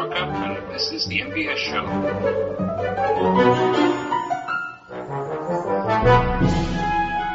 [0.00, 1.84] Orca, and this is the MBS show.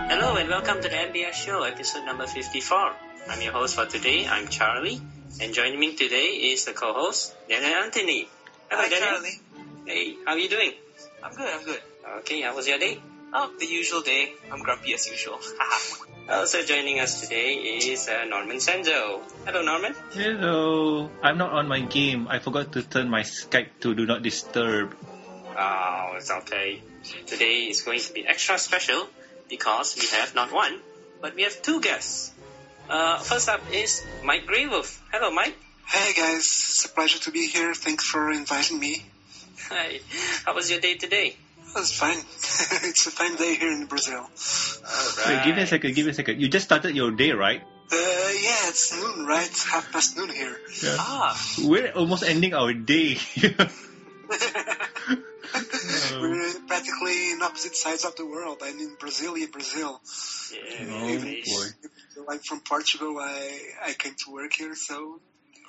[0.09, 2.93] Hello and welcome to the MBS show, episode number 54.
[3.30, 4.99] I'm your host for today, I'm Charlie,
[5.39, 8.27] and joining me today is the co-host, Daniel Anthony.
[8.71, 9.09] Hello, Hi, Daniel.
[9.09, 9.39] Charlie.
[9.86, 10.71] Hey, how are you doing?
[11.21, 11.82] I'm good, I'm good.
[12.21, 12.97] Okay, how was your day?
[13.32, 14.34] Oh, the usual day.
[14.52, 15.38] I'm grumpy as usual.
[16.27, 19.21] Also joining us today is uh, Norman Sanjo.
[19.45, 19.93] Hello, Norman.
[20.11, 21.09] Hello.
[21.21, 22.27] I'm not on my game.
[22.27, 24.95] I forgot to turn my Skype to do not disturb.
[25.55, 26.81] Oh, it's okay.
[27.27, 29.05] Today is going to be extra special
[29.49, 30.80] because we have not one,
[31.21, 32.33] but we have two guests.
[32.89, 34.99] Uh, first up is Mike Gray Wolf.
[35.11, 35.55] Hello, Mike.
[35.85, 37.75] Hey guys, it's a pleasure to be here.
[37.75, 39.05] Thanks for inviting me.
[39.69, 39.99] Hi.
[40.44, 41.38] How was your day today?
[41.75, 42.17] It was fine.
[42.89, 44.20] it's a fine day here in Brazil.
[44.20, 44.29] All
[45.27, 46.39] Wait, give me a second, give me a second.
[46.41, 47.61] You just started your day, right?
[47.61, 49.50] Uh, yeah, it's noon, right?
[49.72, 50.55] Half past noon here.
[50.81, 50.95] Yeah.
[50.97, 53.17] ah, We're almost ending our day.
[56.13, 58.59] We're practically in opposite sides of the world.
[58.63, 60.02] I'm in Brasilia, Brazil.
[60.53, 61.66] Yeah, Oh, boy.
[62.31, 63.17] I'm from Portugal.
[63.19, 65.19] I, I came to work here, so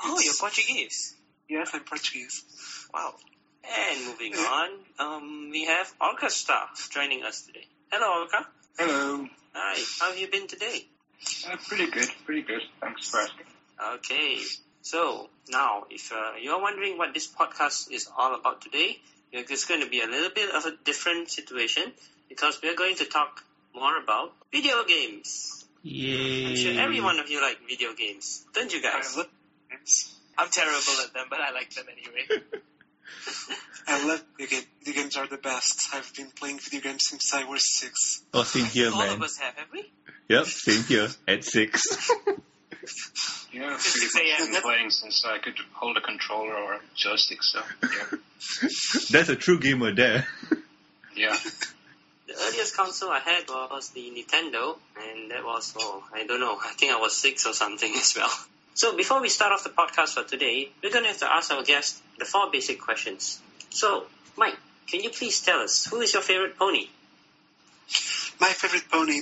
[0.05, 1.15] oh, you're Portuguese.
[1.49, 2.45] yes, I'm Portuguese.
[2.95, 3.15] Wow.
[3.69, 7.67] And moving on, um, we have Orca Star joining us today.
[7.91, 8.47] Hello, Orca.
[8.79, 9.27] Hello.
[9.55, 9.83] Hi.
[10.01, 10.87] How have you been today?
[11.49, 12.63] Uh, pretty good, pretty good.
[12.81, 13.47] Thanks for asking.
[13.95, 14.39] Okay.
[14.83, 18.99] So now, if uh, you're wondering what this podcast is all about today,
[19.33, 21.83] it's going to be a little bit of a different situation
[22.29, 23.43] because we're going to talk
[23.75, 25.65] more about video games.
[25.83, 26.47] Yay.
[26.47, 29.15] I'm sure every one of you like video games, don't you guys?
[29.15, 29.29] I love
[29.71, 30.15] games.
[30.39, 32.43] I'm terrible at them, but I like them anyway.
[33.89, 34.67] I love video games.
[34.85, 35.95] Video games are the best.
[35.95, 38.23] I've been playing video games since I was six.
[38.35, 39.15] Oh, same here, All man.
[39.15, 39.91] of us have, have we?
[40.29, 41.09] Yep, same here.
[41.29, 42.11] At six.
[43.53, 44.15] Yeah, I've 6
[44.51, 48.19] been playing since I could hold a controller or a joystick, so yeah.
[49.11, 50.27] That's a true gamer there.
[51.17, 51.37] yeah.
[52.27, 56.59] The earliest console I had was the Nintendo, and that was, oh, I don't know,
[56.63, 58.31] I think I was six or something as well.
[58.77, 61.51] So before we start off the podcast for today, we're going to have to ask
[61.51, 63.41] our guest the four basic questions.
[63.71, 64.05] So,
[64.37, 66.89] Mike, can you please tell us, who is your favorite pony?
[68.39, 69.21] My favorite pony,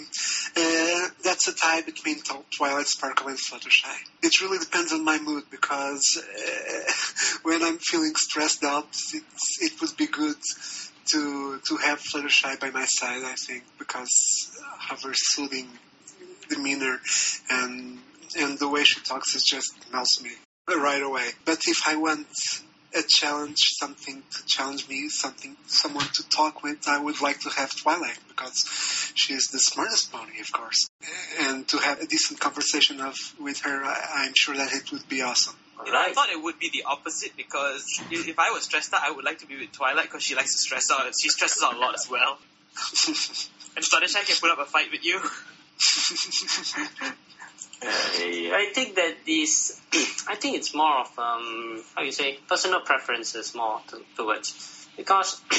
[0.57, 2.17] uh, that's a tie between
[2.59, 3.95] Twilight Sparkle and Fluttershy.
[4.25, 6.93] It really depends on my mood because uh,
[7.45, 8.89] when I'm feeling stressed out,
[9.61, 10.37] it would be good
[11.13, 13.23] to to have Fluttershy by my side.
[13.23, 14.61] I think because
[14.91, 15.69] of her soothing
[16.49, 16.99] demeanor
[17.51, 18.01] and
[18.37, 20.31] and the way she talks, it just melts me
[20.69, 21.29] right away.
[21.45, 22.27] But if I want
[22.97, 27.51] a challenge, something to challenge me, something, someone to talk with, I would like to
[27.51, 30.89] have Twilight because she is the smartest pony, of course.
[31.41, 35.09] And to have a decent conversation of with her, I, I'm sure that it would
[35.09, 35.57] be awesome.
[35.85, 38.95] You know, I thought it would be the opposite because if if I was stressed
[38.95, 41.13] out, I would like to be with Twilight because she likes to stress out.
[41.21, 42.39] She stresses out a lot as well.
[43.77, 45.19] And Fluttershy can put up a fight with you.
[47.87, 49.81] I think that this,
[50.29, 54.89] I think it's more of, um, how you say, personal preferences more to, towards.
[54.97, 55.41] Because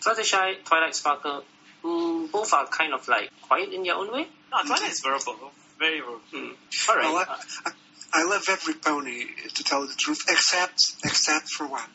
[0.00, 1.44] Fluttershy, Twilight Sparkle,
[1.84, 4.26] mm, both are kind of like quiet in their own way.
[4.52, 5.52] No, Twilight is verbal.
[5.78, 6.20] Very verbal.
[6.34, 6.54] Mm.
[6.88, 7.04] Alright.
[7.04, 7.36] Well, I,
[7.66, 7.72] I,
[8.12, 11.88] I love every pony, to tell the truth, except except for one.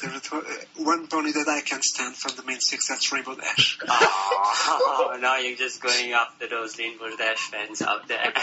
[0.00, 2.88] There's a- one pony that I can't stand from the main six.
[2.88, 3.78] That's Rainbow Dash.
[3.88, 8.32] oh, now you're just going after those Rainbow Dash fans out there.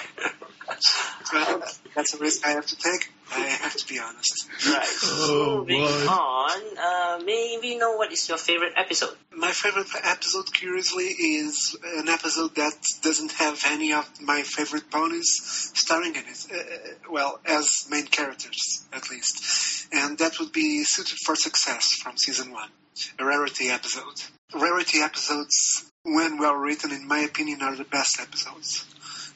[1.34, 1.64] Well,
[1.96, 3.12] that's a risk I have to take.
[3.32, 4.48] I have to be honest.
[4.68, 4.88] right.
[5.04, 5.88] Oh, Moving boy.
[5.88, 9.16] on, uh, may we know what is your favorite episode?
[9.36, 15.72] My favorite episode, curiously, is an episode that doesn't have any of my favorite ponies
[15.74, 16.46] starring in it.
[16.54, 19.88] Uh, well, as main characters, at least.
[19.92, 22.70] And that would be Suited for Success from season one,
[23.20, 24.20] a rarity episode.
[24.56, 28.84] Rarity episodes, when well written, in my opinion, are the best episodes.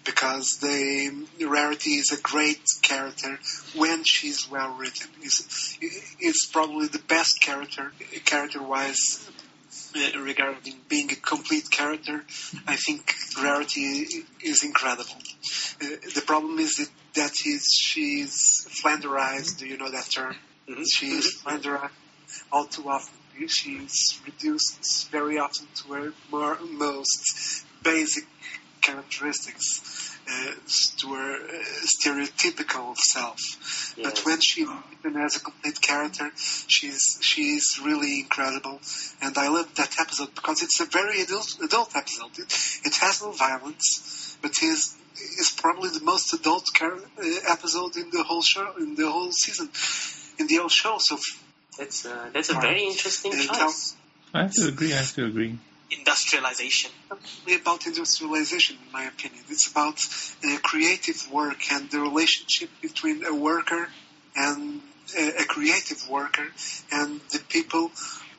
[0.03, 1.11] Because they,
[1.45, 3.37] Rarity is a great character
[3.75, 5.07] when she's well written.
[5.21, 5.77] It's,
[6.19, 7.91] it's probably the best character,
[8.25, 9.29] character-wise,
[9.95, 12.23] uh, regarding being a complete character,
[12.65, 14.07] I think Rarity
[14.41, 15.21] is incredible.
[15.79, 15.85] Uh,
[16.15, 19.59] the problem is that, that is, she's flanderized.
[19.59, 20.35] Do you know that term?
[20.67, 20.85] Mhm.
[20.91, 21.89] She's flanderized
[22.51, 23.15] all too often.
[23.47, 28.25] She's reduced very often to her more, most basic
[28.81, 30.51] characteristics, uh,
[30.97, 33.95] to her uh, stereotypical self.
[34.03, 38.81] But when she written as a complete character, she's she's really incredible,
[39.21, 42.37] and I love that episode because it's a very adult adult episode.
[42.37, 42.53] It,
[42.85, 48.09] it has no violence, but is is probably the most adult char- uh, episode in
[48.11, 49.69] the whole show in the whole season.
[50.39, 50.97] in the whole show.
[50.99, 51.17] So
[51.79, 53.95] That's uh, that's a very interesting And choice.
[54.33, 54.93] I have to agree.
[54.93, 55.57] I have to agree.
[55.89, 56.91] Industrialization.
[57.47, 59.41] it's about industrialization, in my opinion.
[59.49, 59.97] It's about
[60.43, 63.87] uh, creative work and the relationship between a worker
[64.35, 64.81] and
[65.17, 66.47] uh, a creative worker
[66.91, 67.91] and the people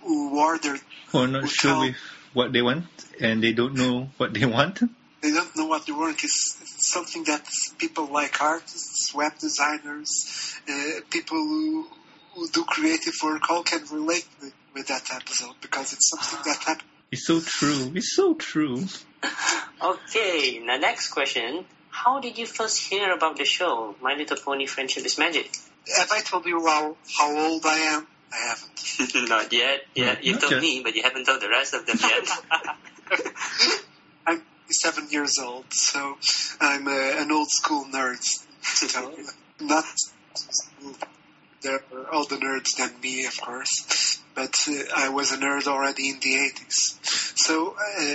[0.03, 0.77] who order.
[1.09, 1.97] Who are not Who sure tell- with
[2.35, 2.85] what they want
[3.21, 4.81] and they don't know what they want.
[5.23, 6.23] They don't know what they want.
[6.25, 7.45] It's, it's something that
[7.79, 11.87] people like artists, web designers, uh, people who,
[12.35, 16.59] who do creative work all can relate with, with that episode because it's something that
[16.65, 16.89] happened.
[17.13, 17.91] It's so true.
[17.97, 18.85] It's so true.
[19.83, 21.65] Okay, the next question.
[21.91, 25.51] How did you first hear about the show, My Little Pony Friendship is Magic?
[25.97, 28.07] Have I told you how, how old I am?
[28.33, 29.29] I haven't.
[29.29, 29.81] Not yet.
[29.97, 30.61] Yeah, you Not told yet.
[30.63, 32.29] me, but you haven't told the rest of them yet.
[34.27, 36.17] I'm seven years old, so
[36.61, 38.23] I'm uh, an old school nerd.
[38.63, 39.15] So
[39.61, 39.85] not
[41.63, 46.11] there are older nerds than me, of course, but uh, I was a nerd already
[46.11, 46.99] in the 80s.
[47.39, 48.15] So, uh,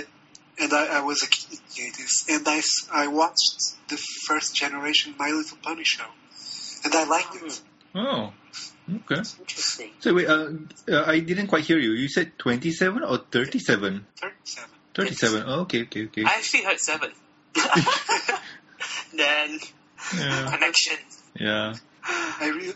[0.58, 3.96] and I, I was a kid in the 80s, and I, I watched the
[4.26, 6.06] first generation My Little Pony show,
[6.84, 7.60] and I liked it.
[7.94, 8.32] Oh,
[8.90, 9.22] okay.
[9.38, 9.90] Interesting.
[10.00, 10.48] So wait, uh,
[10.88, 11.92] uh, I didn't quite hear you.
[11.92, 14.06] You said 27 or 37?
[14.20, 14.70] 37.
[14.94, 15.44] 37.
[15.46, 16.24] Oh, okay, okay, okay.
[16.24, 17.12] I actually heard seven.
[19.14, 19.60] then
[20.14, 20.50] Yeah.
[20.50, 20.96] connection.
[21.38, 21.74] yeah.
[22.04, 22.74] I really,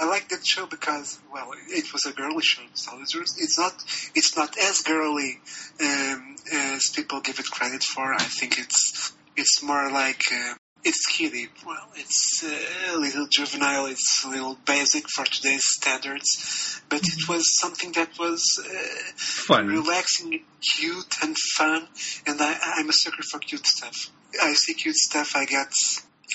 [0.00, 2.62] I like that show because, well, it was a girly show.
[2.72, 3.74] So it's, it's not,
[4.14, 5.38] it's not as girly
[5.82, 8.14] um, as people give it credit for.
[8.14, 10.54] I think it's, it's more like, uh,
[10.84, 11.48] it's kiddie.
[11.66, 13.86] Well, it's uh, a little juvenile.
[13.86, 19.66] It's a little basic for today's standards, but it was something that was uh, Fun.
[19.66, 21.86] relaxing, cute, and fun.
[22.26, 24.10] And I, I'm a sucker for cute stuff.
[24.42, 25.68] I see cute stuff, I get,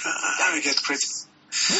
[0.05, 1.25] uh, I get crazy.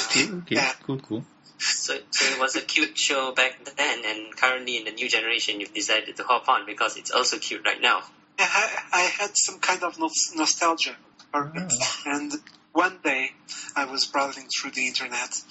[0.10, 0.56] Okay, okay.
[0.56, 0.72] Yeah.
[0.84, 1.26] Cool, cool.
[1.58, 5.60] So, so it was a cute show back then, and currently in the new generation,
[5.60, 8.02] you've decided to hop on because it's also cute right now.
[8.38, 10.96] I, I had some kind of nostalgia
[11.32, 11.74] for it.
[12.06, 12.34] And
[12.74, 13.32] one day
[13.76, 15.42] I was browsing through the internet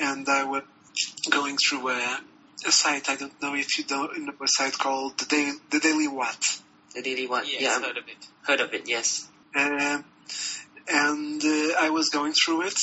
[0.00, 0.62] and I was
[1.30, 2.20] going through a,
[2.66, 3.08] a site.
[3.08, 6.42] I don't know if you know, know a site called the Daily, the Daily What.
[6.94, 7.50] The Daily What.
[7.50, 8.26] Yes, yeah, heard of it.
[8.46, 8.88] heard of it.
[8.88, 9.28] Yes.
[9.54, 10.04] Um,
[10.88, 12.78] and uh, I was going through it.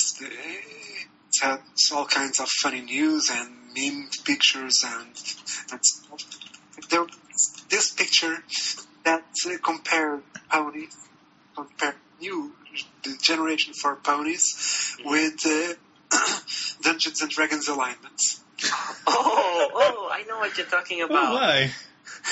[1.34, 1.60] It had
[1.94, 5.08] all kinds of funny news and meme pictures and,
[5.72, 6.88] and stuff.
[6.90, 7.06] There
[7.70, 8.42] this picture
[9.04, 10.88] that uh, compared ponies,
[11.56, 12.52] compared new
[13.02, 15.74] the generation for ponies with uh,
[16.82, 18.42] Dungeons and Dragons alignments.
[19.06, 21.32] Oh, oh, I know what you're talking Oh, about.
[21.32, 21.70] why?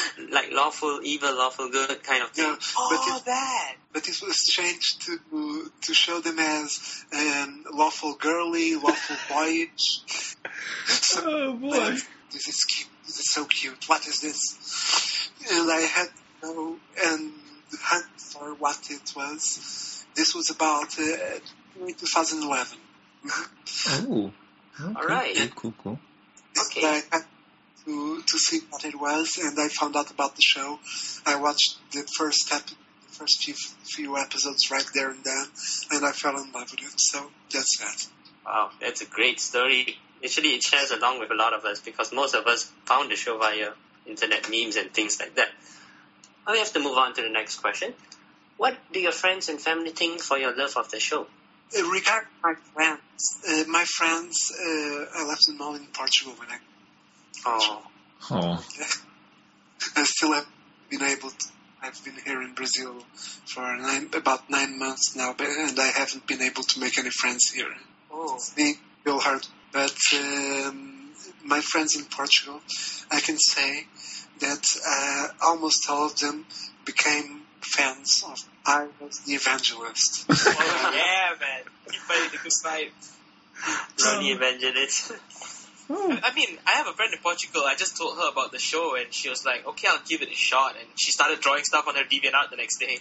[0.32, 2.44] like lawful evil, lawful good kind of thing.
[2.46, 3.74] Yeah, but Oh, it, that.
[3.92, 10.02] but it was changed to to show them as um, lawful girly, lawful boyish.
[10.86, 11.96] So, Oh, boy.
[12.32, 12.88] this is cute.
[13.06, 13.88] This is so cute.
[13.88, 15.30] What is this?
[15.50, 16.12] And I had to
[16.42, 17.32] go and
[17.80, 20.04] hunt for what it was.
[20.14, 21.38] This was about uh,
[21.86, 22.78] 2011.
[23.88, 24.30] Oh.
[24.82, 25.36] Okay, All right.
[25.54, 25.98] Cool, cool, cool.
[26.66, 26.80] Okay.
[26.86, 27.24] And I had
[27.84, 30.78] to, to see what it was, and I found out about the show.
[31.26, 35.44] I watched the first step, the first few, few episodes right there and then,
[35.92, 37.00] and I fell in love with it.
[37.00, 38.06] So that's that.
[38.44, 39.98] Wow, that's a great story.
[40.22, 43.16] Actually, it shares along with a lot of us because most of us found the
[43.16, 43.72] show via
[44.06, 45.48] internet memes and things like that.
[46.50, 47.94] We have to move on to the next question.
[48.56, 51.26] What do your friends and family think for your love of the show?
[51.76, 56.50] Uh, regarding my friends, uh, my friends, uh, I left them all in Portugal when
[56.50, 56.58] I
[57.46, 57.82] Oh,
[58.30, 58.64] Oh.
[59.96, 60.46] I still have
[60.90, 61.46] been able to.
[61.82, 63.02] I've been here in Brazil
[63.46, 67.50] for nine, about nine months now, and I haven't been able to make any friends
[67.50, 67.72] here.
[68.12, 69.46] oh, It's been real hard.
[69.72, 71.10] But um,
[71.42, 72.60] my friends in Portugal,
[73.10, 73.86] I can say
[74.40, 76.44] that uh, almost all of them
[76.84, 80.26] became fans of I was the evangelist.
[80.30, 81.62] Oh, yeah, man.
[81.90, 82.92] Keep fighting the good fight.
[84.04, 85.12] Ronnie Evangelist.
[85.92, 86.18] Oh.
[86.22, 87.62] I mean, I have a friend in Portugal.
[87.66, 90.28] I just told her about the show, and she was like, "Okay, I'll give it
[90.30, 92.98] a shot." And she started drawing stuff on her DeviantArt the next day.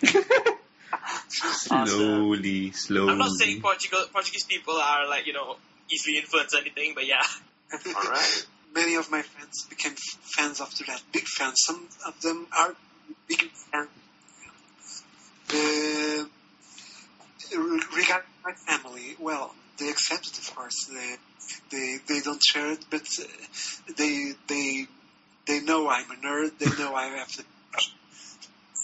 [1.30, 3.12] Slowly, slowly.
[3.12, 5.58] I'm not saying Portugal Portuguese people are like you know
[5.92, 7.22] easily influenced or anything, but yeah.
[7.96, 8.46] All right.
[8.74, 11.56] Many of my friends became f- fans after that, big fans.
[11.58, 12.76] Some of them are
[13.28, 13.90] big fans.
[15.52, 16.26] Uh,
[17.58, 20.86] re- regarding my family, well, they accept it, of course.
[20.86, 21.16] They
[21.72, 23.24] they they don't share it, but uh,
[23.98, 24.88] they they
[25.48, 26.58] they know I'm a nerd.
[26.60, 27.44] They know I have the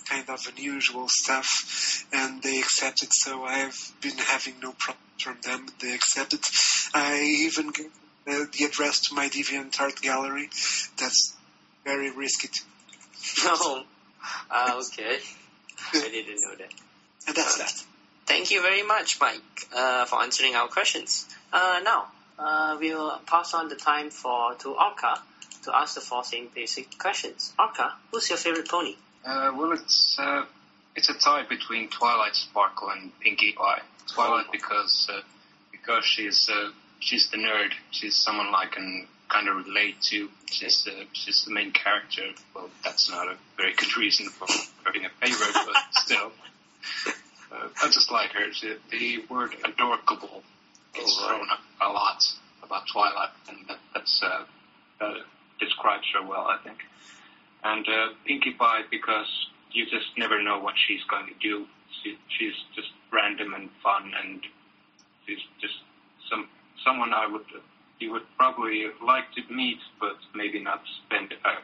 [0.10, 3.10] kind of unusual stuff, and they accept it.
[3.12, 5.68] So I've been having no problem from them.
[5.82, 6.46] They accept it.
[6.94, 7.92] I even gave
[8.28, 10.50] uh, the address to my DeviantArt gallery.
[10.98, 11.36] That's
[11.84, 12.48] very risky.
[12.50, 12.64] Too.
[13.48, 13.84] Oh,
[14.52, 15.20] uh, okay.
[15.94, 16.74] I didn't know that.
[17.28, 17.95] And that's that.
[18.26, 19.42] Thank you very much, Mike,
[19.76, 21.28] uh, for answering our questions.
[21.54, 22.08] Uh, now,
[22.40, 25.22] uh, we'll pass on the time for to Orca
[25.64, 27.54] to ask the four same basic questions.
[27.60, 28.96] Orca, who's your favorite pony?
[29.26, 30.46] Uh, well, it's uh,
[30.96, 33.82] it's a tie between Twilight Sparkle and Pinkie Pie.
[34.14, 34.52] Twilight Oh.
[34.52, 35.22] because uh,
[35.72, 37.72] because she's uh, she's the nerd.
[37.92, 40.30] She's someone I can kind of relate to.
[40.52, 42.24] She's the she's the main character.
[42.56, 44.48] Well, that's not a very good reason for
[44.86, 46.32] having a favorite, but still,
[47.52, 48.52] uh, I just like her.
[48.54, 50.44] She, the word "adorkable"
[50.96, 51.38] is Oh, right.
[51.38, 52.24] thrown up a lot
[52.64, 54.44] about Twilight, and that, that's uh,
[55.00, 55.14] that
[55.60, 56.80] describes her well, I think.
[57.64, 59.28] And uh, Pinkie Pie because
[59.72, 61.66] you just never know what she's going to do.
[62.04, 64.42] She, she's just random and fun, and
[65.26, 65.76] she's just
[66.30, 66.48] some
[66.86, 67.46] someone I would
[68.00, 71.56] you would probably like to meet, but maybe not spend uh,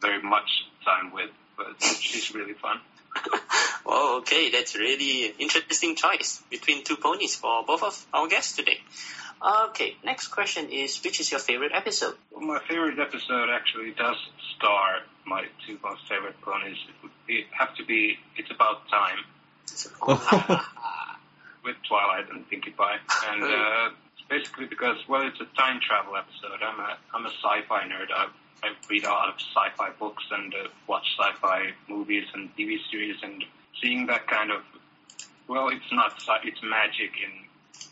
[0.00, 0.48] very much
[0.84, 1.30] time with.
[1.56, 2.80] But she's really fun.
[3.88, 8.80] Oh, okay, that's really interesting choice between two ponies for both of our guests today.
[9.68, 12.16] Okay, next question is which is your favorite episode?
[12.32, 14.16] Well, my favorite episode actually does
[14.56, 16.76] star my two most favorite ponies.
[16.88, 19.24] It would be, have to be It's About Time
[21.64, 22.98] with Twilight and Pinkie Pie.
[23.28, 26.62] And uh, it's basically because, well, it's a time travel episode.
[26.62, 28.10] I'm a, I'm a sci-fi nerd.
[28.14, 28.28] I,
[28.66, 33.16] I read a lot of sci-fi books and uh, watch sci-fi movies and TV series
[33.22, 33.44] and
[33.80, 34.62] seeing that kind of,
[35.46, 37.46] well, it's not, it's magic in,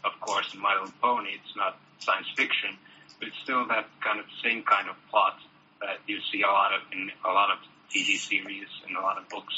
[0.05, 1.31] of course, in My Little Pony.
[1.35, 2.77] It's not science fiction,
[3.19, 5.39] but it's still that kind of same kind of plot
[5.81, 7.59] that you see a lot of in a lot of
[7.93, 9.55] TV series and a lot of books.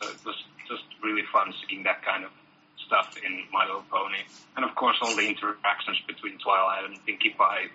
[0.00, 0.36] So it was
[0.68, 2.30] just really fun seeing that kind of
[2.86, 4.18] stuff in My Little Pony,
[4.56, 7.70] and of course all the interactions between Twilight and Pinkie Pie.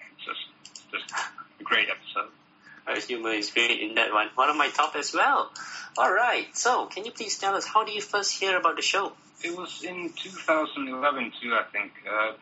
[0.00, 0.44] It's just
[0.90, 1.12] just
[1.64, 2.30] great episode.
[2.86, 4.28] Our humor is great in that one.
[4.34, 5.50] One of my top as well.
[5.98, 9.12] Alright, so can you please tell us how did you first hear about the show?
[9.42, 11.92] It was in 2011 too, I think.
[12.08, 12.32] Uh,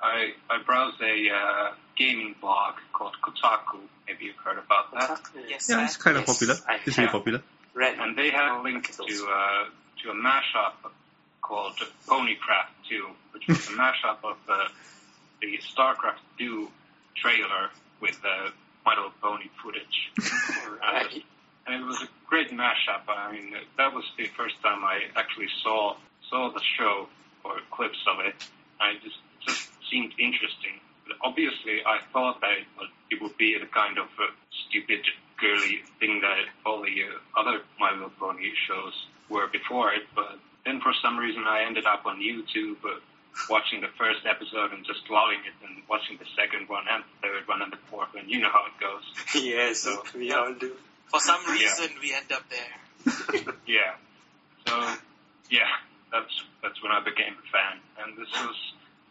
[0.00, 3.78] I I browsed a uh, gaming blog called Kotaku.
[4.06, 5.20] Maybe you've heard about that.
[5.48, 6.54] Yes, Yeah, I- it's kind of Yes, popular.
[6.68, 7.42] I It's really popular.
[7.74, 7.98] Red.
[7.98, 9.64] and they had a link to uh,
[10.02, 10.74] to a mashup
[11.42, 14.68] called Ponycraft 2, which was a mashup of uh,
[15.40, 16.68] the StarCraft 2
[17.16, 18.50] trailer with uh,
[18.84, 20.12] My Little Pony footage.
[20.80, 21.24] Right.
[21.68, 23.04] and it was a great mashup.
[23.08, 25.96] I mean, that was the first time I actually saw
[26.30, 27.08] saw the show
[27.44, 28.34] or clips of it.
[28.80, 30.80] I just just seemed interesting.
[31.06, 34.28] But obviously, I thought that it would, it would be the kind of uh,
[34.68, 35.00] stupid,
[35.40, 38.92] girly thing that all the uh, other My Little Pony shows
[39.30, 40.02] were before it.
[40.14, 42.76] But then, for some reason, I ended up on YouTube.
[42.84, 43.00] Uh,
[43.48, 47.28] Watching the first episode and just loving it, and watching the second one and the
[47.28, 49.04] third one and the fourth one, you know how it goes.
[49.44, 50.74] yes, So- we all do.
[51.08, 51.52] For some Yeah.
[51.54, 53.54] reason, we end up there.
[53.66, 53.94] Yeah.
[54.66, 54.74] So
[55.50, 55.68] yeah,
[56.12, 57.80] that's that's when I became a fan.
[58.02, 58.56] And this was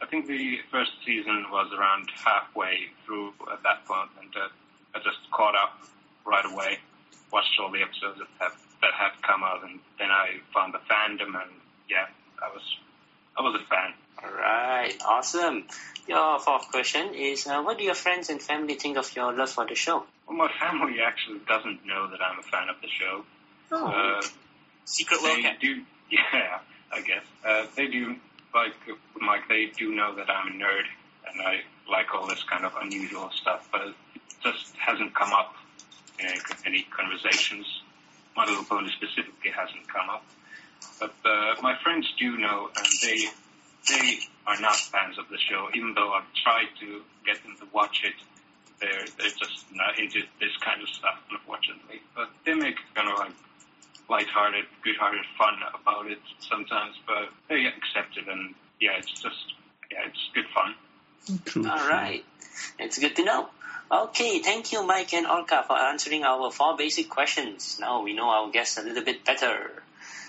[0.02, 4.50] I think the first season was around halfway through at that point and uh,
[4.94, 5.80] I just caught up
[6.26, 6.78] right away.
[7.32, 10.82] Watched all the episodes that have that had come out and then I found the
[10.86, 11.52] fandom and
[11.90, 12.06] yeah,
[12.44, 12.62] I was
[13.38, 13.94] I was a fan.
[14.24, 15.66] Alright, awesome.
[16.08, 19.50] Your fourth question is uh, what do your friends and family think of your love
[19.50, 20.04] for the show?
[20.28, 23.24] Well, my family actually doesn't know that I'm a fan of the show.
[23.72, 24.22] Uh,
[24.86, 25.60] Secret they Wildcat.
[25.60, 26.60] do, yeah,
[26.92, 27.24] I guess.
[27.46, 28.16] Uh, they do,
[28.56, 28.74] like
[29.20, 30.86] Mike, they do know that I'm a nerd
[31.32, 33.96] and I like all this kind of unusual stuff, but it
[34.44, 35.54] just hasn't come up
[36.20, 37.66] in any, any conversations.
[38.36, 40.24] My Little Pony specifically hasn't come up.
[41.00, 43.26] But uh, my friends do know, and they
[43.88, 47.68] they are not fans of the show, even though I've tried to get them to
[47.74, 48.14] watch it.
[48.80, 52.02] They're they're just not into this kind of stuff, unfortunately.
[52.16, 53.32] But they make kind of like
[54.10, 59.54] lighthearted, good-hearted fun about it sometimes, but they accept it, and yeah, it's just
[59.92, 60.76] yeah, it's good fun.
[61.46, 61.68] True.
[61.68, 62.24] Alright,
[62.80, 63.50] it's good to know.
[63.90, 67.78] Okay, thank you, Mike and Orca, for answering our four basic questions.
[67.80, 69.72] Now we know our guests a little bit better.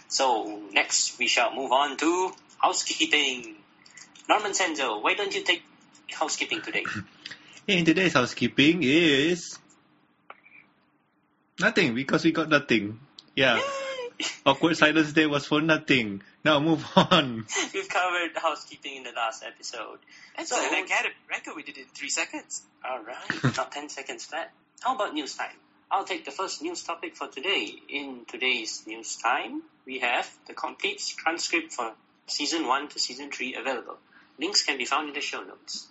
[0.08, 3.56] So, next we shall move on to housekeeping.
[4.28, 5.62] Norman Senzo, why don't you take
[6.12, 6.84] housekeeping today?
[7.66, 9.58] In today's housekeeping is
[11.60, 13.00] nothing because we got nothing.
[13.36, 13.60] Yeah.
[14.46, 16.22] Awkward silence day was for nothing.
[16.44, 17.46] Now move on.
[17.74, 19.98] We've covered housekeeping in the last episode.
[20.36, 21.54] That's So- an academy record.
[21.56, 22.62] We did it in three seconds.
[22.84, 24.50] Alright, not 10 seconds flat.
[24.80, 25.54] How about news time?
[25.90, 27.72] I'll take the first news topic for today.
[27.88, 31.92] In today's news time, we have the complete transcript for
[32.30, 33.98] season 1 to season 3 available.
[34.38, 35.88] Links can be found in the show notes.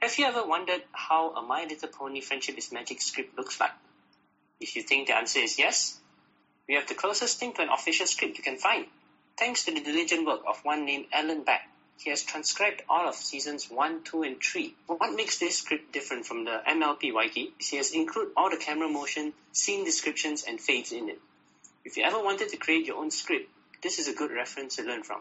[0.00, 3.72] Have you ever wondered how a My Little Pony Friendship is Magic script looks like?
[4.60, 5.98] If you think the answer is yes,
[6.66, 8.86] we have the closest thing to an official script you can find.
[9.38, 11.68] Thanks to the diligent work of one named Alan Beck,
[12.02, 14.74] he has transcribed all of seasons 1, 2, and 3.
[14.86, 18.56] What makes this script different from the MLP Wiki is he has included all the
[18.56, 21.20] camera motion, scene descriptions, and fades in it.
[21.84, 23.50] If you ever wanted to create your own script,
[23.82, 25.20] this is a good reference to learn from.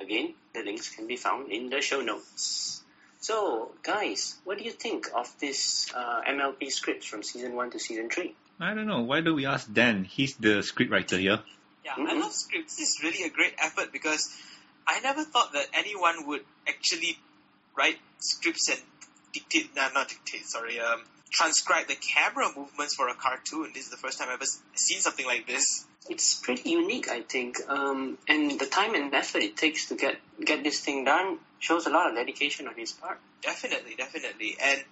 [0.00, 2.82] Again, the links can be found in the show notes.
[3.20, 7.78] So, guys, what do you think of this uh, MLP scripts from season 1 to
[7.78, 8.34] season 3?
[8.60, 9.02] I don't know.
[9.02, 10.04] Why don't we ask Dan?
[10.04, 11.40] He's the scriptwriter here.
[11.84, 12.20] Yeah, I Mhm.
[12.20, 12.76] love scripts.
[12.76, 14.34] This is really a great effort because
[14.86, 17.18] I never thought that anyone would actually
[17.76, 18.80] write scripts and
[19.32, 23.70] dictate, nah, not dictate, sorry, um, transcribe the camera movements for a cartoon.
[23.74, 25.86] This is the first time I've ever seen something like this.
[26.08, 30.16] It's pretty unique, I think, um, and the time and effort it takes to get
[30.44, 33.18] get this thing done shows a lot of dedication on his part.
[33.42, 34.56] Definitely, definitely.
[34.60, 34.82] And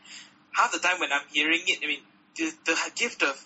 [0.52, 2.00] half the time when I'm hearing it, I mean,
[2.36, 3.42] the, the gift of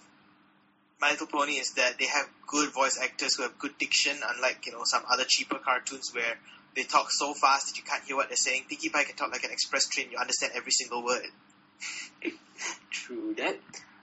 [1.01, 4.67] My Little Pony is that they have good voice actors who have good diction, unlike,
[4.67, 6.37] you know, some other cheaper cartoons where
[6.75, 8.65] they talk so fast that you can't hear what they're saying.
[8.69, 11.27] Pinkie Pie can talk like an express train, you understand every single word.
[12.91, 13.59] True that.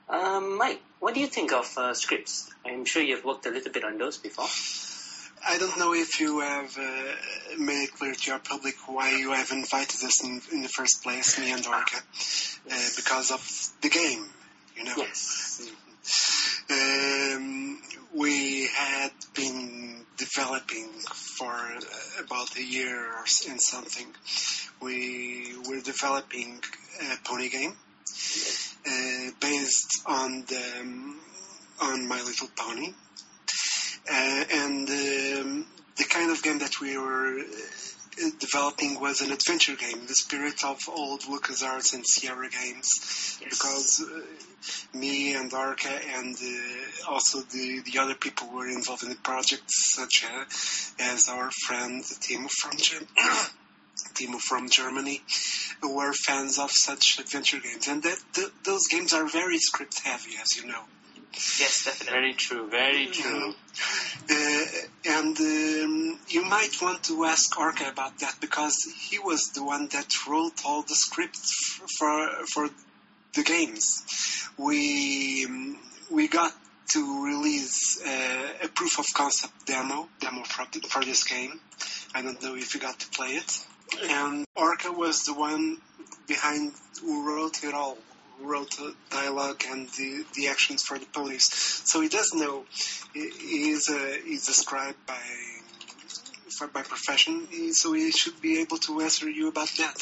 [0.09, 2.51] Um, Mike, what do you think of uh, scripts?
[2.65, 4.47] I'm sure you've worked a little bit on those before.
[5.47, 9.31] I don't know if you have uh, made it clear to your public why you
[9.31, 13.89] have invited us in, in the first place, me and Orca, uh, because of the
[13.89, 14.25] game,
[14.75, 14.93] you know.
[14.97, 15.71] Yes.
[16.69, 17.81] Um,
[18.13, 24.07] we had been developing for uh, about a year or and something.
[24.81, 26.59] We were developing
[27.01, 27.75] a pony game
[28.87, 31.19] uh, based on the um,
[31.81, 32.89] on My Little Pony,
[34.11, 35.65] uh, and um,
[35.97, 40.63] the kind of game that we were uh, developing was an adventure game, the spirit
[40.65, 43.49] of old LucasArts and Sierra games, Yes.
[43.49, 49.09] because uh, me and Orca and uh, also the, the other people were involved in
[49.09, 53.07] the project, such as, as our friend Timo from Germany.
[54.19, 55.21] Timo from Germany,
[55.81, 59.99] who were fans of such adventure games, and that th- those games are very script
[60.03, 60.83] heavy, as you know.
[61.33, 62.19] Yes, definitely.
[62.19, 62.69] Very true.
[62.69, 63.53] Very true.
[64.29, 64.65] Uh,
[65.05, 69.87] and um, you might want to ask Orca about that because he was the one
[69.91, 72.69] that wrote all the scripts f- for for
[73.35, 74.03] the games.
[74.57, 75.77] We um,
[76.11, 76.51] we got
[76.93, 81.59] to release uh, a proof of concept demo demo for, for this game.
[82.15, 83.65] I don't know if you got to play it.
[84.03, 85.77] And Orca was the one
[86.27, 87.97] behind who wrote it all,
[88.37, 91.47] who wrote the dialogue and the, the actions for the police.
[91.85, 92.65] So he does know.
[93.13, 95.19] He is a he's a scribe by
[96.73, 99.97] by profession, so he should be able to answer you about that.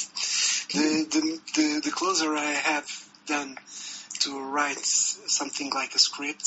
[0.74, 2.88] The the the, the closer I have
[3.28, 3.58] done
[4.22, 6.44] to write something like a script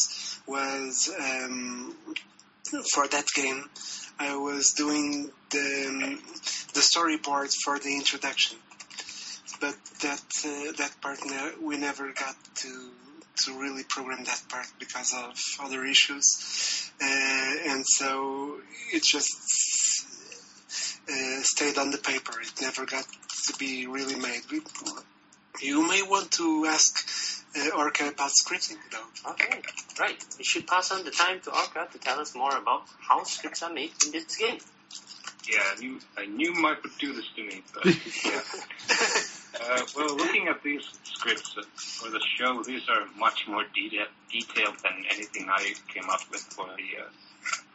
[0.47, 1.95] was um,
[2.93, 3.65] for that game.
[4.19, 6.19] I was doing the um,
[6.75, 8.57] the storyboard for the introduction,
[9.61, 12.91] but that uh, that part ne- we never got to
[13.45, 15.35] to really program that part because of
[15.65, 18.59] other issues, uh, and so
[18.93, 20.07] it just
[21.09, 22.41] uh, stayed on the paper.
[22.41, 23.07] It never got
[23.47, 24.43] to be really made.
[24.51, 24.61] We,
[25.61, 29.31] you may want to ask uh, Orca about scripting, though.
[29.33, 29.61] Okay.
[29.99, 30.25] Right.
[30.39, 33.63] We should pass on the time to Orca to tell us more about how scripts
[33.63, 34.59] are made in this game.
[35.51, 37.85] Yeah, I knew, I knew Mike would do this to me, but
[38.25, 38.41] yeah.
[39.61, 44.77] Uh, well, looking at these scripts for the show, these are much more deta- detailed
[44.83, 47.09] than anything I came up with for the uh,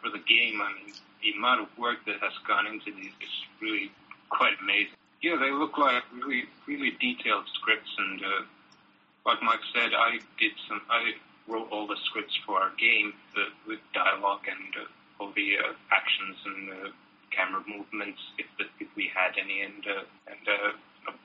[0.02, 0.62] for the game.
[0.62, 3.92] I mean, the amount of work that has gone into these is really
[4.30, 4.96] quite amazing.
[5.22, 8.44] Yeah, they look like really really detailed scripts, and uh,
[9.26, 10.82] like Mike said, I did some.
[10.90, 11.14] I
[11.48, 14.88] wrote all the scripts for our game uh, with dialogue and uh,
[15.20, 16.90] all the uh, actions and uh,
[17.36, 18.48] camera movements if
[18.80, 20.72] if we had any, and uh, and uh,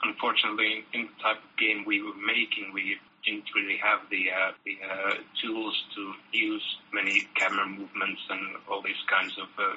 [0.02, 4.52] unfortunately, in the type of game we were making, we didn't really have the uh,
[4.64, 9.76] the uh, tools to use many camera movements and all these kinds of uh,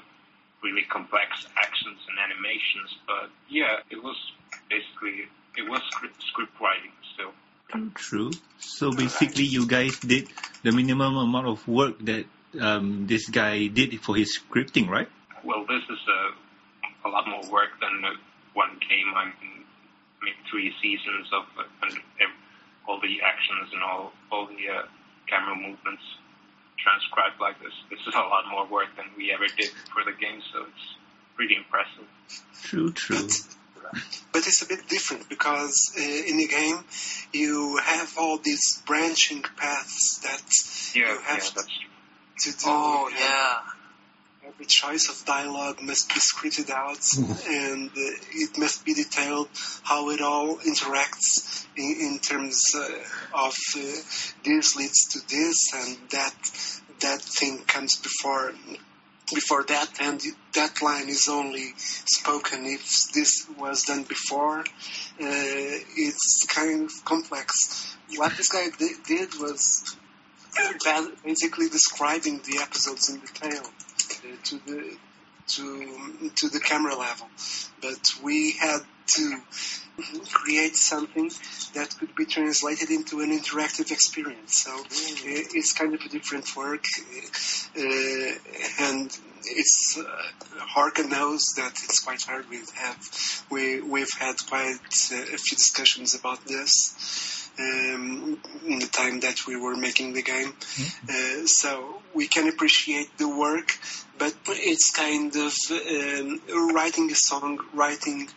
[0.64, 2.90] really complex actions and animations.
[3.08, 4.16] But yeah, it was
[4.70, 7.34] basically it was script, script writing still.
[7.96, 8.32] True.
[8.60, 10.28] So basically, you guys did
[10.62, 12.26] the minimum amount of work that
[12.60, 15.10] um, this guy did for his scripting, right?
[15.44, 18.16] Well, this is a, a lot more work than uh,
[18.54, 19.14] one game.
[19.16, 19.66] I mean,
[20.22, 22.32] I mean, three seasons of uh, and
[22.88, 24.84] all the actions and all all the uh,
[25.28, 26.04] camera movements
[26.80, 27.74] transcribed like this.
[27.90, 30.86] This is a lot more work than we ever did for the game, so it's
[31.36, 32.08] pretty impressive.
[32.64, 33.28] True, true.
[34.34, 36.84] but it's a bit different because uh, in the game
[37.32, 41.80] you have all these branching paths that Yeah, you have yeah, that's
[42.40, 42.66] to do.
[42.66, 43.60] Oh and yeah.
[44.56, 47.04] Every choice of dialogue must be scripted out,
[47.50, 47.94] and uh,
[48.34, 49.50] it must be detailed
[49.82, 53.82] how it all interacts in, in terms uh, of uh,
[54.46, 56.36] this leads to this, and that
[57.00, 58.54] that thing comes before
[59.34, 60.22] before that, and
[60.54, 64.60] that line is only spoken if this was done before.
[64.60, 64.66] Uh,
[65.20, 67.96] it's kind of complex.
[68.18, 68.68] What this guy
[69.08, 69.96] did was
[71.24, 73.64] basically describing the episodes in detail
[74.44, 74.98] to the
[75.48, 77.28] to to the camera level,
[77.82, 79.42] but we had to
[80.32, 81.30] create something
[81.76, 84.64] that could be translated into an interactive experience.
[84.64, 84.84] So uh,
[85.54, 86.86] it's kind of a different work,
[87.78, 87.84] uh,
[88.80, 92.50] and it's uh, Harka knows that it's quite hard.
[92.50, 94.80] We have we we've had quite
[95.12, 100.22] uh, a few discussions about this um, in the time that we were making the
[100.22, 100.54] game.
[101.10, 103.78] Uh, so we can appreciate the work,
[104.18, 108.28] but it's kind of um, writing a song, writing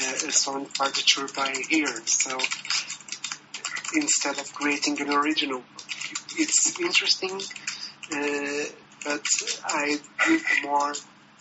[0.00, 2.00] uh, a song partiture by ear.
[2.06, 2.38] So
[3.94, 5.62] instead of creating an original,
[6.36, 7.40] it's interesting,
[8.12, 8.64] uh,
[9.04, 9.24] but
[9.64, 10.92] I give more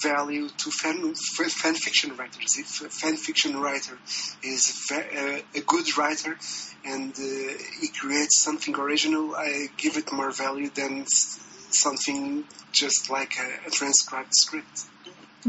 [0.01, 2.57] value to fan, fan fiction writers.
[2.57, 3.97] If a fan fiction writer
[4.43, 6.37] is uh, a good writer
[6.85, 13.33] and uh, he creates something original, I give it more value than something just like
[13.39, 14.85] a, a transcribed script.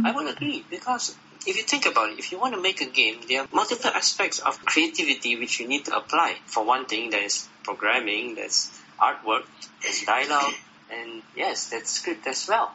[0.04, 2.86] I would agree because if you think about it, if you want to make a
[2.86, 6.36] game, there are multiple aspects of creativity which you need to apply.
[6.46, 9.44] For one thing, there's programming, there's artwork,
[9.82, 10.52] there's dialogue,
[10.92, 12.72] and yes, there's script as well.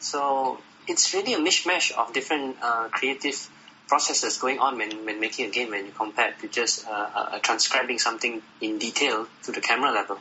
[0.00, 3.48] So it's really a mishmash of different uh, creative
[3.88, 7.38] processes going on when, when making a game when you compare to just uh, uh,
[7.40, 10.18] transcribing something in detail to the camera level.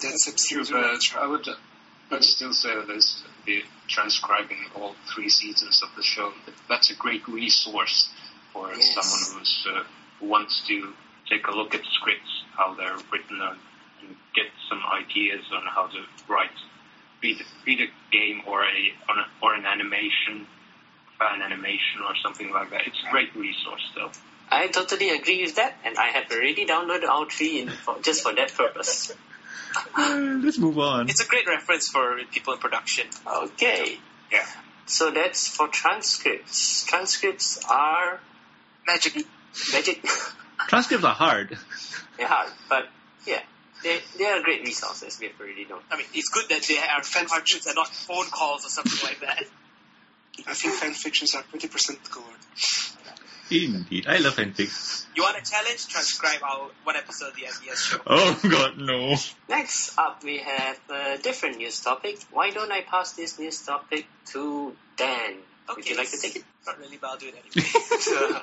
[0.00, 1.00] That's True, but.
[1.18, 1.46] I would
[2.12, 6.32] I'd still say that this, the transcribing all three seasons of the show,
[6.68, 8.10] that's a great resource
[8.52, 8.94] for Yes.
[8.94, 9.82] someone who's, uh,
[10.20, 10.92] who wants to
[11.28, 13.58] take a look at scripts, how they're written, and,
[14.02, 16.50] and get some ideas on how to write,
[17.22, 20.46] be the, be the game or a, on a or an animation,
[21.18, 22.82] fan animation or something like that.
[22.86, 24.10] It's a great resource still.
[24.50, 28.22] I totally agree with that, and I have already downloaded all three in for, just
[28.22, 29.12] for that purpose.
[29.96, 31.08] Uh, let's move on.
[31.08, 33.06] It's a great reference for people in production.
[33.26, 33.96] Okay,
[34.30, 34.44] Yeah.
[34.84, 36.84] so that's for transcripts.
[36.84, 38.20] Transcripts are
[38.86, 39.24] Magic.
[39.72, 40.04] magic.
[40.68, 41.56] Transcripts are hard.
[42.18, 42.88] They're hard, but
[43.26, 43.40] yeah,
[43.82, 45.18] they they are great resources.
[45.20, 45.80] We have already known.
[45.90, 49.00] I mean, it's good that they are fan cartoons and not phone calls or something
[49.02, 49.44] like that.
[50.46, 52.26] I think fan fictions are 20% cooler.
[53.50, 54.06] Indeed.
[54.08, 55.04] I love fanfics.
[55.14, 55.86] You want a challenge?
[55.86, 57.98] Transcribe our one episode of the MBS show.
[58.06, 59.14] Oh god, no.
[59.48, 62.18] Next up, we have a different news topic.
[62.30, 65.36] Why don't I pass this news topic to Dan?
[65.76, 66.44] Would you like to take it?
[66.66, 68.32] Not really, but I'll do it anyway.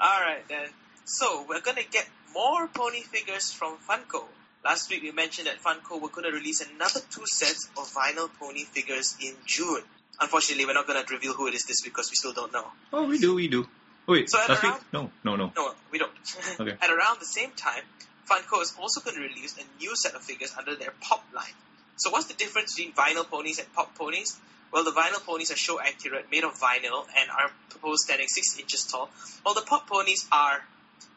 [0.00, 0.68] Alright then.
[1.04, 4.24] So, we're gonna get more pony figures from Funko.
[4.64, 8.64] Last week we mentioned that Funko were gonna release another two sets of vinyl pony
[8.64, 9.82] figures in June.
[10.20, 12.66] Unfortunately, we're not gonna reveal who it is this week because we still don't know.
[12.92, 13.66] Oh, we do, we do.
[14.06, 14.72] Wait, So at last week?
[14.72, 15.52] around- No, no, no.
[15.56, 16.12] No, we don't.
[16.60, 16.76] Okay.
[16.80, 17.82] At around the same time,
[18.30, 21.56] Funko is also going to release a new set of figures under their Pop line.
[21.96, 24.36] So what's the difference between vinyl ponies and pop ponies?
[24.72, 28.58] Well, the vinyl ponies are show accurate, made of vinyl, and are proposed standing 6
[28.58, 29.08] inches tall,
[29.42, 30.62] while the pop ponies are,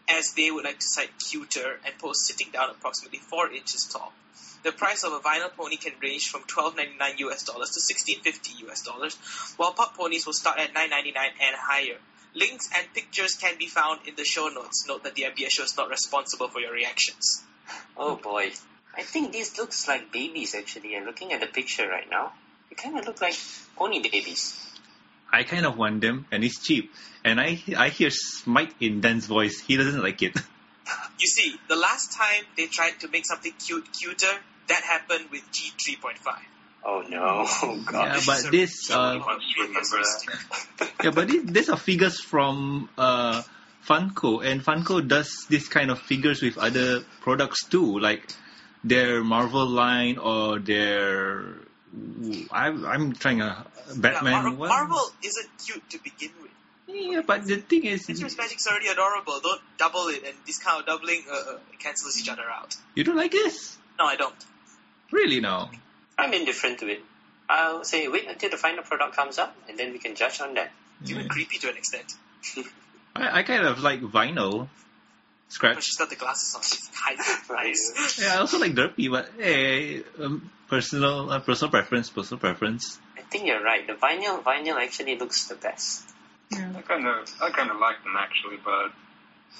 [0.09, 4.13] as they would like to cite, cuter and posed sitting down approximately 4 inches tall.
[4.63, 8.81] The price of a vinyl pony can range from 12.99 US dollars to 16.50 US
[8.81, 9.15] dollars,
[9.57, 11.97] while pop ponies will start at 9.99 and higher.
[12.35, 14.85] Links and pictures can be found in the show notes.
[14.87, 17.43] Note that the MBS show is not responsible for your reactions.
[17.97, 18.51] Oh boy,
[18.95, 20.95] I think these looks like babies actually.
[20.95, 22.33] I'm looking at the picture right now.
[22.69, 23.35] They kind of look like
[23.75, 24.68] pony babies.
[25.31, 26.91] I kind of want them, and it's cheap.
[27.23, 29.59] And I I hear Smite in Dan's voice.
[29.59, 30.35] He doesn't like it.
[31.19, 34.33] You see, the last time they tried to make something cute cuter,
[34.69, 36.33] that happened with G3.5.
[36.85, 38.05] Oh no, oh god.
[38.05, 40.91] Yeah, This but is this, uh, Once you remember that.
[41.03, 43.43] yeah, but this, these are figures from uh,
[43.87, 48.33] Funko, and Funko does this kind of figures with other products too, like
[48.83, 51.57] their Marvel line or their.
[52.51, 54.69] I'm I'm trying a Batman Yeah, Mar- one.
[54.69, 56.51] Marvel isn't cute to begin with.
[56.87, 59.39] Yeah, but the thing is, Mistress Magic's already adorable.
[59.41, 62.75] Don't double it, and this kind of doubling uh, uh, cancels each other out.
[62.95, 64.33] you don't like this, No, I don't.
[65.11, 65.39] really?
[65.39, 65.69] Now,
[66.17, 67.01] I'm indifferent to it.
[67.47, 70.55] I'll say wait until the final product comes up, and then we can judge on
[70.55, 70.71] that.
[71.07, 72.13] Even creepy to an extent.
[73.15, 74.67] I, I kind of like vinyl But
[75.53, 75.83] scratch.
[75.83, 76.61] she's got the glasses on.
[76.61, 78.19] She's hiding her price.
[78.21, 82.99] Yeah, I also like derpy, but hey, um, personal uh, personal preference, personal preference.
[83.17, 83.85] I think you're right.
[83.85, 86.07] The vinyl vinyl actually looks the best.
[86.53, 88.91] I kind of I kind of like them actually, but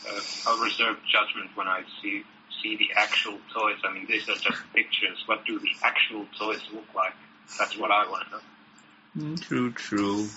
[0.10, 2.24] uh, I'll reserve judgment when I see
[2.62, 3.78] see the actual toys.
[3.84, 5.24] I mean, these are just pictures.
[5.26, 7.14] What do the actual toys look like?
[7.58, 9.34] That's what I want to know.
[9.34, 10.28] Mm, true, true.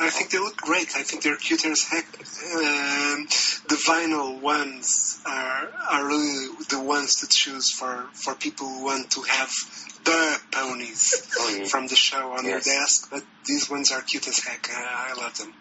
[0.00, 0.94] I think they look great.
[0.96, 2.04] I think they're cute as heck.
[2.54, 3.24] Um,
[3.68, 9.10] the vinyl ones are are really the ones to choose for for people who want
[9.12, 9.50] to have
[10.04, 11.64] the ponies Oh, yeah.
[11.66, 12.64] from the show on Yes.
[12.64, 13.08] their desk.
[13.10, 14.68] But these ones are cute as heck.
[14.70, 15.52] Uh, I love them.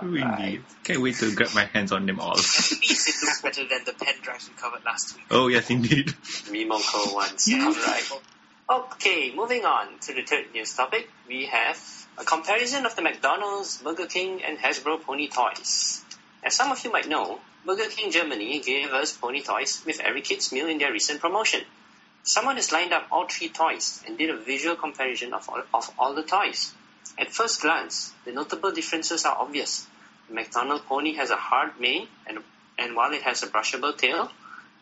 [0.00, 0.64] True indeed.
[0.82, 2.32] Can't wait to grab my hands on them all.
[2.32, 5.24] At least it looks better than the pen drives we covered last week.
[5.30, 6.08] Oh yes, indeed.
[6.50, 7.46] Mimoko ones.
[7.46, 7.66] Yeah.
[7.66, 8.10] Alright.
[8.70, 11.08] Okay, moving on to the third news topic.
[11.26, 11.78] We have
[12.20, 16.02] a comparison of the McDonald's, Burger King, and Hasbro pony toys.
[16.42, 20.20] As some of you might know, Burger King Germany gave us pony toys with every
[20.20, 21.60] kid's meal in their recent promotion.
[22.24, 25.90] Someone has lined up all three toys and did a visual comparison of all, of
[25.96, 26.74] all the toys.
[27.16, 29.86] At first glance, the notable differences are obvious.
[30.26, 32.38] The McDonald's pony has a hard mane, and,
[32.78, 34.28] and while it has a brushable tail,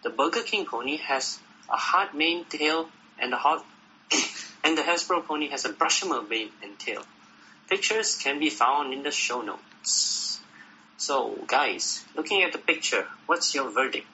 [0.03, 3.63] the Burger King pony has a hard mane, tail, and a hot,
[4.65, 7.03] and the Hasbro pony has a brushable mane and tail.
[7.69, 10.41] Pictures can be found in the show notes.
[10.99, 14.07] So, guys, looking at the picture, what's your verdict?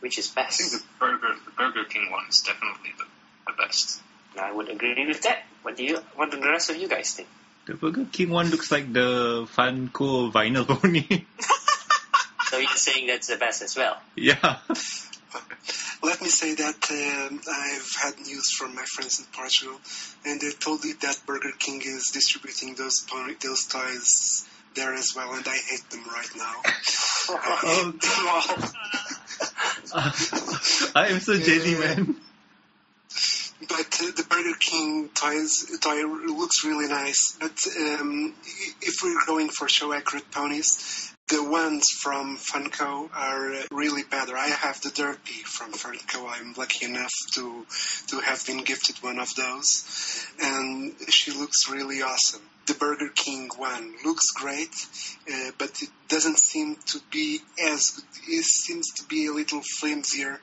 [0.00, 0.60] Which is best?
[0.60, 3.04] I think the Burger the Burger King one is definitely the,
[3.46, 4.00] the best.
[4.38, 5.44] I would agree with that.
[5.62, 5.98] What do you?
[6.16, 7.28] What do the rest of you guys think?
[7.66, 11.24] The Burger King one looks like the Funko vinyl pony.
[12.52, 13.96] So you're saying that's the best as well?
[14.14, 14.58] yeah.
[16.02, 19.78] Let me say that um, I've had news from my friends in Portugal,
[20.24, 25.14] and they told me that Burger King is distributing those pony, those toys there as
[25.14, 26.54] well, and I hate them right now.
[26.64, 27.92] I
[29.94, 30.92] hate.
[30.96, 32.16] I am so jelly, man.
[33.68, 37.36] But uh, the Burger King toys toy looks really nice.
[37.38, 38.34] But um,
[38.80, 44.36] if we're going for show accurate ponies, the ones from Funko are uh, really better.
[44.36, 46.28] I have the Derpy from Funko.
[46.28, 47.66] I'm lucky enough to
[48.08, 52.42] to have been gifted one of those, and she looks really awesome.
[52.66, 54.74] The Burger King one looks great,
[55.32, 58.02] uh, but it doesn't seem to be as.
[58.28, 60.38] It seems to be a little flimsier,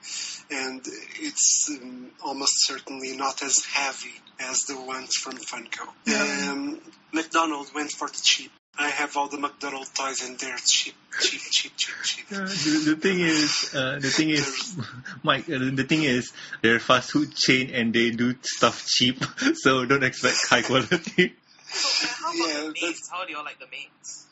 [0.50, 0.82] and
[1.22, 5.88] it's um, almost certainly not as heavy as the ones from Funko.
[6.08, 6.50] Yeah.
[6.52, 6.82] Um,
[7.14, 8.52] McDonald's went for the cheap.
[8.78, 12.26] I have all the McDonald's toys and they're cheap, cheap, cheap, cheap, cheap.
[12.32, 14.78] Uh, the, the thing is, uh, the thing is,
[15.24, 15.50] Mike.
[15.50, 19.24] Uh, the thing is, they're fast food chain and they do stuff cheap,
[19.56, 21.34] so don't expect high quality.
[21.72, 23.10] So, uh, how about Yeah, the manes?
[23.12, 24.29] How do you like the manes?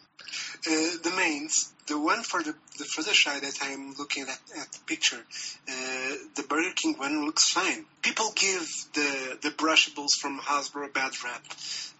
[0.67, 4.39] Uh, the manes, the one for the, the for the shy that I'm looking at,
[4.59, 7.85] at the picture, uh, the Burger King one looks fine.
[8.01, 11.41] People give the the brushables from Hasbro bad rap.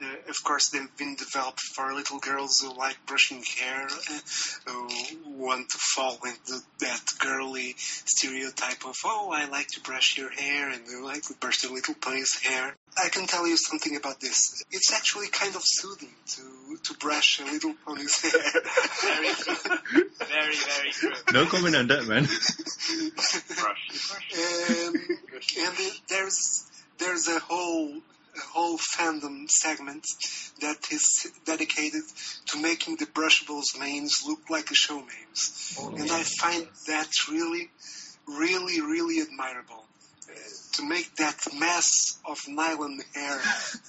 [0.02, 4.20] Uh, of course, they've been developed for little girls who like brushing hair, uh,
[4.66, 4.90] who
[5.26, 10.70] want to fall into that girly stereotype of oh, I like to brush your hair
[10.70, 12.76] and I like to brush the little pony's hair.
[13.02, 14.64] I can tell you something about this.
[14.72, 16.42] It's actually kind of soothing to
[16.84, 18.32] to brush a little pony's hair.
[19.02, 19.56] Very true.
[20.28, 21.14] Very, very true.
[21.34, 22.24] No comment on that, man.
[23.60, 24.12] Brush.
[24.34, 26.66] um, and it- there's
[27.00, 27.94] there's a whole
[28.36, 30.06] a whole fandom segment
[30.62, 32.04] that is dedicated
[32.48, 37.70] to making the brushables manes look like the show names, and I find that really,
[38.28, 39.84] really, really admirable.
[40.74, 43.40] To make that mess of nylon hair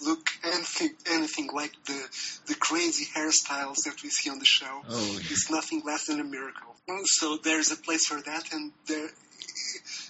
[0.03, 2.01] look anything anything like the
[2.47, 6.25] the crazy hairstyles that we see on the show Oh, is nothing less than a
[6.25, 6.77] miracle.
[7.05, 9.09] So there's a place for that, and there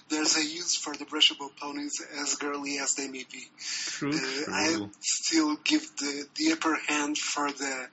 [0.09, 3.43] there's a use for the brushable ponies, as girly as they may be.
[3.59, 7.87] true, Uh, I still give the, the upper hand for the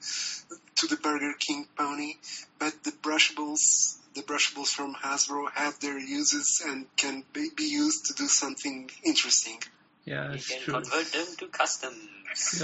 [0.77, 2.15] to the Burger King pony,
[2.59, 8.07] but the brushables the brushables from Hasbro have their uses and can be, be used
[8.07, 9.59] to do something interesting.
[10.05, 10.75] Yeah, You can true.
[10.75, 11.99] convert them to customs.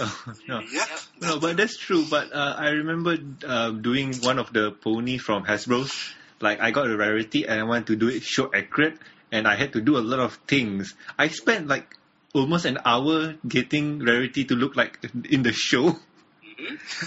[0.49, 0.61] Yeah, yeah.
[0.73, 0.89] Yep.
[1.21, 2.05] No, but that's true.
[2.09, 5.95] But uh, I remember uh, doing one of the pony from Hasbro's.
[6.41, 8.99] Like I got a rarity and I wanted to do it show accurate,
[9.31, 10.95] and I had to do a lot of things.
[11.17, 11.97] I spent like
[12.35, 14.99] almost an hour getting rarity to look like
[15.31, 15.97] in the show.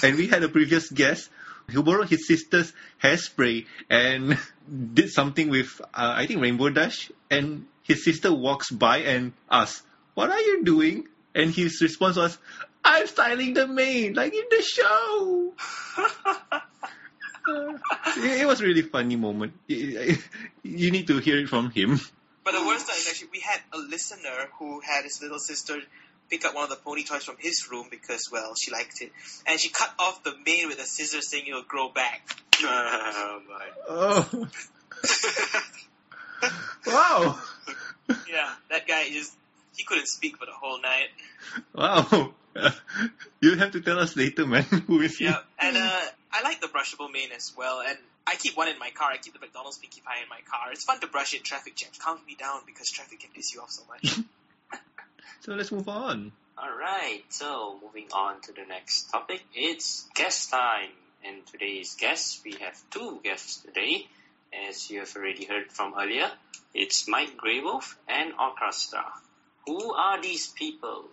[0.03, 1.29] And we had a previous guest
[1.69, 4.37] who borrowed his sister's hairspray and
[4.93, 9.83] did something with uh, I think Rainbow Dash, and his sister walks by and asks,
[10.13, 12.37] "What are you doing?" And his response was,
[12.83, 15.53] "I'm styling the mane, like in the show."
[18.17, 19.53] it it was really funny moment.
[19.67, 21.99] You need to hear it from him.
[22.43, 25.77] But the worst is actually we had a listener who had his little sister
[26.29, 29.11] pick up one of the pony toys from his room because well she liked it,
[29.47, 32.21] and she cut off the mane with a scissors, saying it'll grow back.
[32.57, 33.65] Oh, my.
[33.89, 34.47] Oh.
[36.87, 37.39] wow.
[38.29, 39.33] Yeah, that guy just
[39.75, 41.09] he couldn't speak for the whole night.
[41.73, 42.33] Wow.
[43.41, 44.63] You'll have to tell us later, man.
[44.63, 45.25] Who is he?
[45.25, 45.99] Yeah, and uh,
[46.31, 49.11] I like the brushable mane as well, and I keep one in my car.
[49.11, 50.71] I keep the McDonald's Pinkie Pie in my car.
[50.71, 51.97] It's fun to brush in traffic jams.
[51.97, 54.19] Calms me down because traffic can piss you off so much.
[55.41, 56.31] So let's move on.
[56.57, 59.43] Alright, so moving on to the next topic.
[59.53, 60.89] It's guest time.
[61.25, 64.07] And today's guests, we have two guests today.
[64.69, 66.31] As you have already heard from earlier,
[66.73, 69.11] it's Mike Gray Wolf and Orca Star.
[69.65, 71.05] Who are these people?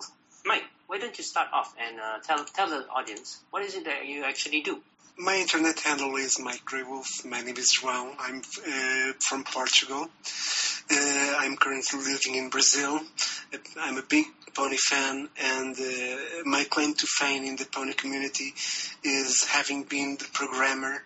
[0.44, 3.84] Mike, why don't you start off and uh, tell tell the audience what is it
[3.86, 4.82] that you actually do?
[5.18, 7.24] My internet handle is Mike Gray Wolf.
[7.26, 8.14] My name is João.
[8.18, 10.08] I'm uh, from Portugal.
[10.90, 12.98] Uh, I'm currently living in Brazil.
[13.78, 18.54] I'm a big pony fan, and uh, my claim to fame in the pony community
[19.04, 21.02] is having been the programmer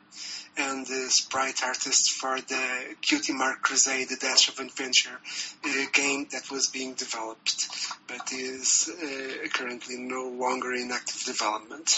[0.58, 5.18] and the sprite artist for the Cutie Mark Crusaders, the Dash of Adventure
[5.64, 7.68] uh, game that was being developed,
[8.08, 11.92] but is uh, currently no longer in active development.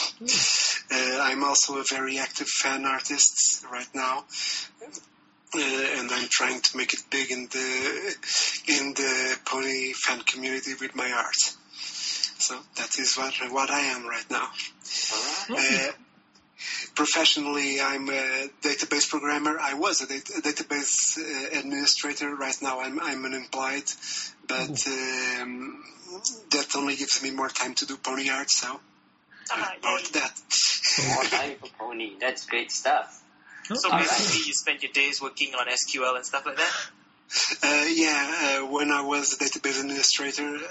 [0.91, 4.25] Uh, I'm also a very active fan artist right now.
[5.55, 8.17] Uh, and I'm trying to make it big in the
[8.69, 11.41] in the pony fan community with my art.
[12.39, 14.49] So that is what what I am right now.
[15.51, 15.93] Uh,
[17.03, 19.57] professionally, I'm a database programmer.
[19.61, 22.35] I was a, dat- a database uh, administrator.
[22.35, 23.89] Right now, I'm I'm unemployed,
[24.49, 25.85] but um,
[26.51, 28.51] that only gives me more time to do pony art.
[28.51, 28.81] So
[29.51, 30.21] Ah, about yay.
[30.21, 30.35] that.
[31.15, 32.09] More time for pony.
[32.21, 33.23] That's great stuff.
[33.65, 33.99] So Okay.
[33.99, 36.75] basically, you spend your days working on SQL and stuff like that.
[37.63, 38.23] Uh, yeah,
[38.63, 40.69] uh, when I was a database administrator, uh,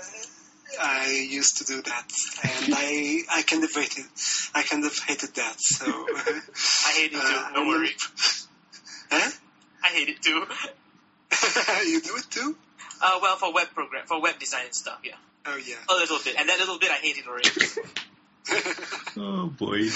[0.82, 2.12] I used to do that,
[2.44, 4.06] and I I kind of hated
[4.54, 5.56] I kind of hated that.
[5.60, 7.18] So I hate it too.
[7.22, 7.90] Uh, Don't I'm- worry.
[9.12, 9.32] huh?
[9.84, 10.44] I hate it too.
[11.90, 12.58] you do it too?
[13.02, 15.14] Uh, well, for web program, for web design and stuff, yeah,
[15.46, 15.76] Oh yeah.
[15.90, 17.50] a little bit, and that little bit I hate it already.
[19.18, 19.88] Oh boy.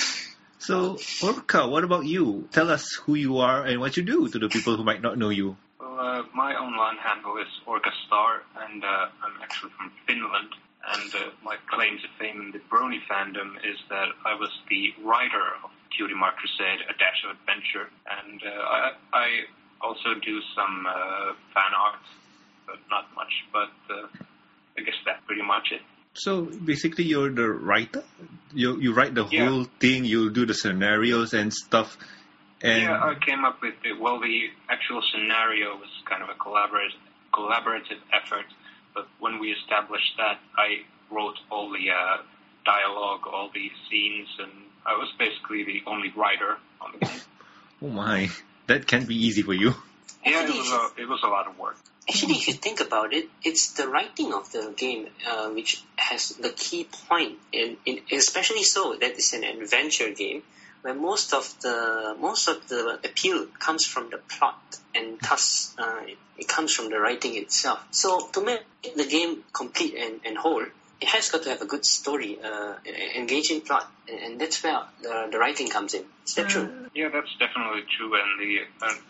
[0.59, 2.47] So, Orca, what about you?
[2.51, 5.17] Tell us who you are and what you do to the people who might not
[5.17, 5.57] know you.
[5.81, 10.49] Well, uh, my online handle is Orca Star, and uh, I'm actually from Finland.
[10.85, 14.93] And uh, my claim to fame in the Brony fandom is that I was the
[15.03, 19.27] writer of Cutie Mark Crusaders, A Dash of Adventure, and uh, I, I
[19.81, 22.01] also do some uh, fan art,
[22.67, 23.33] but not much.
[23.51, 24.07] But uh,
[24.77, 25.81] I guess that's pretty much it.
[26.13, 28.03] So basically, you're the writer.
[28.53, 29.49] You you write the Yeah.
[29.49, 30.05] whole thing.
[30.05, 31.97] You do the scenarios and stuff.
[32.63, 33.99] And yeah, I came up with it.
[33.99, 36.93] well, the actual scenario was kind of a collaborative
[37.33, 38.45] collaborative effort,
[38.93, 42.17] but when we established that, I wrote all the uh,
[42.65, 44.51] dialogue, all the scenes, and
[44.85, 47.21] I was basically the only writer on the game.
[47.83, 48.29] oh my,
[48.67, 49.73] that can't be easy for you.
[50.25, 51.77] yeah, it was a, it was a lot of work.
[52.09, 56.29] Actually, if you think about it, it's the writing of the game uh, which has
[56.29, 60.41] the key and, in, in especially so that it's an adventure game
[60.81, 64.59] where most of the most of the appeal comes from the plot
[64.95, 66.01] and thus uh,
[66.37, 67.83] it comes from the writing itself.
[67.91, 68.61] So to make
[68.95, 70.65] the game complete and, and whole,
[71.01, 72.75] it has got to have a good story, uh,
[73.15, 76.03] engaging plot, and, that's where the, the writing comes in.
[76.25, 76.69] Is that true?
[76.93, 78.13] Yeah, that's definitely true.
[78.13, 78.59] And the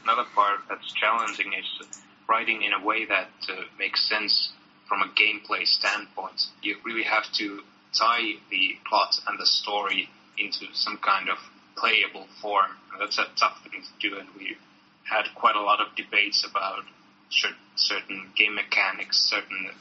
[0.03, 1.87] another part that's challenging is
[2.29, 4.51] writing in a way that uh, makes sense
[4.87, 6.47] from a gameplay standpoint.
[6.61, 7.61] You really have to
[7.97, 11.37] tie the plot and the story into some kind of
[11.81, 12.71] playable form.
[12.93, 14.55] And that's a tough thing to do, and we
[15.03, 16.83] had quite a lot of debates about
[17.75, 19.71] certain game mechanics, certain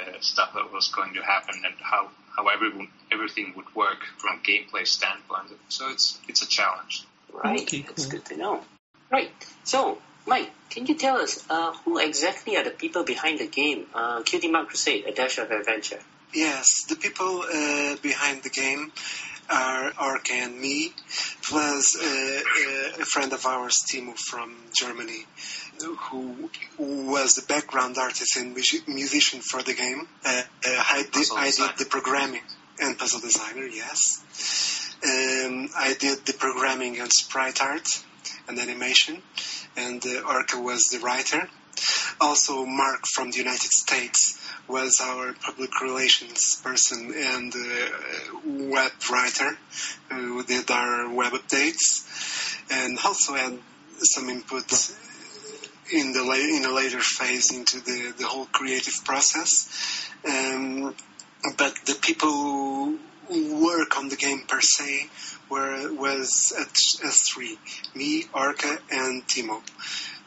[0.00, 4.38] uh, stuff that was going to happen, and how how everyone everything would work from
[4.38, 5.48] a gameplay standpoint.
[5.68, 7.04] So it's it's a challenge.
[7.32, 8.18] Right, Okay, that's cool.
[8.18, 8.60] good to know.
[9.10, 9.30] Right,
[9.64, 13.86] so Mike, can you tell us uh, who exactly are the people behind the game,
[13.94, 16.00] uh, Cutie Mark Crusaders: A Dash of Adventure?
[16.34, 18.92] Yes, the people uh, behind the game
[19.50, 20.92] Orca and me,
[21.42, 25.26] plus uh, a friend of ours, Timo from Germany,
[25.82, 30.06] who, who was the background artist and musi- musician for the game.
[30.24, 32.42] Uh, uh, I, did, I did the programming
[32.80, 34.22] and puzzle designer, yes.
[35.04, 37.88] Um, I did the programming and sprite art
[38.48, 39.22] and animation,
[39.76, 41.48] and uh, Orca was the writer.
[42.20, 49.56] Also, Mark from the United States was our public relations person and uh, web writer
[50.10, 52.04] who did our web updates.
[52.70, 53.58] and also had
[53.98, 54.64] some input
[55.92, 60.10] in the la- in a later phase into the, the whole creative process.
[60.28, 60.94] Um,
[61.56, 62.30] but the people
[63.28, 65.08] who work on the game per se
[65.48, 67.56] were was at S3,
[67.94, 69.62] me, Orca, and Timo.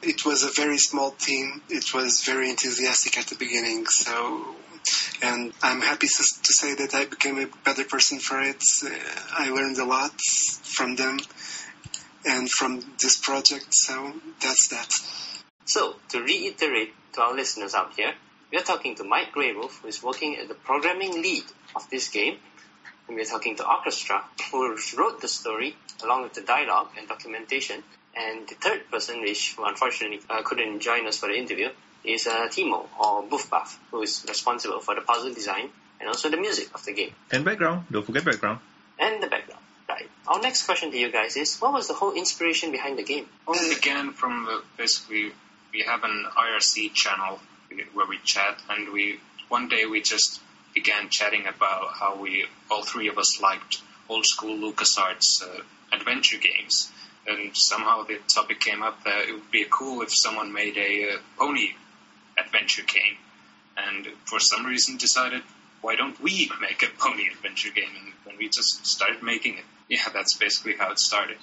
[0.01, 1.61] It was a very small team.
[1.69, 3.85] It was very enthusiastic at the beginning.
[3.87, 4.55] So,
[5.21, 6.23] and I'm happy to,
[6.53, 8.63] say that I became a better person for it.
[8.83, 8.89] Uh,
[9.37, 11.19] I learned a lot from them
[12.25, 13.67] and from this project.
[13.71, 14.93] So that's that.
[15.65, 18.13] So, to reiterate to our listeners out here,
[18.51, 21.43] we are talking to Mike Gray Wolf, who is working as the programming lead
[21.75, 22.37] of this game,
[23.07, 26.89] and we are talking to Orca Star, who wrote the story along with the dialogue
[26.97, 27.83] and documentation,
[28.15, 31.69] and the third person, which unfortunately uh, couldn't join us for the interview,
[32.03, 36.29] is uh, Timo, or Boof Buff, who is responsible for the puzzle design and also
[36.29, 37.13] the music of the game.
[37.31, 37.85] And background.
[37.91, 38.59] Don't forget background.
[38.97, 39.61] And the background.
[39.87, 40.09] Right.
[40.27, 43.25] Our next question to you guys is, what was the whole inspiration behind the game?
[43.47, 45.31] Well, it began from the, basically
[45.73, 47.39] we have an IRC channel
[47.93, 50.41] where we chat, and we one day we just
[50.73, 56.37] began chatting about how we all three of us liked old school LucasArts uh, adventure
[56.37, 56.91] games,
[57.29, 61.13] and somehow the topic came up that it would be cool if someone made a
[61.13, 61.69] uh, pony
[62.37, 63.17] adventure game,
[63.77, 65.41] and for some reason decided
[65.81, 69.65] why don't we make a pony adventure game, and then we just started making it.
[69.91, 71.37] Yeah, that's basically how it started.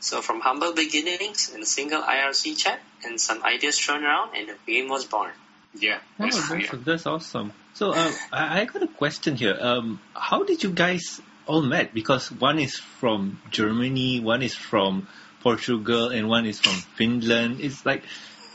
[0.00, 4.48] So from humble beginnings in a single IRC chat and some ideas thrown around and
[4.48, 5.30] the game was born.
[5.74, 7.52] Yeah, Oh, basically, that's, that's awesome.
[7.72, 9.56] So, uh, I, I got a question here.
[9.58, 11.94] Um, how did you guys all met?
[11.94, 15.08] Because one is from Germany, one is from
[15.42, 17.60] Portugal, and one is from Finland.
[17.60, 18.04] It's like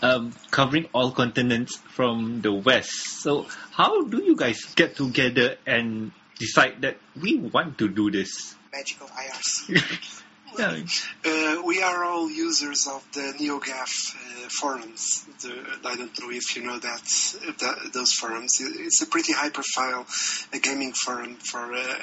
[0.02, 3.22] um, covering all continents from the west.
[3.22, 8.56] So, how do you guys get together and decide that we want to do this?
[8.72, 10.24] Magical IRC.
[10.58, 10.84] yeah.
[11.26, 15.26] Uh, we are all users of the NeoGAF uh, forums.
[15.42, 15.54] The,
[15.86, 17.04] I don't know if you know that,
[17.60, 18.58] that those forums.
[18.60, 20.06] It's a pretty high-profile
[20.54, 21.96] uh, gaming forum for uh,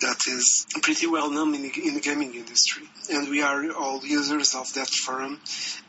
[0.00, 4.54] that is pretty well known in in the gaming industry, and we are all users
[4.54, 5.40] of that forum.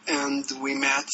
[0.08, 1.08] And we met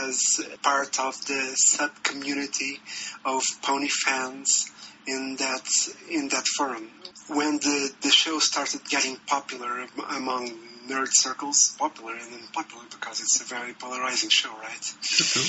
[0.00, 2.80] as part of the sub community
[3.24, 4.72] of pony fans
[5.06, 5.66] in that
[6.10, 6.88] in that forum.
[7.28, 10.52] When the, the show started getting popular among
[10.88, 14.94] nerd circles, popular and unpopular because it's a very polarizing show, right?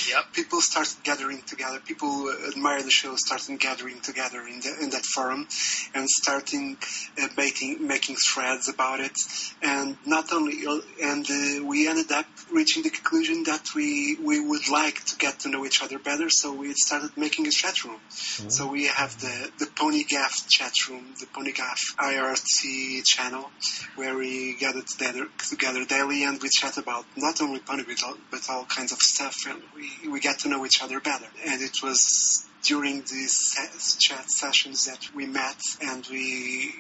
[0.10, 0.26] yep.
[0.34, 1.80] People started gathering together.
[1.80, 5.48] People who admire the show started gathering together in the, in that forum
[5.94, 6.78] and starting
[7.22, 9.18] uh, making making threads about it.
[9.62, 10.66] And not only
[11.02, 15.40] and uh, we ended up reaching the conclusion that we we would like to get
[15.40, 16.30] to know each other better.
[16.30, 18.00] So we started making a chat room.
[18.10, 23.50] So we have the the PonyGaf chat room, the PonyGaf IRC channel,
[23.96, 28.16] where we gathered together together daily and we chat about not only Pony but all,
[28.32, 31.28] but all kinds of stuff, and we we get to know each other better.
[31.46, 36.74] And it was during these se- chat sessions that we met and we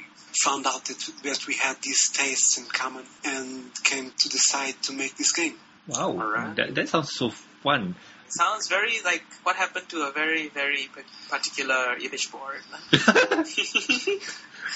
[0.43, 4.93] found out that, that we had these tastes in common and came to decide to
[4.93, 5.55] make this game.
[5.87, 6.55] Wow, Alright.
[6.55, 7.95] that, that sounds so fun.
[8.29, 10.89] Sounds very like what happened to a very, very
[11.29, 12.61] particular image board.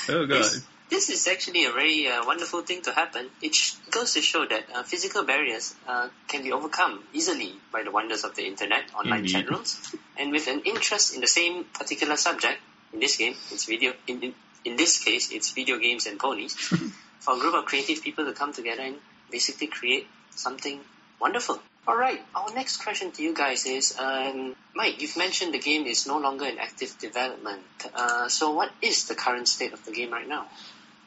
[0.09, 0.37] Oh god.
[0.37, 3.29] This, this is actually a very uh, wonderful thing to happen.
[3.41, 7.83] It sh- goes to show that uh, physical barriers uh, can be overcome easily by
[7.83, 9.31] the wonders of the internet, online Indeed.
[9.31, 12.59] chat rooms, and with an interest in the same particular subject.
[12.93, 13.93] In this game, it's video.
[14.07, 14.33] In, in,
[14.63, 16.55] in this case, it's video games and ponies.
[17.27, 18.95] for a group of creative people to come together and
[19.29, 20.79] basically create something
[21.19, 21.59] wonderful.
[21.87, 22.21] All right.
[22.35, 25.01] Our next question to you guys is, um, Mike.
[25.01, 27.63] You've mentioned the game is no longer in active development.
[27.93, 30.47] Uh, so, what is the current state of the game right now?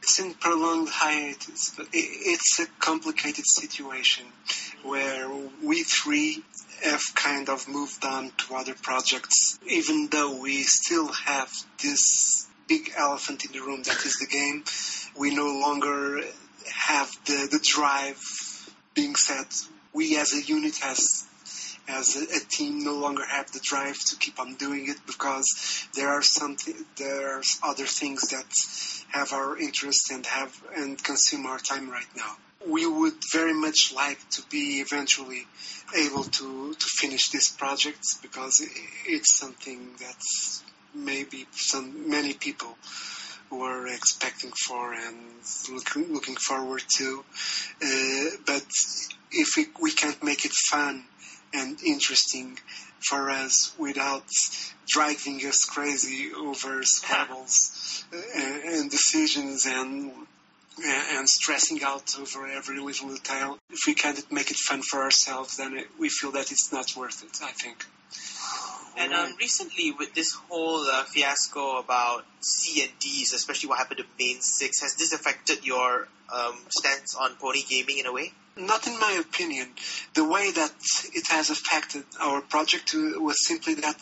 [0.03, 4.25] It's in prolonged hiatus, it's a complicated situation
[4.83, 5.31] where
[5.63, 6.43] we three
[6.83, 12.93] have kind of moved on to other projects, even though we still have this big
[12.97, 14.65] elephant in the room that is the game.
[15.19, 16.23] We no longer
[16.75, 18.19] have the, the drive
[18.95, 19.47] being said.
[19.93, 21.27] We as a unit, as
[21.89, 25.87] as a, a team, no longer have the drive to keep on doing it because
[25.95, 28.45] there are something, there's other things that
[29.11, 32.37] have our interest and have and consume our time right now.
[32.67, 35.47] We would very much like to be eventually
[35.97, 38.63] able to, to finish this project because
[39.07, 40.17] it's something that
[40.95, 42.77] maybe some many people
[43.51, 45.17] were expecting for and
[45.73, 47.25] looking, looking forward to.
[47.83, 48.65] Uh, but
[49.33, 51.05] if we, we can't make it fun
[51.53, 52.59] and interesting
[53.01, 54.25] for us without
[54.89, 58.19] driving us crazy over squabbles uh,
[58.67, 60.13] and decisions and
[60.83, 63.59] and, and stressing out over every little detail.
[63.71, 67.23] If we can't make it fun for ourselves, then we feel that it's not worth
[67.23, 67.43] it.
[67.43, 67.85] I think.
[68.97, 73.99] And um, recently, with this whole uh, fiasco about C and Ds, especially what happened
[73.99, 78.33] to Mane Six, has this affected your um, stance on pony gaming in a way?
[78.57, 79.69] Not in my opinion.
[80.15, 80.73] The way that
[81.15, 83.97] it has affected our project was simply that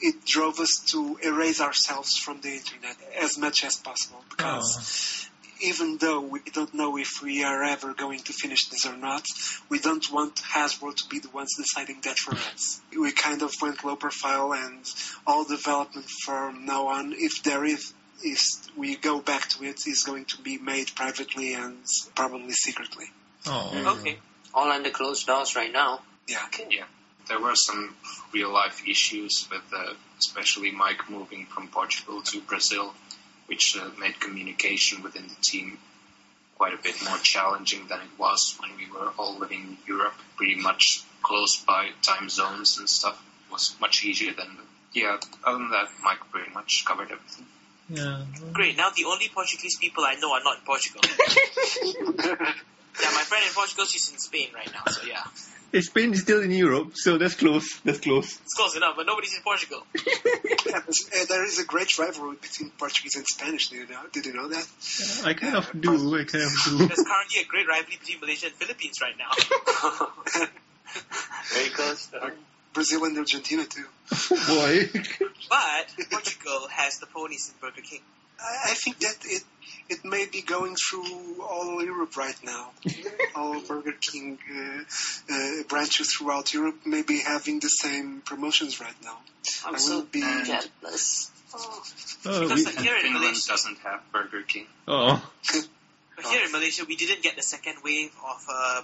[0.00, 5.28] it drove us to erase ourselves from the internet as much as possible because
[5.60, 9.24] even though we don't know if we are ever going to finish this or not,
[9.68, 12.80] we don't want Hasbro to be the ones deciding that for us.
[12.98, 14.84] We kind of went low profile and
[15.26, 17.92] all development from now on, if there is
[18.24, 21.76] is we go back to it is going to be made privately and
[22.14, 23.06] probably secretly.
[23.46, 23.96] Oh.
[23.98, 24.18] Okay.
[24.54, 26.00] All under closed doors right now.
[26.26, 26.42] Yeah.
[26.46, 26.66] Okay.
[26.70, 26.84] Yeah,
[27.28, 27.94] there were some
[28.32, 32.92] real life issues with, uh, especially Mike moving from Portugal to Brazil,
[33.48, 35.78] which uh, made communication within the team
[36.56, 40.14] quite a bit more challenging than it was when we were all living in Europe,
[40.36, 43.22] pretty much close by time zones and stuff.
[43.46, 44.48] It was much easier than.
[44.92, 47.46] Yeah, other than that, Mike pretty much covered everything.
[47.90, 48.24] Yeah.
[48.52, 48.76] Great.
[48.76, 51.00] Now the only Portuguese people I know are not in Portugal.
[53.02, 54.84] yeah, my friend in Portugal, she's in Spain right now.
[54.90, 55.22] So yeah,
[55.72, 57.78] Hey, Spain is still in Europe, so that's close.
[57.84, 58.40] That's close.
[58.40, 58.96] it's close enough.
[58.96, 59.82] But nobody's in Portugal.
[60.66, 63.68] Yeah, uh, there is a great rivalry between Portuguese and Spanish.
[63.68, 64.02] Did you know?
[64.12, 64.66] Did you know that?
[65.24, 65.92] I kind of do.
[66.14, 66.78] I kind of do.
[66.86, 69.30] There's currently a great rivalry between Malaysia and Philippines right now.
[71.54, 72.06] Very close.
[72.06, 72.30] though.
[72.74, 73.86] Brazil and Argentina too.
[74.46, 74.90] Boy.
[75.48, 78.00] But Portugal has the ponies in Burger King.
[78.40, 79.42] I I think that it
[79.88, 82.70] it may be going through all Europe right now.
[83.34, 84.82] all Burger King uh,
[85.32, 89.18] uh, branches throughout Europe may be having the same promotions right now.
[89.66, 91.30] I'm I so be- jealous.
[91.54, 91.82] Oh.
[92.26, 94.66] Oh, Because we, And here in Finland Malaysia, doesn't have Burger King.
[94.86, 95.16] oh.
[96.16, 98.82] but here in Malaysia, we didn't get the second wave of uh,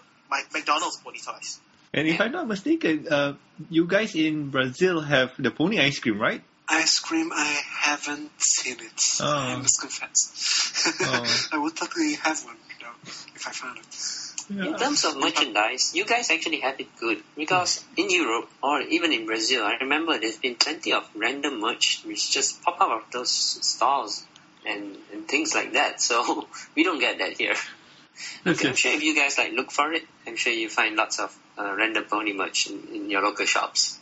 [0.52, 1.60] McDonald's pony toys.
[1.92, 3.34] And if I'm not mistaken, uh,
[3.70, 6.42] you guys in Brazil have the pony ice cream, right?
[6.68, 9.02] Ice cream, I haven't seen it.
[9.20, 9.26] Oh.
[9.26, 10.96] I must confess.
[11.00, 11.48] Oh.
[11.52, 13.86] I would totally have one, you know, if I found it.
[14.50, 19.12] In terms of merchandise, you guys actually have it good because in Europe or even
[19.12, 23.10] in Brazil, I remember there's been plenty of random merch which just pop up of
[23.10, 24.22] those stalls
[24.66, 26.00] and, and things like that.
[26.02, 26.46] So
[26.76, 27.54] we don't get that here.
[28.46, 31.18] Okay, I'm sure if you guys like look for it, I'm sure you find lots
[31.18, 33.98] of uh, random pony merch in, in your local shops.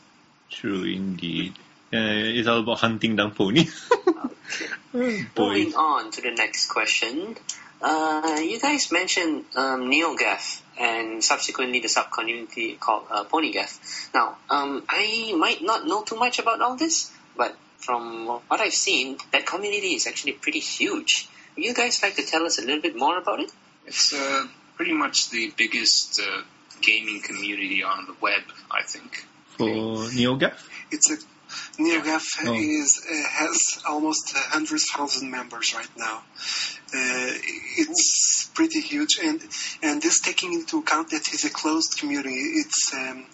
[0.50, 1.54] True indeed.
[1.92, 3.90] Uh, it's all about hunting down ponies.
[4.92, 5.26] Boy.
[5.36, 7.36] Moving on to the next question.
[7.82, 14.12] Uh, you guys mentioned um, NeoGaf and subsequently the sub-community called uh, PonyGaf.
[14.14, 18.72] Now, um, I might not know too much about all this, but from what I've
[18.72, 21.28] seen, that community is actually pretty huge.
[21.56, 23.52] Would you guys like to tell us a little bit more about it?
[23.86, 26.42] It's uh, pretty much the biggest uh,
[26.80, 29.26] gaming community on the web, I think.
[29.58, 30.54] For NeoGaf?
[30.90, 31.16] It's a
[31.78, 32.54] NeoGaf Oh.
[32.54, 36.22] is uh, has almost hundred thousand members right now.
[36.94, 37.30] Uh,
[37.78, 39.40] it's pretty huge, and
[39.82, 43.26] and this taking into account that it's a closed community, it's um,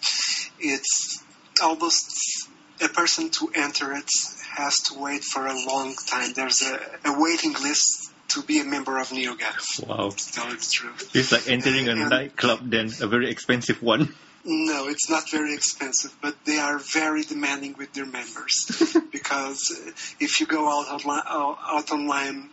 [0.59, 1.23] it's
[1.61, 2.47] almost
[2.81, 4.09] a person to enter it
[4.55, 6.31] has to wait for a long time.
[6.33, 9.87] There's a, a waiting list to be a member of NeoGaf.
[9.87, 10.09] Wow.
[10.11, 11.11] To tell you the truth.
[11.15, 14.13] It's like entering a And- nightclub, then a very expensive one.
[14.51, 18.65] No, it's not very expensive, but they are very demanding with their members
[19.11, 22.49] because uh, if you go out of line, out online,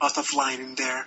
[0.00, 1.06] out of line in there,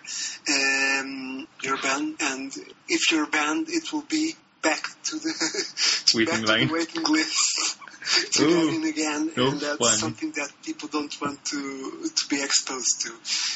[0.49, 2.51] um, you're banned, and
[2.89, 5.33] if you're banned, it will be back to the
[6.07, 6.59] to Waiting back line.
[6.59, 7.77] to the waiting list
[8.33, 9.97] to Ooh, get in again, no and that's fun.
[9.97, 13.11] something that people don't want to to be exposed to.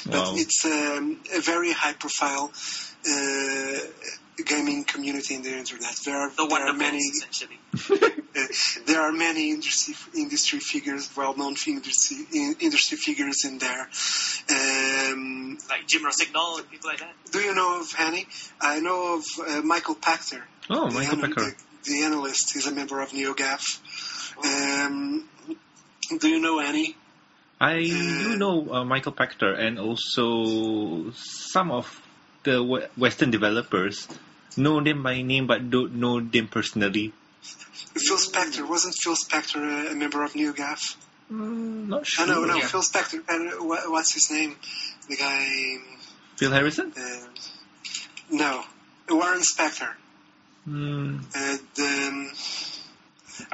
[0.09, 0.33] But Wow.
[0.37, 2.49] it's um, a very high profile.
[3.05, 3.79] Uh,
[4.45, 5.95] gaming community in the internet.
[6.05, 7.59] There are, The there are many essentially.
[7.73, 8.41] uh,
[8.85, 13.89] there are many industry industry figures, well-known industry in, industry figures in there.
[14.49, 17.13] Um, Like Jim Rossignol and people like that.
[17.31, 18.27] do you know of Hanny?
[18.61, 20.41] I know of uh, Michael Pachter.
[20.69, 21.55] Oh, the Michael ana- Pachter.
[21.83, 22.53] The, the analyst.
[22.53, 23.63] He's a member of NeoGaf.
[24.43, 25.27] Um,
[26.19, 26.95] do you know any?
[27.59, 32.01] I do know uh, Michael Pachter and also some of
[32.43, 32.61] the
[32.95, 34.07] Western developers
[34.57, 37.13] know them by name but don't know them personally.
[37.95, 38.67] Phil Spector.
[38.67, 40.95] Wasn't Phil Spector a, a member of NeoGaf?
[41.31, 42.27] Mm, not sure.
[42.27, 42.67] no, no, Yeah.
[42.67, 43.19] Phil Spector.
[43.27, 44.55] Uh, what, what's his name?
[45.09, 45.77] The guy.
[46.37, 46.93] Phil Harrison?
[46.95, 47.27] Uh,
[48.31, 48.63] no,
[49.09, 49.89] Warren Spector.
[50.67, 52.31] Mm, Uh, the, um,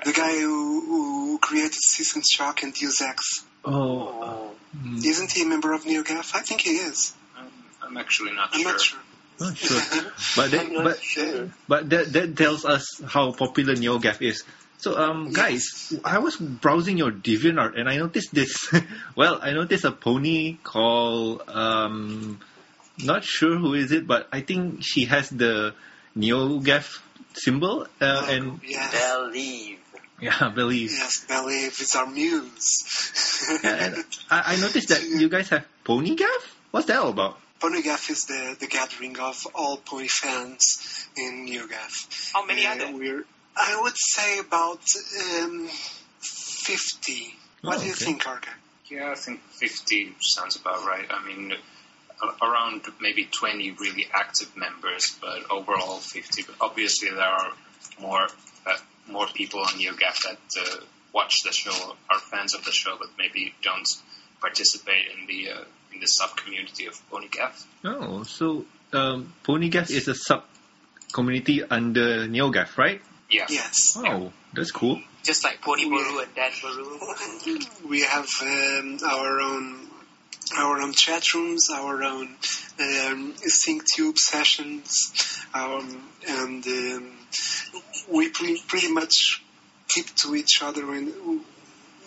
[0.06, 3.46] the guy who, who created System Shock and Deus Ex.
[3.66, 6.36] oh, mm, Isn't he a member of NeoGaf?
[6.36, 7.14] I think he is.
[7.38, 7.52] I'm, I'm
[7.90, 8.72] I'm actually not I'm sure.
[8.72, 9.00] not sure.
[9.42, 9.82] Oh, sure.
[10.36, 11.50] but that, but sure.
[11.68, 14.44] but that that tells us how popular NeoGaf is.
[14.78, 18.68] So um guys, I was browsing your DeviantArt and I noticed this.
[19.16, 22.40] well, I noticed a pony called um
[23.00, 25.74] not sure who is it, but I think she has the
[26.18, 27.00] NeoGaf
[27.34, 29.80] symbol uh, and yes, Believe.
[30.22, 30.92] yeah, believe.
[30.92, 33.60] yes, believe it's our muse.
[33.64, 36.42] Yeah, and I, I noticed that you guys have pony PonyGaf.
[36.72, 37.40] What's that all about?
[37.64, 42.34] Ponygaf is the, the gathering of all pony fans in NeoGaf.
[42.34, 42.94] How many Uh, are there?
[42.94, 43.24] We're,
[43.56, 44.82] I would say about
[45.42, 45.70] um,
[46.20, 47.36] 50.
[47.62, 48.50] What Oh, do you think, Orca?
[48.90, 51.06] Yeah, I think 50 sounds about right.
[51.10, 51.54] I mean,
[52.42, 56.44] around maybe 20 really active members, but overall 50.
[56.44, 57.54] But obviously, there are
[58.02, 58.28] more
[58.66, 60.76] uh, more people on NeoGAF that uh,
[61.14, 63.88] watch the show, are fans of the show, but maybe don't
[64.42, 67.66] participate in the uh, in the sub community of PonyGAF.
[67.86, 70.44] Oh, so um, PonyGaf is a sub
[71.12, 73.02] community under NeoGaf, right?
[73.30, 73.46] Yeah.
[73.50, 73.76] Yes.
[73.98, 75.02] Oh, that's cool.
[75.24, 77.00] Just like Pony Baru and Dan Baru.
[77.90, 79.88] We have um, our own
[80.58, 82.36] our own chat rooms, our own
[82.80, 87.12] um, sync tube sessions, um, and um,
[88.12, 89.42] we pre- pretty much
[89.88, 91.14] keep to each other and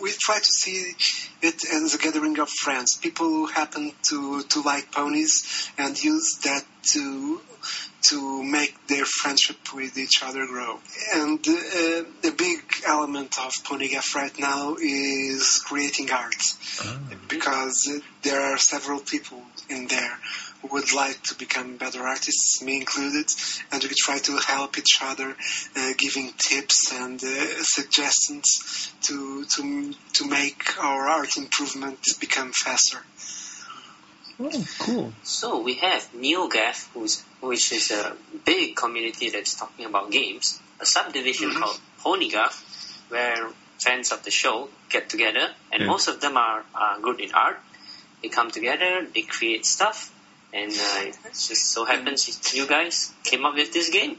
[0.01, 0.95] we try to see
[1.43, 6.39] it as a gathering of friends, people who happen to, to like ponies and use
[6.45, 7.41] that to
[8.09, 10.78] to make their friendship with each other grow.
[11.14, 16.34] And uh, the big element of PonyGaf right now is creating art
[16.80, 16.99] Ah.
[17.28, 20.18] because there are several people in there
[20.61, 23.26] who would like to become better artists, me included,
[23.72, 25.34] and we try to help each other,
[25.76, 33.01] uh, giving tips and uh, suggestions to to to make our art improvement become faster.
[34.39, 35.12] Oh, cool.
[35.22, 38.14] So we have NeoGAF, who's, which is a
[38.45, 41.59] big community that's talking about games, a subdivision Mhm.
[41.61, 42.55] called PonyGAF,
[43.09, 43.49] where
[43.80, 45.89] fans of the show get together, and Yeah.
[45.89, 47.59] most of them are, are good in art.
[48.22, 50.11] They come together, they create stuff,
[50.53, 54.18] and uh, it just so happens you guys came up with this game.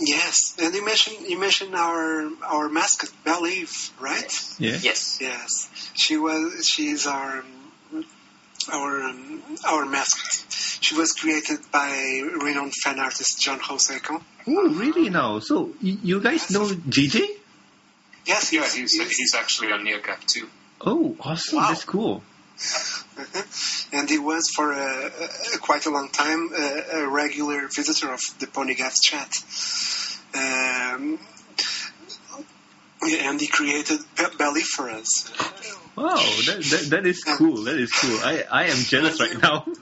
[0.00, 4.32] Yes, and you mentioned you mentioned our our mascot Believe, right?
[4.58, 4.78] Yeah.
[4.82, 5.18] Yes.
[5.20, 6.66] Yes, she was.
[6.66, 7.44] She's our
[8.72, 10.46] our um, our mascot.
[10.82, 14.22] She was created by renowned fan artist John Joseco.
[14.46, 15.38] Oh, really now?
[15.40, 17.26] So y- you guys know JJ?
[18.26, 20.48] Yes, Yeah, he's, he's, he's- he's actually on NeoGAF too.
[20.80, 21.58] Oh, awesome.
[21.58, 21.68] Wow.
[21.68, 22.22] That's cool.
[23.92, 25.06] and he was for a,
[25.54, 29.30] a, quite a long time a, a regular visitor of the Ponygaf chat.
[30.34, 31.18] Um,
[33.02, 35.30] and he created Be- Belly for us.
[35.96, 37.64] Wow, that, that, that is cool.
[37.64, 38.18] That is cool.
[38.22, 39.66] I, I am jealous right now.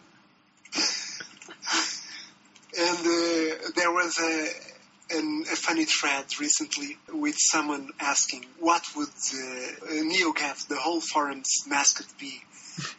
[2.78, 9.09] And uh, there was a, an, a funny thread recently with someone asking, what would
[9.09, 12.40] uh, NeoGaf, the whole forum's mascot be?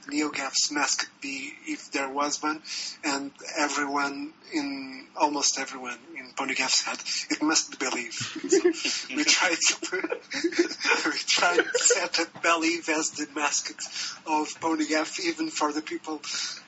[0.07, 2.61] NeoGaf's mascot be if there was one?
[3.03, 8.13] And everyone, in almost everyone in PonyGaf said, it must be Believe.
[8.13, 9.75] So we tried to
[11.05, 13.77] we tried to set up Believe as the mascot
[14.25, 16.21] of PonyGaf, even for the people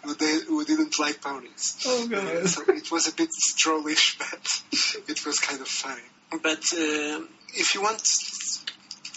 [0.03, 1.78] who, they, who didn't like ponies.
[1.86, 4.64] Oh, Uh, so it was a bit strollish, but
[5.07, 6.01] it was kind of funny.
[6.32, 8.01] But uh, if you want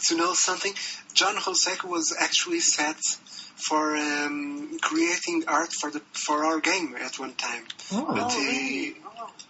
[0.08, 0.72] to know something,
[1.14, 2.96] John Joseco was actually set
[3.56, 7.64] for um, creating art for the for our game at one time.
[7.92, 8.94] Oh, But he,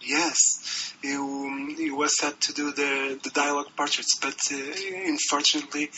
[0.01, 5.89] yes, he, um, he was set to do the, the dialogue portraits, but uh, unfortunately,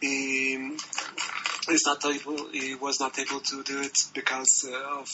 [0.00, 0.54] he
[1.68, 2.48] is not able.
[2.52, 5.08] He was not able to do it because uh, of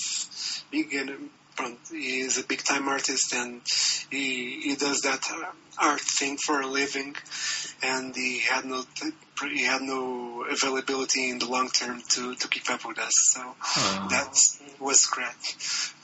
[0.70, 1.78] being an front.
[1.90, 3.60] He is a big time artist and
[4.10, 5.44] he, he does that uh,
[5.80, 7.16] art thing for a living,
[7.82, 8.84] and he had no
[9.50, 13.12] he had no availability in the long term to, to keep up with us.
[13.32, 14.06] So Oh.
[14.10, 14.28] that
[14.80, 15.56] was scrapped.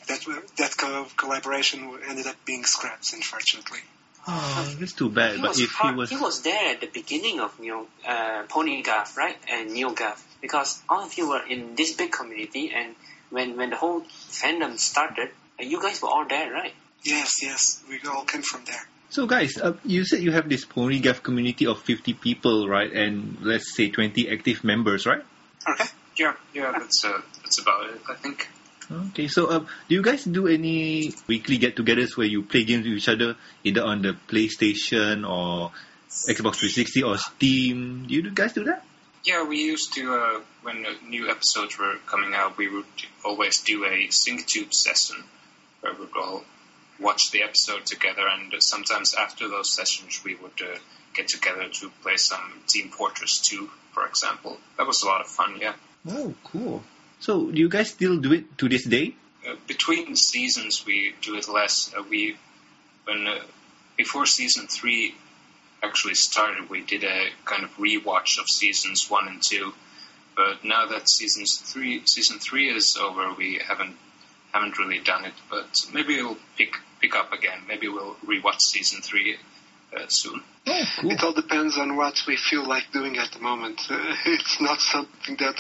[0.08, 3.80] That wa- that co- collaboration ended up being scrapped, unfortunately.
[4.26, 5.36] oh, that's too bad.
[5.36, 8.44] He But was, if he was, he was there at the beginning of Neo, uh,
[8.48, 9.36] PonyGaf, right?
[9.50, 10.18] And NeoGaf.
[10.40, 12.94] Because all of you were in this big community, and
[13.30, 16.72] when, when the whole fandom started, uh, you guys were all there, right?
[17.04, 18.86] Yes, yes, we all came from there.
[19.10, 22.92] so guys, uh, you said you have this PonyGaf community of 50 people, right?
[22.92, 25.22] And let's say 20 active members, right?
[25.68, 25.84] Okay.
[26.16, 28.00] Yeah, yeah, that's uh, that's about it.
[28.08, 28.48] I think.
[28.90, 32.96] Okay, so um, do you guys do any weekly get-togethers where you play games with
[32.96, 35.70] each other, either on the PlayStation or
[36.08, 38.06] Xbox 360 or Steam?
[38.08, 38.82] Do you guys do that?
[39.24, 42.86] Yeah, we used to, uh, when new episodes were coming out, we would
[43.24, 45.16] always do a SyncTube session
[45.80, 46.44] where we'd all
[47.00, 50.78] watch the episode together, and sometimes after those sessions, we would uh,
[51.14, 54.58] get together to play some Team Fortress 2, for example.
[54.76, 55.74] That was a lot of fun, yeah.
[56.08, 56.82] Oh, cool.
[57.20, 59.14] So, do you guys still do it to this day?
[59.46, 61.92] Uh, between seasons, we do it less.
[61.96, 62.36] Uh, we,
[63.04, 63.38] when uh,
[63.96, 65.14] before season three
[65.82, 69.72] actually started, we did a kind of rewatch of seasons one and two.
[70.36, 73.96] But now that seasons three, season three is over, we haven't
[74.52, 75.34] haven't really done it.
[75.50, 77.58] But maybe we'll pick pick up again.
[77.66, 79.36] Maybe we'll rewatch season three
[79.96, 80.42] uh, soon.
[80.70, 81.10] Oh, cool.
[81.10, 83.80] It all depends on what we feel like doing at the moment.
[83.90, 83.96] Uh,
[84.26, 85.56] it's not something that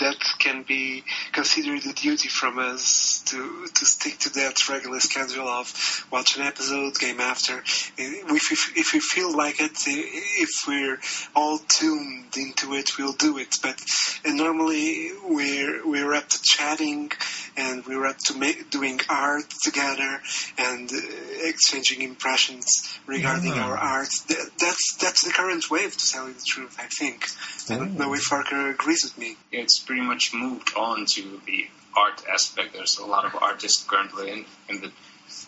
[0.00, 5.46] that can be considered a duty from us to to stick to that regular schedule
[5.48, 7.58] of watch an episode, game after.
[7.96, 10.98] If if, if we feel like it, if we're
[11.36, 13.56] all tuned into it, we'll do it.
[13.62, 13.80] But
[14.26, 17.12] uh, normally we're we're up to chatting
[17.56, 20.20] and we're up to make, doing art together
[20.58, 20.96] and uh,
[21.44, 23.66] exchanging impressions regarding Ah.
[23.68, 24.08] our art.
[24.40, 26.76] Th- That's that's the current wave, to tell you the truth.
[26.78, 27.26] I think.
[27.70, 29.36] I don't know if Parker agrees with me.
[29.52, 31.66] It's pretty much moved on to the
[31.96, 32.72] art aspect.
[32.72, 34.90] There's a lot of artists currently in, in the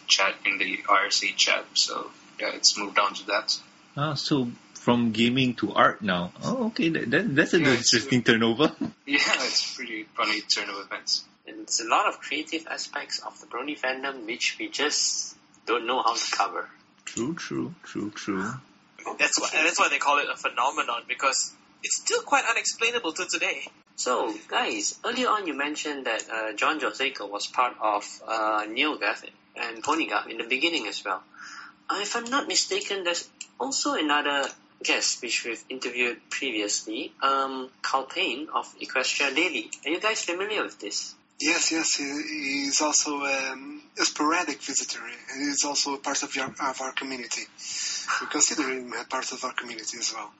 [0.07, 3.59] chat in the IRC chat, so yeah, it's moved on to that.
[3.97, 6.33] Ah, so from gaming to art now.
[6.43, 6.89] Oh, okay.
[6.89, 8.73] That, that, that's an Yeah, interesting turnover.
[9.07, 11.25] Yeah, it's pretty funny turn of events.
[11.47, 15.37] And there's a lot of creative aspects of the Brony fandom which we just
[15.67, 16.69] don't know how to cover.
[17.05, 18.53] true, true, true, true.
[19.19, 23.27] That's why that's why they call it a phenomenon because it's still quite unexplainable to
[23.27, 23.67] today.
[23.97, 29.25] So, guys, earlier on you mentioned that uh, John Joseco was part of uh, NeoGAF
[29.57, 31.23] and PonyGAF in the beginning as well.
[31.91, 33.29] Uh, if I'm not mistaken, there's
[33.61, 34.49] also another
[34.83, 39.71] guest which we've interviewed previously, um, Calpain of Equestria Daily.
[39.85, 41.15] Are you guys familiar with this?
[41.43, 45.01] Yes, yes, he, he's also um, a sporadic visitor.
[45.03, 47.43] And he's also a part of, your, of our community.
[48.21, 50.31] We consider him a part of our community as well.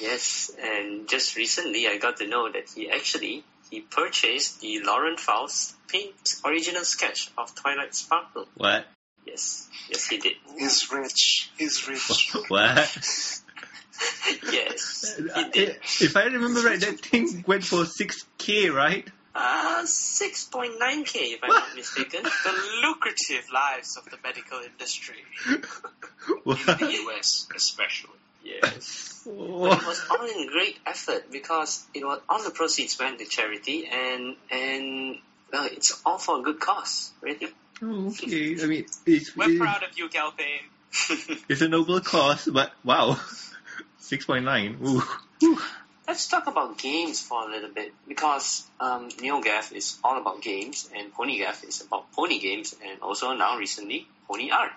[0.00, 5.16] Yes, and just recently I got to know that he actually he purchased the Lauren
[5.16, 6.14] Faust paint
[6.44, 8.46] original sketch of Twilight Sparkle.
[8.56, 8.84] What?
[9.24, 10.32] Yes, yes he did.
[10.58, 11.50] He's rich.
[11.56, 12.34] He's rich.
[12.48, 12.78] What?
[14.52, 15.76] yes, he Uh, did.
[16.00, 19.06] if I remember right, that thing went for 6k, right?
[19.34, 22.22] Uh, 6.9k if I'm not mistaken.
[22.44, 22.52] The
[22.86, 25.16] lucrative lives of the medical industry.
[26.44, 26.58] What?
[26.60, 28.10] In the US, especially.
[28.44, 29.22] Yes.
[29.24, 29.32] But
[29.80, 33.86] it was all in great effort because it was all the proceeds went to charity
[33.86, 35.18] and and
[35.52, 37.48] well, it's all for a good cause, really.
[37.82, 38.56] okay.
[38.62, 40.62] I mean, it's, We're it- proud of you, Calpain.
[41.48, 43.18] it's a noble cause, but wow.
[44.00, 44.80] 6.9.
[44.86, 45.02] Ooh.
[45.44, 45.58] Ooh.
[46.12, 50.86] Let's talk about games for a little bit because um, NeoGAF is all about games
[50.94, 54.72] and PonyGAF is about pony games and also now recently pony art.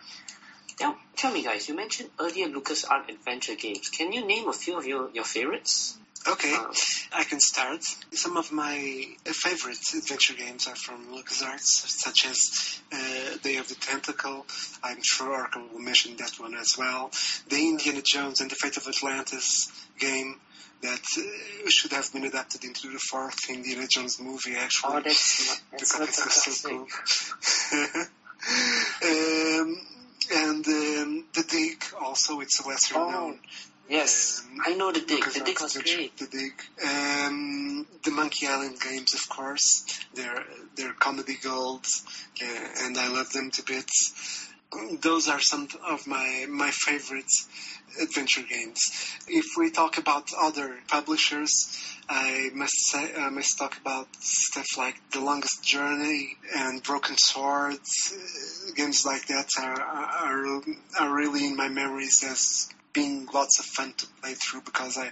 [0.79, 3.89] Now, tell me guys, you mentioned earlier LucasArts adventure games.
[3.89, 5.97] Can you name a few of your, your favorites?
[6.25, 6.73] Okay, Uh,
[7.11, 7.83] I can start.
[8.13, 11.67] Some of my favorite adventure games are from LucasArts,
[12.05, 14.45] such as uh, Day of the Tentacle.
[14.81, 17.11] I'm sure Arkham will mention that one as well.
[17.49, 19.69] The Indiana Jones and the Fate of Atlantis
[19.99, 20.39] game
[20.81, 24.93] that uh, should have been adapted into the fourth Indiana Jones movie, actually.
[24.95, 28.05] oh, that's not, that's because not it was so cool.
[29.03, 29.77] um,
[30.33, 33.39] and um, the Dig also, it's a lesser Oh, known.
[33.87, 35.23] Yes, Um, I know the dig.
[35.23, 36.17] The dig was Adventure, great.
[36.17, 36.53] The Dig.
[36.83, 39.85] Um, the Monkey Island games, of course.
[40.15, 40.43] They're
[40.75, 41.85] they're comedy gold,
[42.41, 44.47] uh, and I love them to bits.
[45.01, 47.31] Those are some of my my favorite
[48.01, 48.79] adventure games.
[49.27, 51.51] If we talk about other publishers,
[52.09, 58.13] I must say I must talk about stuff like The Longest Journey and Broken Swords.
[58.75, 60.61] Games like that are, are
[60.99, 65.11] are really in my memories as being lots of fun to play through because I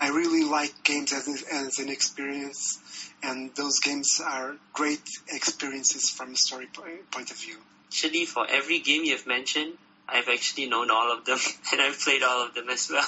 [0.00, 2.78] I really like games as, as an experience,
[3.22, 6.68] and those games are great experiences from a story
[7.10, 7.58] point of view.
[7.94, 9.72] Actually, for every game you've mentioned,
[10.08, 11.38] I've actually known all of them
[11.72, 13.06] and I've played all of them as well.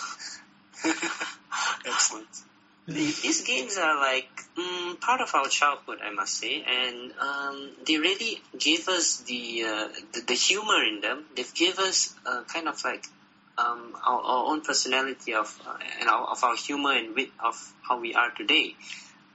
[1.85, 2.29] Excellent.
[2.87, 7.71] These these games are like mm, part of our childhood, I must say, and um,
[7.85, 11.25] they really gave us the, uh, the the humor in them.
[11.35, 13.07] They've gave us uh, kind of like
[13.59, 17.57] um, our, our own personality of uh, and our, of our humor and wit of
[17.83, 18.77] how we are today.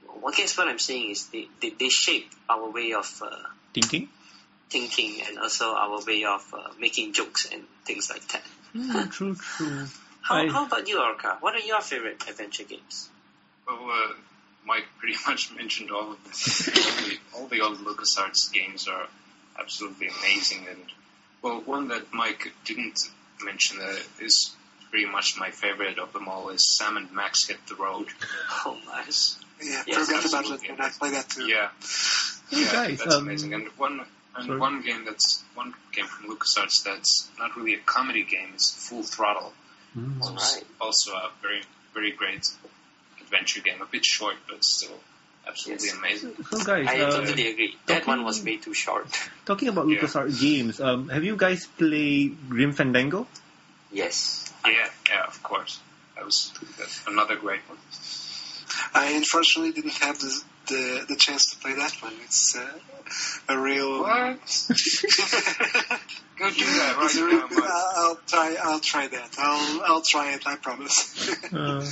[0.08, 3.36] Well, I guess what I'm saying is they, they, they shape our way of uh,
[3.74, 4.08] Thinking?
[4.72, 8.42] Thinking and also our way of uh, making jokes and things like that.
[8.74, 9.86] Mm, true, true.
[10.22, 11.36] How, I- how about you, Orca?
[11.40, 13.08] What are your favorite adventure games?
[13.66, 14.12] Well, uh,
[14.66, 16.68] Mike pretty much mentioned all of this.
[16.68, 19.06] all, the, all the old LucasArts games are
[19.58, 20.80] absolutely amazing, and
[21.42, 22.98] well, one that Mike didn't
[23.44, 24.54] mention uh, is
[24.90, 28.06] pretty much my favorite of them all is Sam and Max Hit the Road.
[28.64, 29.38] Oh, nice.
[29.62, 30.68] Yeah, Yes, forgot about absolutely.
[30.68, 30.72] that.
[30.74, 31.46] And I play that too.
[31.46, 31.68] Yeah,
[32.50, 33.54] Hey, yeah, guys, that's um, amazing.
[33.54, 34.00] And one
[34.36, 34.58] and sorry.
[34.58, 39.02] one game that's one game from LucasArts that's not really a comedy game is Full
[39.02, 39.52] Throttle.
[39.96, 40.22] Mm.
[40.22, 40.64] All It's right.
[40.80, 41.62] also a very
[41.94, 42.46] very great
[43.20, 43.80] adventure game.
[43.82, 44.98] A bit short, but still
[45.46, 45.96] absolutely Yes.
[45.98, 46.34] amazing.
[46.50, 47.76] So guys, I uh, totally agree.
[47.86, 49.06] That one was way too short.
[49.44, 49.98] talking about Yeah.
[50.00, 53.26] LucasArts games, um, have you guys played Grim Fandango?
[53.92, 54.50] Yes.
[54.64, 55.80] Yeah, yeah, of course.
[56.14, 57.78] That was that's another great one.
[58.94, 62.14] I unfortunately didn't have the the, the chance to play that one.
[62.24, 64.00] It's uh, a real.
[64.00, 64.36] What?
[66.38, 67.64] Go do that right now, real-
[67.96, 68.56] I'll try.
[68.62, 69.36] I'll try that.
[69.38, 70.46] I'll I'll try it.
[70.46, 71.52] I promise.
[71.52, 71.86] Uh,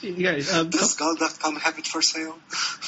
[0.06, 2.36] you guys, um, Does Gold.com have it for sale?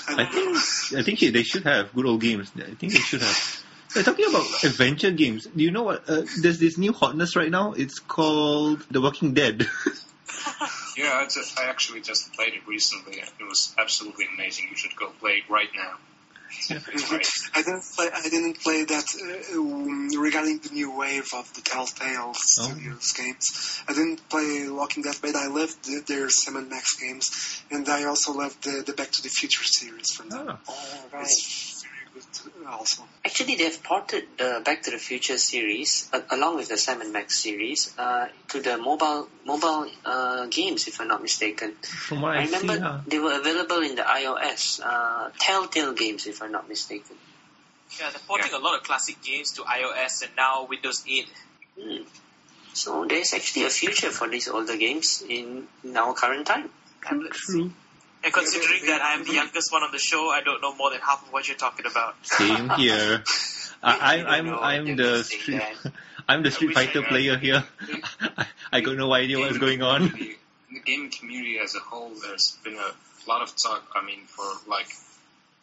[0.08, 0.58] I don't know.
[0.58, 2.50] think I think they should have good old games.
[2.56, 3.64] I think they should have.
[3.96, 6.08] Uh, talking about adventure games, do you know what?
[6.08, 7.74] Uh, there's this new hotness right now.
[7.74, 9.68] It's called The Walking Dead.
[10.96, 13.18] Yeah, I, just, I actually just played it recently.
[13.18, 14.68] It was absolutely amazing.
[14.70, 15.94] You should go play it right now.
[16.70, 18.08] I didn't play.
[18.14, 19.04] I didn't play that
[19.54, 23.82] uh, um, regarding the new wave of the Telltale Studios games.
[23.88, 27.88] I didn't play Walking Dead, but I loved the, their Sam and Max games, and
[27.88, 30.46] I also loved the, the Back to the Future series from them.
[30.48, 31.22] ah, All right.
[31.22, 31.73] It's
[32.14, 33.02] very good, also.
[33.24, 37.12] Actually, they've ported the Back to the Future series uh, along with the Sam and
[37.12, 41.72] Max series uh, to the mobile mobile uh, games, if I'm not mistaken.
[41.82, 46.26] from what I I, see, remember they were available in the iOS uh, Telltale games,
[46.26, 47.16] if I'm not mistaken.
[47.98, 51.28] Yeah, they're porting a lot of classic games to iOS and now Windows 8.
[51.80, 52.02] Hmm.
[52.72, 56.70] So there's actually a future for these older games in, in our current time.
[57.04, 57.46] tablets.
[57.46, 57.70] True.
[58.24, 61.00] And considering that I'm the youngest one on the show, I don't know more than
[61.00, 62.14] half of what you're talking about.
[62.22, 63.22] Same here.
[63.82, 64.48] I, You I, I'm
[64.88, 65.62] I'm the street
[66.28, 67.64] I'm the Street wish I Fighter player here.
[68.20, 70.08] I, I got no idea what's going on.
[70.08, 70.36] The,
[70.68, 73.86] in the gaming community as a whole, there's been a lot of talk.
[73.94, 74.88] I mean, for like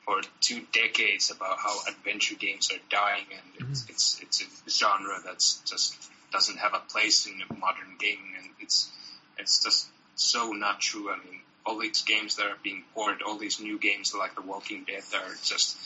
[0.06, 3.72] for two decades about how adventure games are dying, and mm-hmm.
[3.72, 5.98] it's it's it's a genre that's just
[6.32, 8.90] doesn't have a place in modern gaming, and it's
[9.38, 11.10] it's just so not true.
[11.10, 14.42] I mean, all these games that are being ported, all these new games like The
[14.42, 15.78] Walking Dead, that are just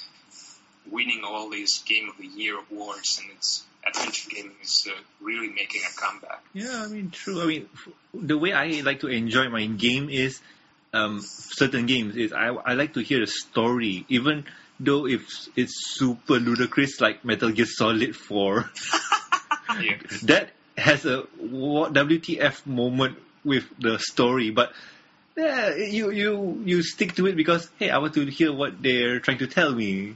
[0.90, 5.50] winning all these Game of the Year awards, and it's adventure gaming is uh, really
[5.50, 6.44] making a comeback.
[6.54, 7.42] Yeah, I mean, true.
[7.42, 7.70] I mean,
[8.14, 10.42] the way I like to enjoy my game is
[10.94, 14.46] um, certain games is I I like to hear the story, even
[14.80, 18.70] though if it's super ludicrous like Metal Gear Solid Four.
[19.82, 19.98] Yeah.
[20.24, 24.72] that has a what WTF moment with the story, but
[25.38, 29.20] yeah, you you you stick to it because hey, I want to hear what they're
[29.20, 30.16] trying to tell me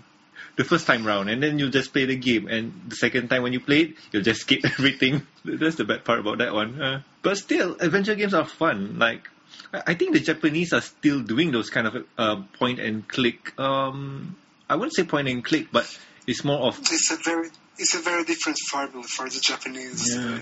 [0.55, 3.43] the first time round, and then you just play the game, and the second time
[3.43, 5.25] when you play it, you'll just skip everything.
[5.43, 6.81] That's the bad part about that one.
[6.81, 8.99] Uh, but still, adventure games are fun.
[8.99, 9.29] Like
[9.73, 13.57] I I think the Japanese are still doing those kind of uh, point and click.
[13.59, 14.37] Um,
[14.69, 15.85] I wouldn't say point and click, but
[16.27, 20.15] it's more of It's a very it's a very different formula for the Japanese.
[20.15, 20.39] Yeah.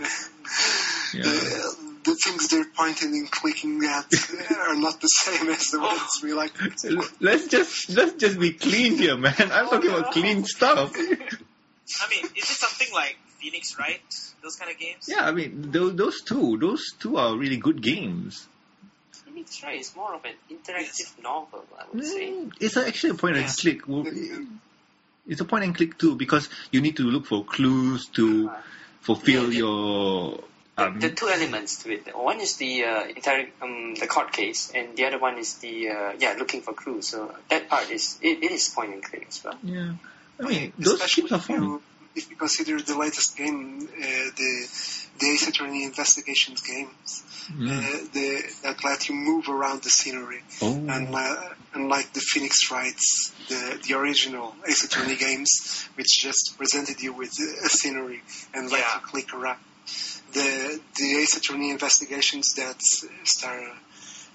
[1.23, 1.87] yeah.
[2.08, 4.05] The, the things they're pointing and clicking at
[4.58, 6.53] are not the same as the ones we like.
[7.20, 9.36] Let's just let's just be clean here, man.
[9.39, 10.93] I'm talking about clean stuff.
[10.97, 14.01] I mean, is it something like Phoenix Wright?
[14.43, 15.05] Those kind of games?
[15.08, 18.47] Yeah, I mean those those two, those two are really good games.
[19.12, 22.32] Phoenix Wright is more of an interactive novel, I would say.
[22.32, 23.53] Mm, It's actually a point and Yeah.
[23.53, 23.82] click.
[25.28, 28.49] It's a point and click too because you need to look for clues to
[29.01, 30.43] fulfill Yeah, your.
[30.78, 32.15] The, Um, the two elements to it.
[32.15, 35.89] One is the uh, inter- um, the court case, and the other one is the
[35.89, 37.07] uh, yeah looking for clues.
[37.07, 39.57] So that part is it, it is point and click as well.
[39.63, 39.93] yeah,
[40.39, 41.63] I mean those Especially games are if fun.
[41.63, 41.82] you,
[42.15, 44.05] if you consider the latest game, uh,
[44.38, 44.51] the
[45.19, 47.69] the Ace Attorney Investigations games, Mm.
[47.71, 50.41] uh, the, that let you move around the scenery.
[50.61, 51.36] Oh, And uh,
[51.73, 55.49] unlike the Phoenix Wrights, the the original Ace Attorney games,
[55.95, 57.32] which just presented you with
[57.65, 58.21] a scenery
[58.53, 58.95] and let Yeah.
[58.95, 59.59] you click around,
[60.34, 62.82] the the Ace Attorney Investigations that
[63.23, 63.59] star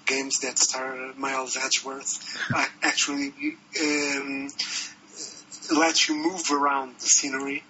[0.05, 2.37] games that star Miles Edgeworth
[2.83, 3.33] actually
[3.81, 4.49] um,
[5.71, 7.63] let you move around the scenery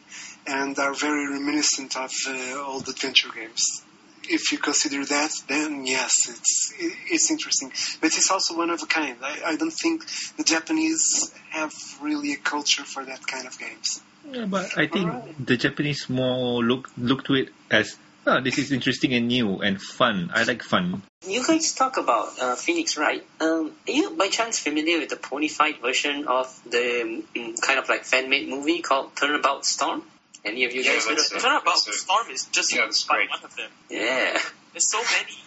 [0.47, 3.83] and are very reminiscent of uh, old adventure games.
[4.25, 7.73] If you consider that, then yes, it's it's interesting.
[7.99, 9.17] But it's also one of a kind.
[9.21, 10.05] I, I don't think
[10.37, 14.01] the Japanese have really a culture for that kind of games.
[14.31, 15.45] yeah, but I think Alright.
[15.45, 19.81] the Japanese more look look to it as Oh, this is interesting and new and
[19.81, 20.31] fun.
[20.33, 21.01] I like fun.
[21.27, 23.23] You guys talk about uh, Phoenix Wright.
[23.41, 27.79] Um, are you by chance familiar with the pony fight version of the mm, kind
[27.79, 30.03] of like fan-made movie called Turnabout Storm?
[30.45, 31.41] Any of you Yeah, guys heard that's of it.
[31.41, 31.47] that?
[31.47, 33.29] Turnabout That's a- Storm is just Yeah, that's about great.
[33.29, 33.69] one of them.
[33.89, 34.39] Yeah.
[34.73, 35.37] There's so many.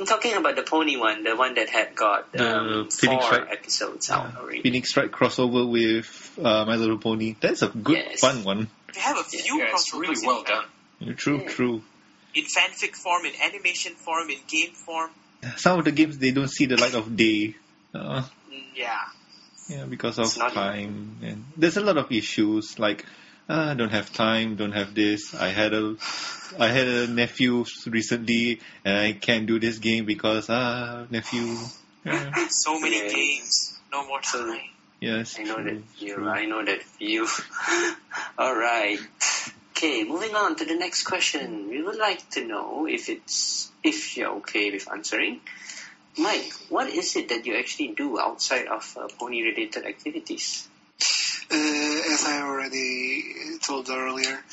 [0.00, 3.38] I'm talking about the pony one, the one that had got The um, Phoenix four
[3.38, 4.62] Wright- episodes out already.
[4.62, 7.34] Phoenix Wright crossover with uh, My Little Pony.
[7.40, 8.20] That's a good, Yes.
[8.20, 8.68] fun one.
[8.92, 10.64] They have a few Yeah, it's really well done.
[11.16, 11.48] True, Yeah.
[11.50, 11.82] true.
[12.34, 15.10] In fanfic form, in animation form, in game form.
[15.56, 17.54] Some of the games they don't see the light of day.
[17.94, 18.22] Uh,
[18.74, 18.98] Yeah.
[19.68, 21.18] yeah, because of It's not- time.
[21.22, 23.04] And there's a lot of issues like
[23.46, 25.34] uh, don't have time, don't have this.
[25.34, 25.96] I had a
[26.58, 31.58] I had a nephew recently, and I can't do this game because ah nephew.
[32.04, 32.32] Yeah.
[32.48, 33.08] So many Yeah.
[33.12, 33.78] games.
[33.92, 34.60] No more time.
[35.00, 36.28] Yes, I know true, that you.
[36.28, 37.28] I know that you.
[38.38, 38.98] All right.
[39.76, 41.68] Okay, moving on to the next question.
[41.68, 45.40] We would like to know if it's if you're okay with answering.
[46.16, 50.68] Mike, what is it that you actually do outside of uh, pony-related activities?
[51.50, 54.44] Uh, as I already told earlier,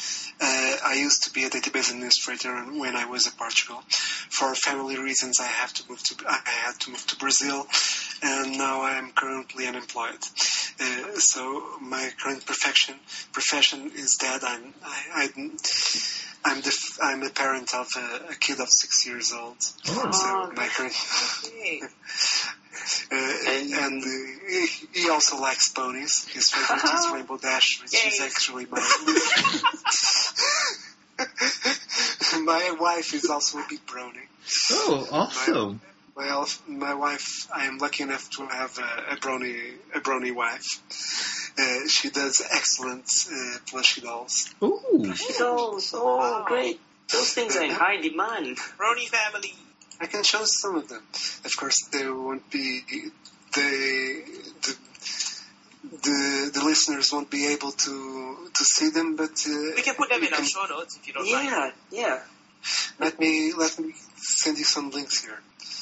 [0.42, 3.84] uh, I used to be a database administrator when I was in Portugal.
[3.88, 7.68] For family reasons, I have to move to I had to move to Brazil,
[8.24, 10.24] and now I am currently unemployed.
[10.80, 12.96] Uh, so my current profession
[13.34, 15.58] profession is that I'm I, I'm
[16.44, 19.58] I'm the f- I'm a parent of a, a kid of six years old.
[19.88, 20.12] Oh.
[20.12, 20.94] So my current
[21.46, 21.82] Okay.
[23.12, 23.34] uh,
[23.84, 24.08] and uh,
[24.50, 26.26] he- he also likes ponies.
[26.32, 28.80] His favorite is Rainbow Dash, which is actually my.
[32.44, 34.26] my wife is also a big brony.
[34.72, 35.82] Oh, awesome!
[35.84, 40.34] My, elf- my wife, I am lucky enough to have a, a brony, a brony
[40.34, 40.68] wife.
[41.58, 44.54] Uh, she does excellent uh, plushie dolls.
[44.64, 46.46] Ooh, Those, oh, Wow.
[46.48, 46.80] great!
[47.12, 48.58] Those things are in high demand.
[48.78, 49.54] Brony family.
[50.00, 51.04] I can show some of them.
[51.46, 52.82] Of course, they won't be
[53.54, 54.24] the
[54.62, 54.78] the
[55.84, 60.10] the, the listeners won't be able to to see them, but uh, We can put
[60.10, 61.74] them you in our show notes if you don't mind.
[61.92, 62.20] Yeah, yeah.
[63.00, 65.40] Let me let me send you some links here.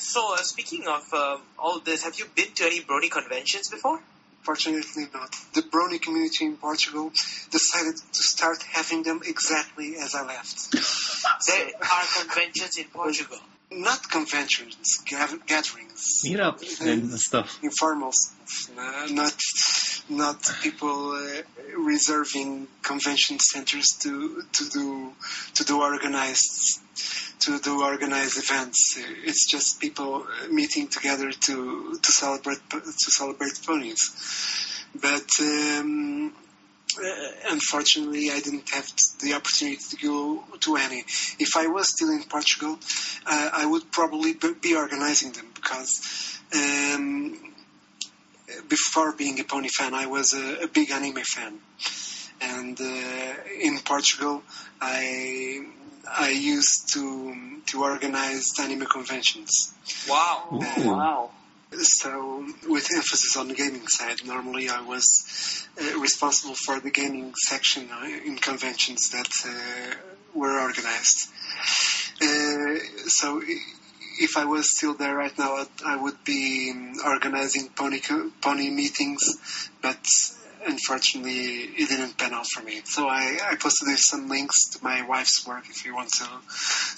[0.10, 4.02] So, uh, speaking of um, all this, have you been to any Brony conventions before?
[4.42, 5.36] Fortunately not.
[5.54, 7.12] The Brony community in Portugal
[7.52, 10.74] decided to start having them exactly as I left.
[11.48, 13.38] There are conventions in Portugal.
[13.72, 16.24] Not conventions, gatherings.
[16.26, 17.60] meetups and stuff.
[17.62, 18.72] Informal stuff.
[18.76, 19.38] Uh, not
[20.10, 21.42] not people uh,
[21.78, 25.14] reserving convention centers to to do
[25.56, 26.82] to do organized
[27.40, 28.98] to do organized events.
[29.24, 34.02] It's just people uh, meeting together to to celebrate to celebrate ponies.
[34.94, 36.34] But um,
[36.98, 38.88] uh, unfortunately, I didn't have
[39.22, 41.04] the opportunity to go to any.
[41.40, 42.78] If I was still in Portugal,
[43.26, 46.38] uh, I would probably be organizing them because.
[46.54, 47.46] Um,
[48.68, 51.60] before being a pony fan, I was a, a big anime fan,
[52.42, 54.42] and uh, in Portugal,
[54.82, 55.64] I
[56.08, 57.36] I used to
[57.68, 59.74] to organize anime conventions.
[60.10, 60.50] Wow.
[60.54, 60.88] Ooh.
[60.90, 61.32] Wow.
[61.72, 67.34] So, with emphasis on the gaming side, normally I was uh, responsible for the gaming
[67.36, 69.96] section uh, in conventions that uh,
[70.34, 71.30] were organized.
[72.22, 72.76] Uh,
[73.08, 73.42] so,
[74.20, 78.02] if I was still there right now, I'd- I would be um, organizing pony
[78.42, 80.04] pony meetings, but
[80.66, 82.82] unfortunately, it didn't pan out for me.
[82.86, 86.28] So I, I posted there some links to my wife's work if you want to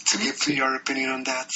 [0.07, 1.49] to give your opinion on that.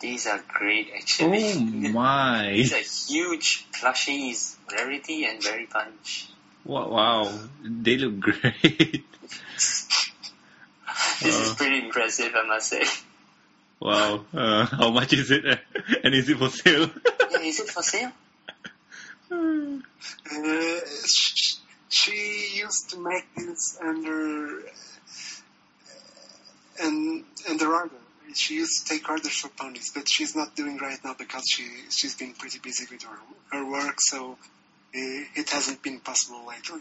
[0.00, 1.52] These are great, actually.
[1.52, 2.50] Oh my!
[2.54, 6.28] These are huge plushies, rarity and very punch.
[6.64, 7.32] Wow, wow,
[7.62, 9.04] they look great.
[11.22, 11.54] This is Uh.
[11.54, 12.82] pretty impressive, I must say.
[13.78, 15.44] Wow, uh, how much is it?
[16.04, 16.90] And is it for sale?
[17.30, 18.10] Yeah, is it for sale?
[19.30, 21.56] Uh, sh-
[21.88, 24.62] she used to make this under
[26.82, 27.94] and under order.
[28.34, 31.64] She used to take orders for ponies, but she's not doing right now because she
[31.90, 33.18] she's been pretty busy with her
[33.52, 34.36] her work, so uh,
[34.94, 36.80] it hasn't been possible lately.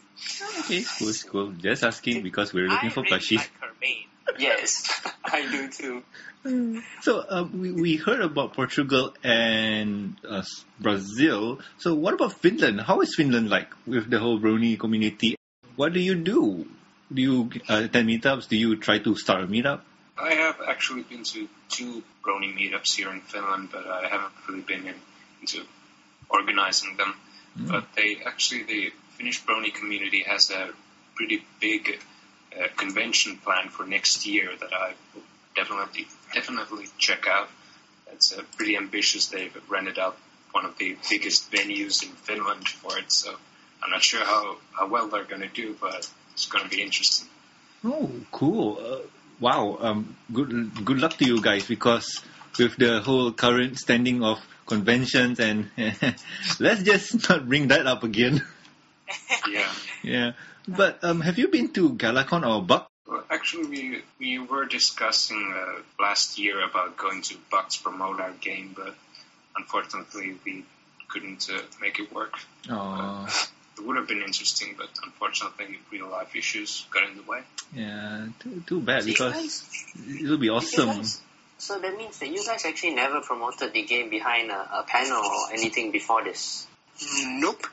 [0.59, 1.51] okay, cool, cool.
[1.53, 3.37] Just asking because we're looking I for really plushies.
[3.37, 4.05] like her mane.
[4.37, 4.83] Yes,
[5.25, 6.03] I do too.
[7.01, 10.43] So uh, we, we heard about Portugal and uh,
[10.79, 11.59] Brazil.
[11.77, 12.81] So what about Finland?
[12.81, 15.35] How is Finland like with the whole Brony community?
[15.75, 16.67] What do you do?
[17.11, 18.47] Do you uh, attend meetups?
[18.47, 19.81] Do you try to start a meetup?
[20.17, 24.61] I have actually been to two Brony meetups here in Finland, but I haven't really
[24.61, 24.95] been in,
[25.41, 25.63] into
[26.29, 27.15] organizing them.
[27.55, 30.69] But they actually, the Finnish Brony community has a
[31.15, 31.99] pretty big
[32.57, 35.23] a convention plan for next year that I will
[35.55, 37.49] definitely definitely check out.
[38.11, 39.27] It's uh, pretty ambitious.
[39.27, 40.17] They've rented out
[40.51, 43.35] one of the biggest venues in Finland for it, so
[43.83, 46.81] I'm not sure how, how well they're going to do, but it's going to be
[46.81, 47.27] interesting.
[47.83, 48.77] Oh, cool!
[48.79, 49.07] Uh,
[49.39, 49.77] wow.
[49.79, 52.21] Um, good good luck to you guys because
[52.57, 55.69] with the whole current standing of conventions and
[56.59, 58.45] let's just not bring that up again.
[59.49, 59.71] Yeah.
[60.03, 60.31] yeah.
[60.77, 62.89] But um, have you been to Galacon or Buck?
[63.07, 68.31] Well, actually, we we were discussing uh, last year about going to Bucks promote our
[68.39, 68.95] game, but
[69.57, 70.65] unfortunately we
[71.09, 72.33] couldn't uh, make it work.
[72.69, 73.27] Oh,
[73.79, 77.39] It would have been interesting, but unfortunately, real life issues got in the way.
[77.73, 78.27] yeah.
[78.41, 79.85] Too, too bad You because guys,
[80.21, 80.89] it would be awesome.
[80.89, 81.21] guys-
[81.59, 85.23] so that means that you guys actually never promoted the game behind a, a panel
[85.23, 86.67] or anything before this.
[87.25, 87.65] Nope.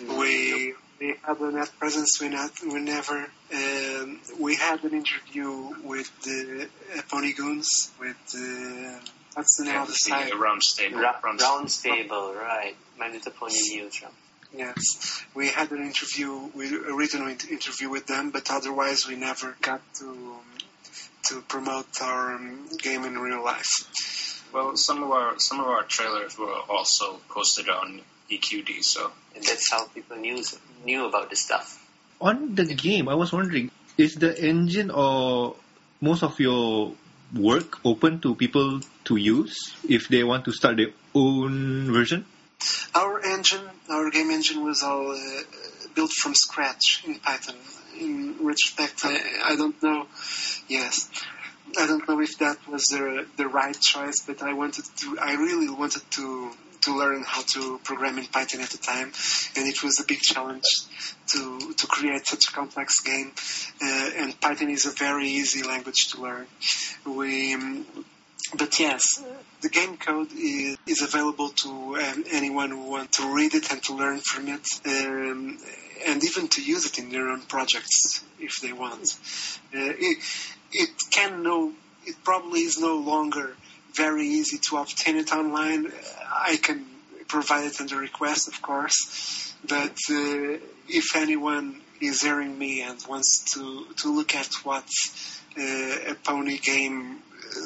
[0.00, 2.20] We we had a net presence.
[2.20, 3.26] We not we never.
[3.52, 9.00] Um, we had an interview with the uh, Pony Goons with the
[9.34, 10.30] what's the name of the site?
[10.30, 11.00] the round table.
[11.00, 12.76] Ra- round round stable, right?
[12.98, 14.02] My Little Pony News.
[14.02, 14.12] Right?
[14.52, 19.56] Yes, we had an interview, we original int- interview with them, but otherwise we never
[19.62, 20.40] got to um,
[21.28, 24.44] to promote our um, game in real life.
[24.52, 28.00] Well, some of our some of our trailers were also posted on
[28.30, 30.42] EQD, so And that's how people knew
[30.84, 31.86] knew about this stuff.
[32.20, 35.56] On the game, I was wondering, is the engine or
[36.00, 36.92] most of your
[37.34, 42.24] work open to people to use if they want to start their own version?
[42.94, 45.42] Our engine, our game engine, was all uh,
[45.94, 47.56] built from scratch in Python.
[47.98, 50.06] In retrospect, I, I don't know.
[50.68, 51.10] Yes,
[51.78, 55.18] I don't know if that was the the right choice, but I wanted to.
[55.18, 56.52] I really wanted to
[56.82, 59.12] to learn how to program in Python at the time,
[59.56, 60.64] and it was a big challenge
[61.28, 63.32] to to create such a complex game.
[63.82, 66.46] Uh, and Python is a very easy language to learn.
[67.04, 67.86] We um,
[68.56, 69.22] but yes,
[69.60, 73.82] the game code is, is available to um, anyone who wants to read it and
[73.84, 75.58] to learn from it, um,
[76.06, 79.16] and even to use it in their own projects if they want.
[79.74, 80.18] Uh, it,
[80.72, 81.72] it can no,
[82.04, 83.54] it probably is no longer
[83.94, 85.92] very easy to obtain it online.
[86.30, 86.84] I can
[87.28, 93.52] provide it under request, of course, but uh, if anyone is hearing me and wants
[93.54, 94.88] to, to look at what
[95.58, 97.18] uh, a pony game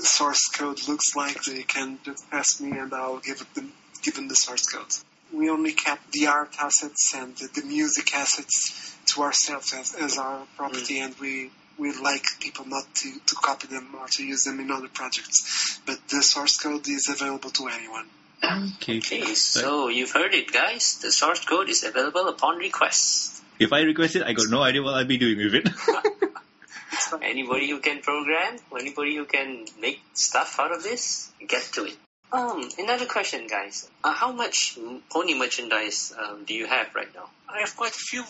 [0.02, 3.72] source code looks like, they can just ask me and I'll give them,
[4.02, 4.92] give them the source code.
[5.32, 10.18] We only kept the art assets and the, the music assets to ourselves as, as
[10.18, 14.44] our property, and we we like people not to, to copy them or to use
[14.44, 15.80] them in other projects.
[15.86, 18.06] But the source code is available to anyone.
[18.42, 18.98] Okay.
[18.98, 20.98] Okay, so you've heard it, guys.
[21.02, 23.42] The source code is available upon request.
[23.58, 25.68] If I request it, I got no idea what I'll be doing with it.
[27.22, 31.96] Anybody who can program, anybody who can make stuff out of this, get to it.
[32.32, 33.88] Um, another question, guys.
[34.02, 34.76] Uh, how much
[35.10, 37.30] pony merchandise um, do you have right now?
[37.48, 38.24] I have quite a few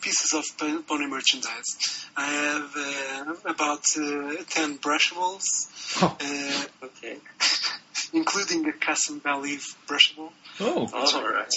[0.00, 0.44] pieces of
[0.86, 2.06] pony merchandise.
[2.16, 5.44] I have uh, about uh, 10 brushables,
[6.02, 6.16] Oh.
[6.20, 7.16] uh, Okay.
[8.12, 10.30] including a custom Believe brushable.
[10.60, 10.88] oh.
[10.92, 11.52] All right.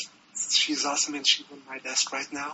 [0.51, 2.51] She's awesome and she's on my desk right now.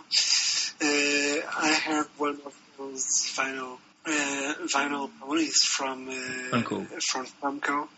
[0.82, 3.04] Uh, I have one of those
[3.36, 6.86] vinyl uh, vinyl ponies from uh, Funko.
[7.02, 7.88] from Funko,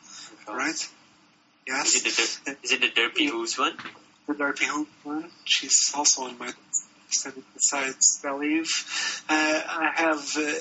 [0.49, 0.89] right?
[1.67, 3.73] Is it the der- is it the Derpy Who's one?
[4.27, 5.31] the Derpy Hooves one.
[5.45, 6.51] She's also on my
[7.09, 8.71] besides Believe.
[9.29, 10.53] Uh, I have uh,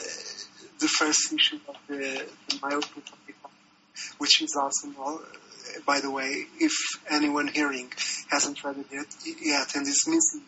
[0.80, 3.03] the first issue of the, the My Open
[4.18, 4.95] which is awesome.
[4.98, 6.74] Well, uh, by the way, if
[7.10, 7.91] anyone hearing
[8.30, 10.41] hasn't read it yet, yet and is missing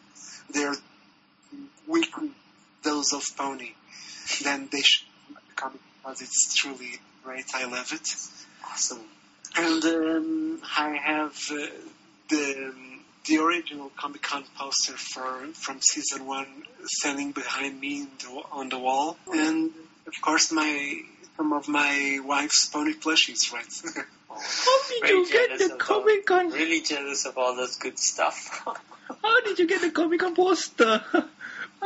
[0.52, 0.74] their
[1.88, 2.32] weekly
[2.84, 3.72] dose of pony,
[4.44, 5.08] then they should
[5.56, 7.46] comic because it's truly great.
[7.54, 8.08] I love it.
[8.66, 9.02] Awesome.
[9.58, 11.66] And um, I have uh,
[12.30, 12.89] the um,
[13.30, 16.48] the original Comic Con poster for from season one
[16.84, 19.72] standing behind me in the, on the wall, and
[20.08, 21.02] of course my
[21.38, 23.64] some of my wife's pony plushies, right?
[24.30, 26.52] How did Very you get the Comic Con?
[26.52, 28.64] Really jealous of all those good stuff.
[29.24, 31.04] How did you get the Comic Con poster?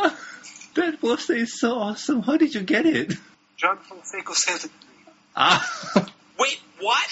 [0.75, 2.21] that poster is so awesome.
[2.21, 3.13] How did you get it?
[3.57, 5.13] John Joseco sent it to me.
[5.35, 6.09] Ah,
[6.39, 7.07] Wait, what?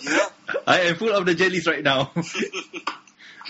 [0.00, 0.28] Yeah,
[0.66, 2.12] I am full of the jellies right now.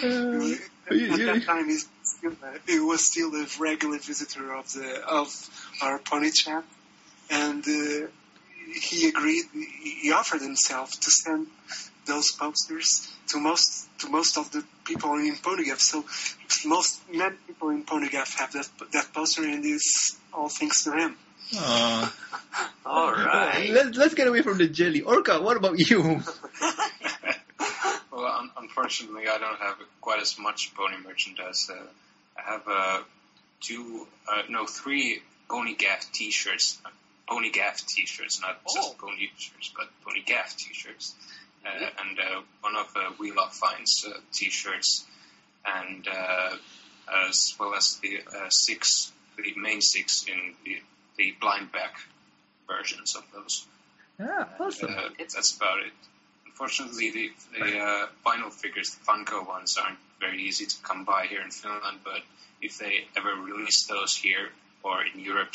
[0.02, 0.54] Uh,
[0.88, 5.28] at that time he's still, uh, he was still a regular visitor of the of
[5.82, 6.64] our pony chat,
[7.30, 8.06] and uh,
[8.88, 9.44] he agreed.
[9.52, 11.46] He he offered himself to send
[12.06, 15.80] those posters to most to most of the people in PonyGaf.
[15.80, 16.04] So
[16.68, 21.16] most many people in PonyGaf have that that poster, and it's all thanks to him.
[21.54, 22.14] Aw.
[22.86, 23.70] All right.
[23.70, 25.02] Let's let's get away from the jelly.
[25.02, 26.20] Orca, what about you?
[28.38, 31.70] Un- unfortunately, I don't have quite as much pony merchandise.
[31.70, 31.82] Uh,
[32.38, 33.02] I have uh,
[33.60, 36.78] two, uh, no, three PonyGaf T-shirts.
[37.28, 38.74] PonyGaf T-shirts, not Oh.
[38.74, 41.14] just Pony shirts, but PonyGaf T-shirts,
[41.64, 45.04] uh, and uh, one of uh, We Love Finds uh, T-shirts,
[45.64, 46.50] and uh,
[47.28, 50.76] as well as the uh, six, the Mane Six in the,
[51.16, 51.90] the blind bag
[52.68, 53.66] versions of those.
[54.20, 54.90] yeah, awesome.
[54.96, 55.92] Uh, that's about it.
[56.58, 61.26] Unfortunately, the, the uh, vinyl figures, the Funko ones, aren't very easy to come by
[61.26, 61.98] here in Finland.
[62.02, 62.22] But
[62.62, 64.48] if they ever release those here
[64.82, 65.50] or in Europe,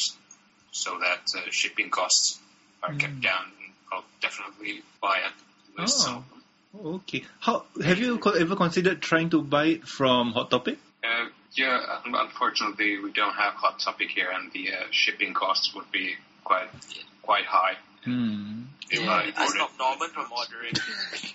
[0.72, 2.40] so that uh, shipping costs
[2.84, 3.52] are kept down,
[3.92, 5.34] I'll definitely buy at
[5.80, 6.96] least some of them.
[6.98, 7.24] Okay.
[7.40, 10.78] How have you ever considered trying to buy it from Hot Topic?
[11.04, 15.92] Uh, yeah, unfortunately, we don't have Hot Topic here, and the uh, shipping costs would
[15.92, 16.14] be
[16.44, 16.70] quite
[17.24, 17.78] quite high.
[18.04, 18.64] Hmm.
[18.90, 20.74] if Yeah, I it's I ordered stop Norman from ordering.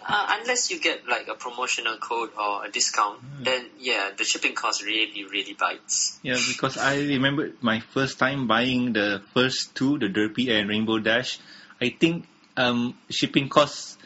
[0.04, 4.54] Uh, unless you get like a promotional code or a discount, then yeah, the shipping
[4.54, 6.18] cost really, really bites.
[6.22, 10.98] Yeah, because I remember my first time buying the first two, the Derpy and Rainbow
[10.98, 11.38] Dash.
[11.80, 12.26] I think
[12.56, 13.96] um, shipping costs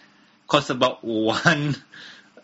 [0.46, 1.76] cost about one.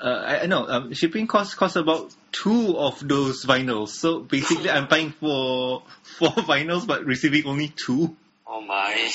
[0.01, 3.88] Uh, I I know um, shipping costs cost about two of those vinyls.
[3.90, 8.16] So basically, I'm paying for four vinyls but receiving only two.
[8.47, 9.10] Oh my.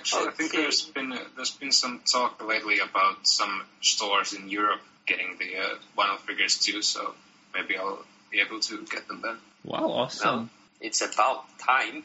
[0.00, 0.62] Actually, I think Okay.
[0.62, 5.56] there's been uh, there's been some talk lately about some stores in Europe getting the
[5.56, 6.80] uh, vinyl figures too.
[6.80, 7.14] So
[7.54, 9.36] maybe I'll be able to get them then.
[9.62, 10.48] Wow, awesome!
[10.80, 12.02] It's about time.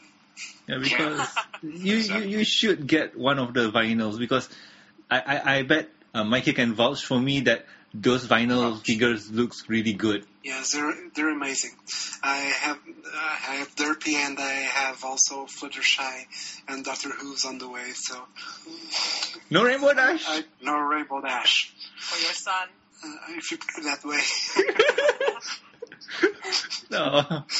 [0.68, 1.28] Yeah, because
[1.62, 4.48] you, you you should get one of the vinyls because
[5.10, 7.64] I I, I bet uh, Mikey can vouch for me that
[8.02, 8.84] those vinyl Vouch.
[8.84, 10.24] figures looks really good.
[10.44, 11.72] Yes, they're they're amazing.
[12.22, 12.78] I have
[13.14, 16.26] I have Derpy and I have also Fluttershy
[16.68, 17.90] and Doctor Whooves on the way.
[17.94, 18.14] So
[19.50, 20.24] No Rainbow Dash.
[20.28, 21.72] I, no Rainbow Dash.
[21.98, 22.68] For your son.
[23.04, 24.22] Uh, if you put it that way.
[26.90, 27.44] no.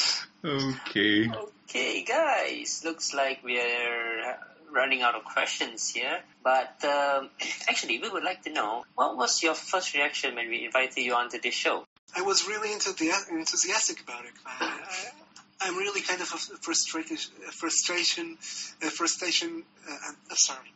[0.45, 1.29] Okay.
[1.69, 4.37] Okay, guys, looks like we're
[4.71, 6.19] running out of questions here.
[6.43, 7.29] But um,
[7.69, 11.13] actually, we would like to know what was your first reaction when we invited you
[11.13, 11.85] onto this show?
[12.15, 14.31] I was really enthusi- enthusiastic about it.
[14.45, 18.37] I, I, I'm really kind of a frustrated, a frustration,
[18.81, 19.63] a frustration.
[19.89, 19.95] Uh,
[20.29, 20.71] I'm sorry,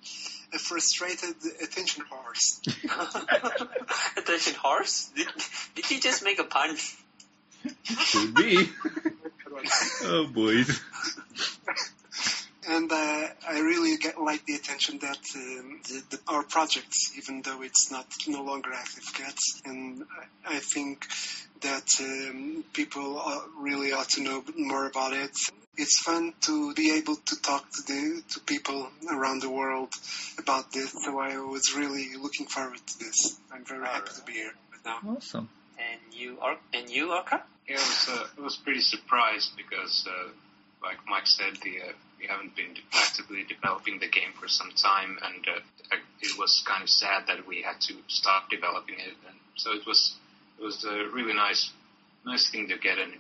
[0.54, 2.60] a frustrated attention horse.
[4.18, 5.12] Attention, horse?
[5.16, 5.28] Did,
[5.76, 6.76] did you just make a pun?
[8.12, 8.70] Could be.
[10.04, 10.82] oh boys.
[12.68, 17.42] And uh, I really get like the attention that um, the, the, our project, even
[17.42, 19.62] though it's not no longer active, gets.
[19.66, 20.04] And
[20.46, 21.08] I, I think
[21.62, 25.32] that um, people uh, really ought to know more about it.
[25.78, 29.94] It's fun to be able to talk to the to people around the world
[30.38, 30.92] about this.
[30.92, 33.40] So I was really looking forward to this.
[33.52, 35.16] I'm very happy to be here right now.
[35.16, 35.50] Awesome.
[35.80, 37.42] And you, are and you, Orca?
[37.68, 40.30] Yeah, it was uh, it was pretty surprised because, uh,
[40.84, 45.18] like Mike said, the uh, we haven't been actively developing the game for some time,
[45.24, 49.16] and uh, it was kind of sad that we had to stop developing it.
[49.28, 50.16] And so it was
[50.60, 51.72] it was a really nice
[52.26, 53.14] nice thing to get an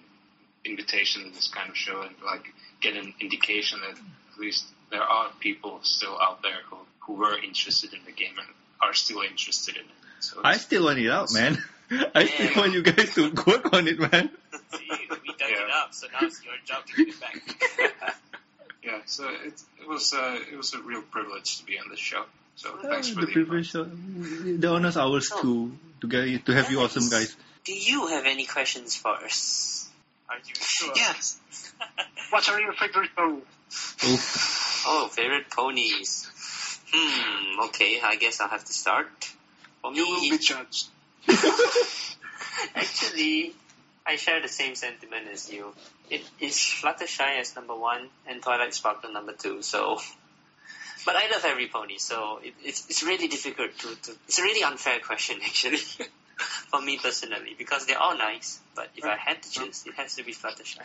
[0.63, 2.45] invitation to this kind of show and like
[2.79, 7.37] get an indication that at least there are people still out there who who were
[7.37, 8.47] interested in the game and
[8.81, 10.23] are still interested in it.
[10.23, 11.57] So I still want it out, man.
[12.15, 14.29] I still want you guys to work on it, man.
[14.71, 18.15] See, we dug it up, so now it's your job to give it back.
[18.83, 21.99] Yeah, so it, it was uh, it was a real privilege to be on this
[21.99, 22.23] show.
[22.55, 25.71] So Oh, thanks for the the, privilege, uh, the honors ours to
[26.01, 27.35] to get to have you awesome guys.
[27.63, 29.87] Do you have any questions for us?
[30.29, 30.93] Are you sure?
[30.95, 31.39] Yes.
[32.31, 33.43] what are your favorite ponies?
[34.03, 36.27] Oh, Oh, favorite ponies.
[36.91, 39.07] Hmm, okay, I guess I'll have to start.
[39.81, 40.87] For You will be judged.
[42.75, 43.53] actually,
[44.05, 45.73] I share the same sentiment as you.
[46.11, 49.97] It is Fluttershy as number one and Twilight Sparkle number two, so...
[51.05, 54.11] But I love every pony, so it, it's, it's really difficult to, to...
[54.27, 59.05] It's a really unfair question, actually, for me personally, because they're all nice, but if
[59.05, 60.79] I had to choose, it has to be Fluttershy.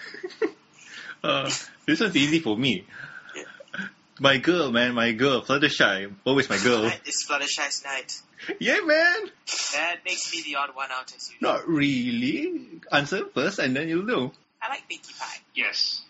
[1.24, 1.51] uh,
[1.86, 2.86] this one's easy for me.
[3.35, 3.86] Yeah.
[4.20, 6.82] My girl, man, my girl, Fluttershy, always my girl.
[6.82, 8.23] Tonight is Fluttershy's night.
[8.61, 9.31] Yeah, man.
[9.73, 11.53] That makes me the odd one out as usual.
[11.53, 12.81] Not really.
[12.93, 14.32] Answer first, and then you'll know.
[14.62, 15.40] I like Pinkie Pie.
[15.54, 16.02] yes,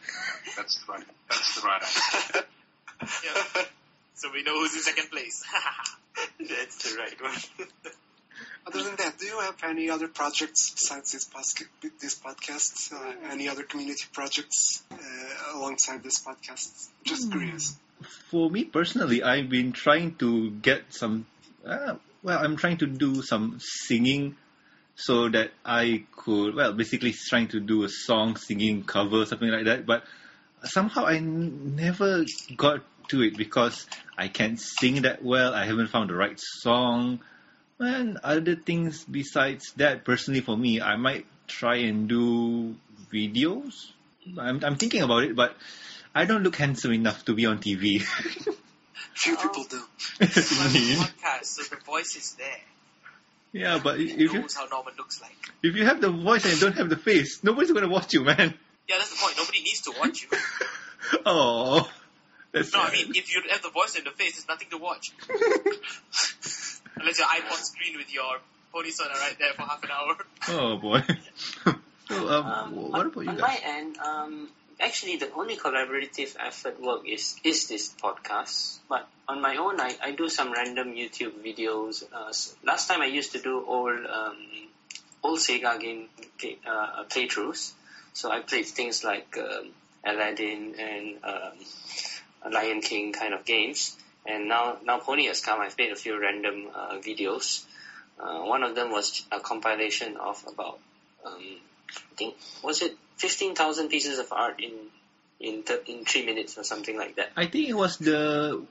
[0.57, 2.47] that's the right that's the right answer.
[3.25, 3.65] Yeah.
[4.15, 5.45] so we know who's in second place.
[6.41, 7.67] That's the right one.
[8.67, 11.69] Other than that, do you have any other projects besides this, posca-
[12.01, 12.93] this podcast?
[12.93, 14.97] Uh, any other community projects uh,
[15.55, 16.89] alongside this podcast?
[17.05, 17.77] Just curious.
[18.31, 21.27] For me personally, I've been trying to get some.
[21.65, 24.37] Uh, well, I'm trying to do some singing
[24.97, 29.67] so that I could, well, basically trying to do a song, singing, cover, something like
[29.67, 29.87] that.
[29.87, 30.05] But
[30.65, 32.25] somehow I n- never
[32.57, 33.87] got to it because
[34.17, 35.55] I can't sing that well.
[35.55, 37.21] I haven't found the right song.
[37.79, 42.75] And other things besides that, personally for me, I might try and do
[43.13, 43.93] videos.
[44.39, 45.55] I'm, I'm thinking about it, but
[46.15, 48.03] I don't look handsome enough to be on TV.
[49.13, 49.83] Few people do.
[50.21, 52.61] Podcast, so the voice is there.
[53.59, 55.37] Yeah, but Who if you knows how Norman looks like?
[55.63, 58.23] if you have the voice and you don't have the face, nobody's gonna watch you,
[58.25, 58.55] man.
[58.89, 59.37] Yeah, that's the point.
[59.37, 60.29] Nobody needs to watch you.
[61.25, 61.89] Oh,
[62.53, 64.79] that's No, I mean, if you have the voice and the face, there's nothing to
[64.79, 65.13] watch.
[66.97, 68.39] Unless your iPod screen with your
[68.73, 70.17] pony sauna right there for half an hour.
[70.49, 71.03] Oh boy.
[72.09, 73.41] so, um, Um, what on, about you on guys?
[73.43, 74.49] my end, um,
[74.81, 78.79] actually, the only collaborative effort work is is this podcast.
[78.89, 82.05] But on my own, I, I do some random YouTube videos.
[82.13, 82.33] Uh,
[82.67, 84.37] last time I used to do old um,
[85.23, 86.09] old Sega game,
[86.67, 87.73] uh, playthroughs.
[88.13, 89.71] So I played things like um,
[90.05, 93.97] Aladdin and um, Lion King kind of games.
[94.25, 95.61] And now now Pony has come.
[95.61, 97.65] I've made a few random uh, videos.
[98.19, 100.79] Uh, one of them was a compilation of about
[101.25, 101.43] um,
[101.89, 104.73] I think was it fifteen thousand pieces of art in
[105.41, 107.31] in th- in three minutes or something like that.
[107.37, 108.65] I think it was the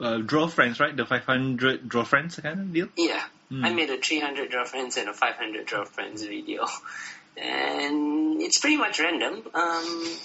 [0.00, 0.96] uh, draw friends, right?
[0.96, 2.88] The 500 draw friends kind of deal.
[2.96, 3.64] Yeah, Hmm.
[3.64, 6.66] I made a three hundred draw friends and a five hundred draw friends video,
[7.36, 9.42] and it's pretty much random.
[9.54, 10.16] Um,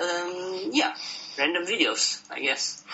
[0.00, 0.94] um, yeah,
[1.38, 2.84] random videos, I guess.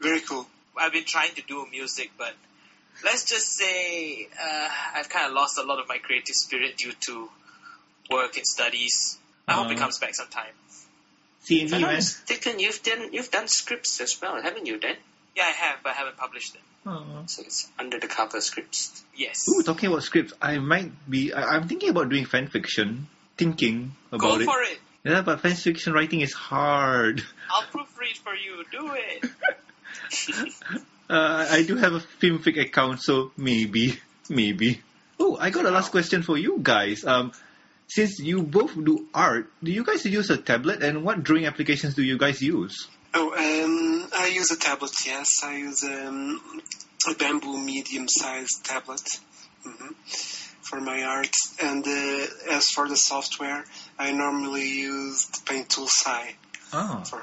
[0.00, 0.46] Very cool.
[0.78, 2.34] I've been trying to do music, but
[3.04, 6.92] let's just say uh, I've kind of lost a lot of my creative spirit due
[7.06, 7.28] to
[8.10, 9.18] work and studies.
[9.48, 9.80] I hope it Uh.
[9.80, 10.52] comes back sometime.
[11.42, 11.94] C&D, If I'm man.
[11.94, 14.78] mistaken, you've done you've done scripts as well, haven't you?
[14.80, 14.96] Then
[15.36, 16.62] Yeah, I have, but I haven't published them.
[16.86, 17.24] Oh.
[17.26, 19.04] so it's under the cover scripts.
[19.14, 19.46] Yes.
[19.48, 21.32] Ooh, talking about scripts, I might be.
[21.32, 23.06] I, I'm thinking about doing fan fiction.
[23.36, 24.44] Thinking Go about it.
[24.46, 24.78] for it.
[25.04, 27.22] Yeah, but fan fiction writing is hard.
[27.50, 28.64] I'll proofread for you.
[28.72, 29.30] Do it.
[31.08, 33.96] Uh, I do have a FimFic account, so maybe,
[34.28, 34.80] maybe.
[35.20, 37.04] Oh, I got a last question for you guys.
[37.04, 37.30] Um,
[37.88, 41.94] since you both do art, do you guys use a tablet, and what drawing applications
[41.94, 42.88] do you guys use?
[43.14, 45.42] Oh, um, I use a tablet, yes.
[45.42, 46.40] I use um,
[47.08, 49.02] a bamboo medium-sized tablet
[49.64, 49.92] hmm
[50.66, 51.34] for my art.
[51.62, 53.64] And uh, as for the software,
[53.98, 56.34] I normally use the Paint Tool Sai.
[56.72, 57.22] Ah, For,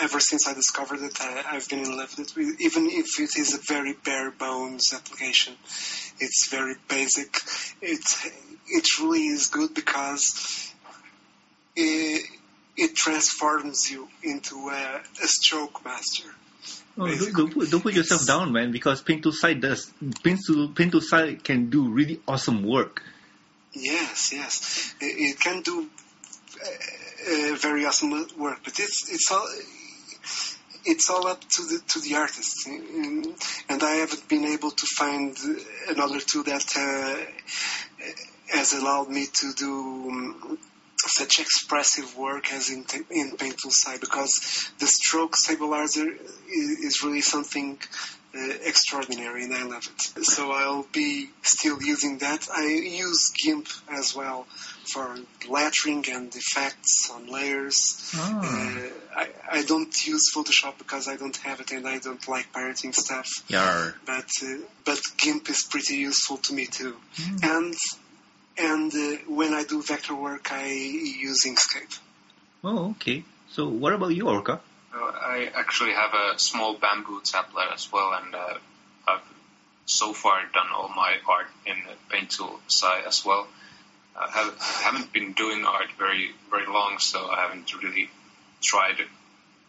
[0.00, 2.60] ever since I discovered it, I, I've been in love with it.
[2.60, 5.54] Even if it is a very bare bones application,
[6.18, 7.38] it's very basic.
[7.80, 8.02] It
[8.68, 10.72] it really is good because
[11.74, 12.26] it,
[12.76, 16.28] it transforms you into a, a stroke master.
[16.98, 20.40] oh, don't, don't, put, don't put yourself down, man, because Paint Tool Sai does Paint
[20.46, 23.02] Tool, Paint Tool Sai can do really awesome work.
[23.72, 25.86] Yes, yes, it, it can do
[26.62, 29.46] uh, uh, very awesome work, but it's it's all
[30.86, 33.26] it's all up to the to the artist, and
[33.68, 35.36] and I haven't been able to find
[35.88, 38.12] another tool that uh,
[38.48, 40.10] has allowed me to do.
[40.10, 40.58] um,
[40.98, 47.02] such expressive work as in, in Paint Tool Sai because the stroke stabilizer is, is
[47.04, 47.78] really something
[48.34, 50.24] uh, extraordinary and I love it.
[50.24, 52.48] So I'll be still using that.
[52.54, 54.46] I use GIMP as well
[54.92, 55.16] for
[55.48, 58.10] lettering and effects on layers.
[58.14, 58.40] Ah.
[58.42, 62.52] Uh, I, I don't use Photoshop because I don't have it and I don't like
[62.52, 63.28] pirating stuff.
[63.48, 63.94] Yar.
[64.04, 66.96] But uh, but GIMP is pretty useful to me too.
[67.42, 67.74] And
[68.58, 71.98] and uh, when I do vector work, I use Inkscape.
[72.64, 73.24] Oh, okay.
[73.50, 74.60] So what about you, Orca?
[74.94, 78.54] Uh, I actually have a small bamboo tablet as well, and uh,
[79.06, 79.20] I've
[79.84, 81.76] so far done all my art in
[82.08, 83.46] Paint Tool Sai as well.
[84.18, 88.08] I have, haven't been doing art very very long, so I haven't really
[88.62, 88.96] tried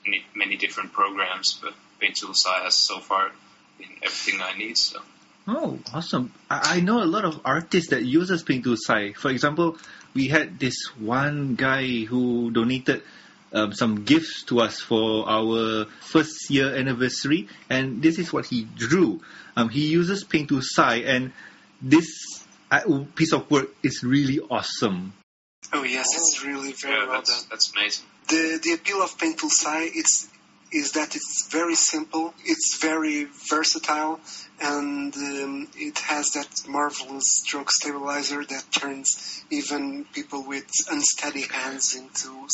[0.05, 1.59] any, many different programs.
[1.61, 3.31] But Paint Tool Sai has so far
[3.77, 4.77] been everything I need.
[4.77, 5.01] So
[5.47, 6.33] Oh, awesome.
[6.49, 9.13] I, I know a lot of artists that uses Paint Tool Sai.
[9.13, 9.77] For example,
[10.13, 13.01] we had this one guy who donated
[13.53, 18.63] um, some gifts to us for our first year anniversary, and this is what he
[18.75, 19.21] drew.
[19.55, 21.31] Um, he uses Paint Tool Sai, and
[21.81, 25.13] this uh, piece of work is really awesome.
[25.71, 27.49] Oh yes, it's really very yeah, well that's done.
[27.51, 28.05] that's amazing.
[28.27, 30.29] The the appeal of Paint Tool Sai it's
[30.71, 34.19] is that it's very simple, it's very versatile,
[34.61, 41.95] and um, it has that marvelous stroke stabilizer that turns even people with unsteady hands
[41.95, 42.47] into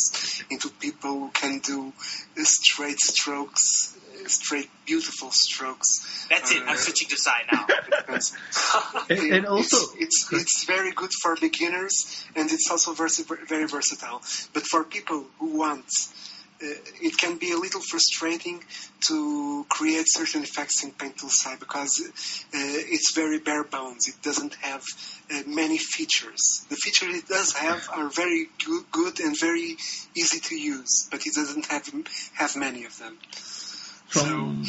[0.51, 1.91] into people who can do
[2.37, 6.27] straight strokes, straight beautiful strokes.
[6.29, 6.61] That's it.
[6.63, 7.67] I'm Uh, switching to Sai now.
[9.09, 13.65] And, and also, it's, it's it's very good for beginners and it's also versi- very
[13.67, 14.21] versatile.
[14.53, 15.85] But for people who want,
[17.01, 18.63] it can be a little frustrating
[19.07, 22.03] to create certain effects in Paint Tool Sai because uh,
[22.53, 24.07] it's very bare bones.
[24.07, 24.83] It doesn't have
[25.31, 26.65] uh, many features.
[26.69, 29.77] The features it does have are very good, good and very
[30.15, 31.89] easy to use, but it doesn't have
[32.33, 33.17] have many of them.
[34.09, 34.21] So.
[34.21, 34.63] from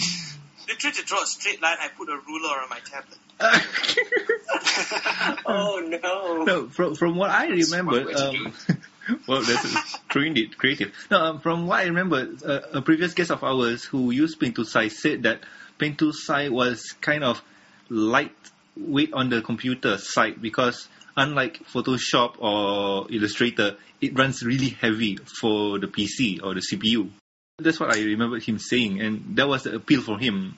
[0.67, 3.19] Literally to draw a straight line, I put a ruler on my tablet.
[5.47, 6.45] oh no.
[6.45, 8.55] no, from from what I remember, one way to do um,
[9.29, 10.93] well, that's true indeed, creative.
[11.11, 14.57] Now, um, from what I remember, uh, a previous guest of ours who used Paint
[14.57, 15.41] Tool Sai said that
[15.79, 17.43] Paint Tool Sai was kind of
[17.89, 25.79] lightweight on the computer side because unlike Photoshop or Illustrator, it runs really heavy for
[25.79, 27.11] the PC or the CPU.
[27.59, 30.57] That's what I remember him saying, and that was the appeal for him,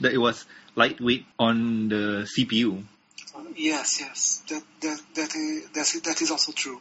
[0.00, 0.46] that it was
[0.76, 2.84] lightweight on the CPU.
[3.56, 6.80] Yes, yes, that that that is, that, that is also true.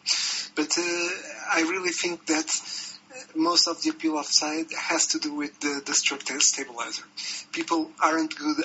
[0.56, 1.10] But uh,
[1.52, 2.50] I really think that
[3.12, 7.04] uh, most of the appeal of Sai has to do with the, the structure stabilizer.
[7.52, 8.64] People aren't good.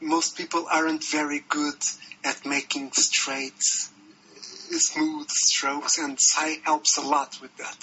[0.00, 1.80] Most people aren't very good
[2.24, 7.78] at making straight, uh, smooth strokes, and Sai helps a lot with that.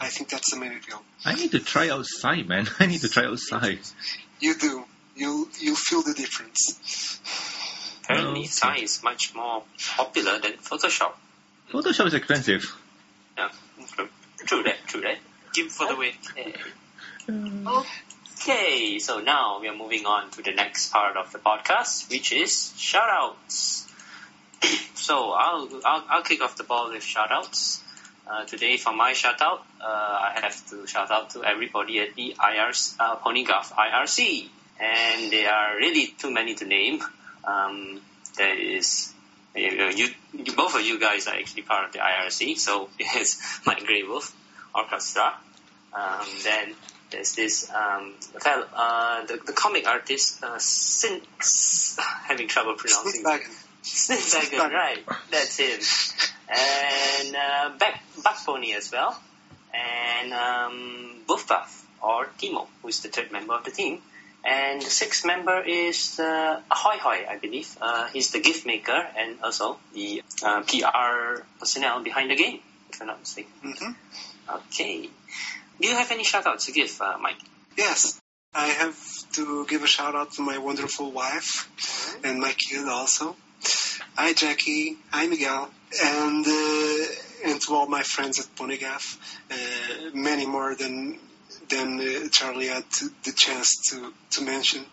[0.00, 1.02] I think that's the main appeal.
[1.24, 2.68] I need to try out Sai, man.
[2.78, 3.78] I need to try out Sai.
[4.40, 4.84] You do.
[5.16, 7.53] You you feel the difference.
[8.14, 8.48] Apparently, Okay.
[8.48, 9.62] Sai is much more
[9.96, 11.12] popular than Photoshop.
[11.70, 12.64] Photoshop is expensive.
[13.36, 13.50] Yeah,
[13.94, 14.08] true,
[14.46, 15.18] true that, true that.
[15.52, 16.12] Give for the win.
[16.30, 16.54] Okay.
[18.46, 22.32] Okay, so now we are moving on to the next part of the podcast, which
[22.32, 23.88] is shoutouts.
[24.94, 27.80] so I'll, I'll I'll kick off the ball with shoutouts.
[28.26, 32.34] Uh, today, for my shoutout, uh, I have to shout out to everybody at the
[32.38, 34.48] IRC, uh, PonyGaf IRC,
[34.80, 37.02] and there are really too many to name.
[37.46, 38.00] Um,
[38.36, 39.12] there is
[39.54, 42.88] you, know, you, you, both of you guys are actually part of the IRC, so
[42.98, 44.34] it's Mike Gray Wolf
[44.74, 45.34] Orca Star.
[45.92, 46.74] Um, then
[47.10, 51.20] there's this um, fellow, uh, the, the comic artist, uh, Sin,
[52.24, 53.24] having trouble pronouncing.
[53.84, 54.98] Snitwagon, right?
[55.30, 55.78] That's him.
[56.48, 59.18] And uh, Back Buck Pony as well,
[59.72, 64.00] and um, Buff Buff or Timo, who's the third member of the team.
[64.44, 67.76] And the sixth member is uh, Ahoy Hoy, I believe.
[67.80, 72.60] Uh, he's the gift maker and also the uh, PR personnel behind the game,
[72.90, 73.52] if I'm not mistaken.
[73.62, 73.92] hmm
[74.48, 75.08] Okay.
[75.80, 77.38] Do you have any shout shoutouts to give, uh, Mike?
[77.76, 78.20] Yes,
[78.54, 78.96] I have
[79.32, 81.68] to give a shout out to my wonderful wife
[82.22, 83.36] and my kid also.
[84.16, 85.70] Hi Jackie, hi Miguel,
[86.04, 87.04] and uh,
[87.46, 89.16] and to all my friends at PonyGaf,
[89.50, 91.18] uh, many more than
[91.68, 94.84] than uh, Charlie had to, the chance to to mention.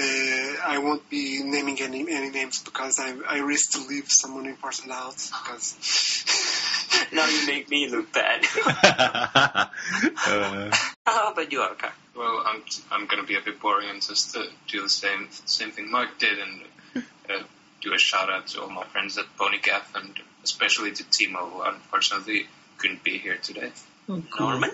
[0.00, 4.46] Uh, I won't be naming any any names because I I risk to leave someone
[4.46, 5.76] important out because.
[7.12, 8.44] now you make me look bad.
[10.26, 10.70] uh,
[11.06, 11.92] How about you, Orca?
[12.16, 15.70] Well, I'm I'm gonna be a bit boring and just uh, do the same same
[15.70, 17.42] thing Mark did and uh,
[17.80, 21.50] do a shout out to all my friends at Pony PonyGaf and especially to Timo
[21.50, 22.46] who unfortunately
[22.78, 23.72] couldn't be here today.
[24.08, 24.48] oh, cool.
[24.50, 24.70] Norman?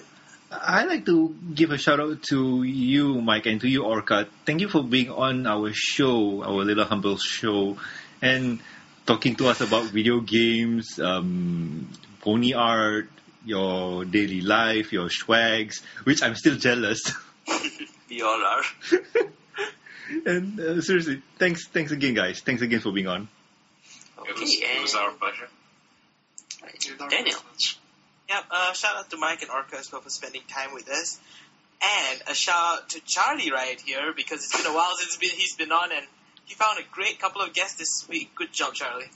[0.51, 4.27] I like to give a shout out to you, Mike, and to you, Orca.
[4.47, 7.77] Thank you for being on our show, our little humble show,
[8.23, 8.61] and
[9.05, 13.11] talking to us about video games, um, pony art,
[13.45, 17.13] your daily life, your swags, which I'm still jealous.
[18.09, 18.63] We all are.
[20.27, 22.41] and uh, seriously, thanks, thanks again, guys.
[22.41, 23.29] Thanks again for being on.
[24.27, 25.49] It was, Okay, it was our pleasure.
[27.11, 27.37] Daniel.
[28.29, 31.19] Yep, uh, shout out to Mike and Orca as well for spending time with us.
[31.81, 35.31] And a shout out to Charlie right here because it's been a while since been,
[35.31, 36.05] he's been on and
[36.45, 38.35] he found a great couple of guests this week.
[38.35, 39.11] Good job, Charlie.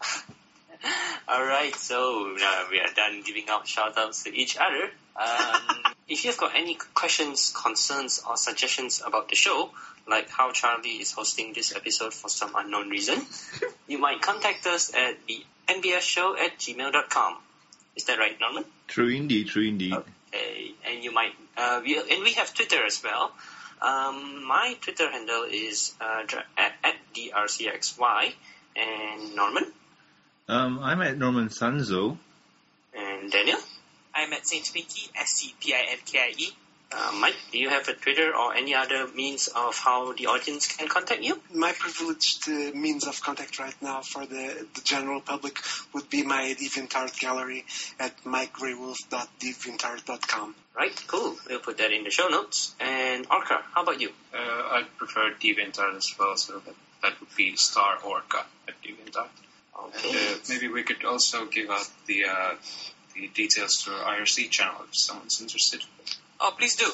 [1.28, 4.90] All right, so now we are done giving out shout outs to each other.
[5.16, 9.70] Um, if you've got any questions, concerns, or suggestions about the show,
[10.08, 13.20] like how Charlie is hosting this episode for some unknown reason,
[13.88, 17.36] you might contact us at the mbsshow at gmail.com.
[17.96, 18.64] Is that right, Norman?
[18.88, 19.92] True indeed, true indeed.
[19.94, 23.32] Okay, and you might, uh, we, and we have Twitter as well.
[23.82, 26.22] Um, my Twitter handle is uh,
[26.56, 28.32] at, at drcxy,
[28.76, 29.64] and Norman,
[30.48, 32.16] Um, I'm at Norman Sanzo.
[32.94, 33.58] and Daniel.
[34.14, 36.48] I'm at Saint Pinky, S C P I N K I E.
[36.92, 40.66] Uh, Mike, do you have a Twitter or any other means of how the audience
[40.66, 41.40] can contact you?
[41.54, 45.56] My privileged uh, means of contact right now for the, the general public
[45.94, 47.64] would be my DeviantArt gallery
[48.00, 50.56] at mikegraywolf.deviantart.com.
[50.76, 51.36] Right, cool.
[51.48, 52.74] We'll put that in the show notes.
[52.80, 54.08] And Orca, how about you?
[54.34, 59.28] Uh, I prefer DeviantArt as well, so that, that would be Star Orca at DeviantArt.
[59.86, 60.08] Okay.
[60.08, 62.56] And uh, maybe we could also give out the uh,
[63.14, 65.84] the details to our IRC channel if someone's interested.
[66.40, 66.90] Oh, please do.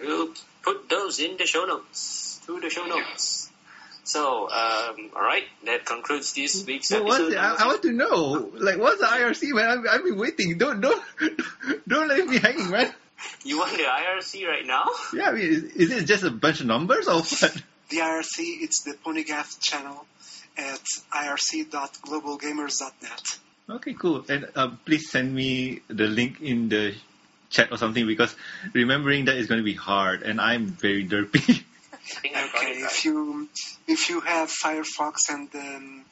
[0.00, 0.32] We'll
[0.62, 2.40] put those in the show notes.
[2.46, 3.50] To the show notes.
[4.04, 7.32] So, um, alright, that concludes this week's Well, episode.
[7.34, 9.78] what, I, I want to know, like, what's the IRC, man?
[9.78, 10.58] I've, I've been waiting.
[10.58, 11.02] Don't, don't,
[11.88, 12.92] don't leave me hanging, man.
[13.42, 14.84] You want the IRC right now?
[15.14, 17.62] Yeah, I mean, is, is it just a bunch of numbers or what?
[17.88, 20.04] The IRC, it's the PonyGaf channel
[20.58, 20.82] at
[21.12, 23.38] irc.globalgamers.net.
[23.70, 24.26] Okay, cool.
[24.28, 26.94] And uh, please send me the link in the
[27.50, 28.34] chat or something because
[28.72, 31.62] remembering that is going to be hard, and I'm very derpy.
[31.92, 33.48] I think I got Okay, if you
[33.86, 36.04] if you have Firefox and um,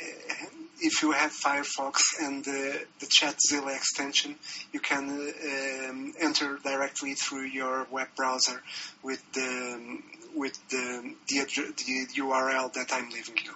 [0.00, 0.46] uh,
[0.80, 4.36] if you have Firefox and the the Chatzilla extension,
[4.72, 8.62] you can uh, um, enter directly through your web browser
[9.02, 10.00] with the
[10.34, 13.54] with the the, the URL that I'm leaving you.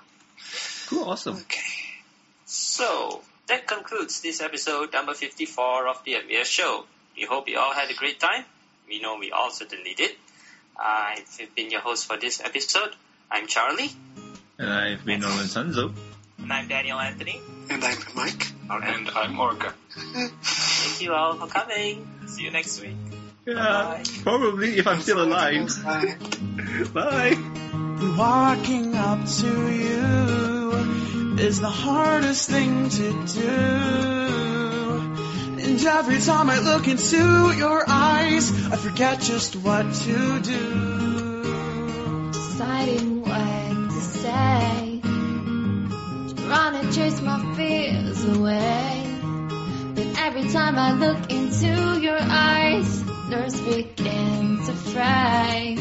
[0.88, 1.36] cool, awesome.
[1.36, 1.60] Okay.
[2.46, 6.84] So, that concludes this episode number 54 of the MBS show.
[7.16, 8.44] We hope you all had a great time.
[8.88, 10.12] We know we all certainly did.
[10.78, 12.94] I've been your host for this episode.
[13.28, 13.90] I'm Charlie.
[14.56, 15.92] And I've been Norman Sanzo.
[16.38, 17.40] And I'm Daniel Anthony.
[17.68, 18.46] And I'm Mike.
[18.70, 19.74] And I'm Orca.
[19.90, 22.06] Thank you all for coming.
[22.28, 22.94] See you next week.
[23.46, 24.04] Yeah, Bye.
[24.22, 25.68] probably if I'm still alive.
[25.84, 26.16] Bye.
[26.94, 28.16] Bye.
[28.16, 30.59] Walking up to you
[31.40, 33.48] is the hardest thing to do.
[35.62, 41.40] And every time I look into your eyes, I forget just what to do.
[42.32, 45.00] deciding what to say.
[46.46, 49.06] Trying to chase my fears away.
[49.94, 55.76] But every time I look into your eyes, nerves begin to fray.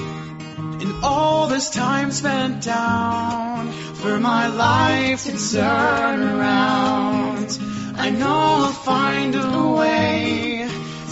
[0.81, 7.59] And all this time spent down for my life to turn around.
[7.97, 10.69] I know I'll find a way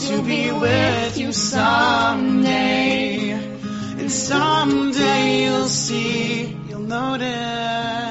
[0.07, 3.31] to be with you someday.
[3.31, 8.06] And someday you'll see, you'll notice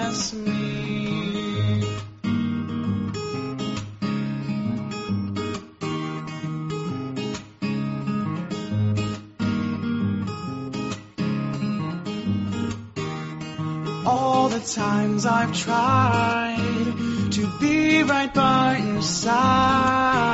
[14.67, 20.27] times I've tried to be right by your side.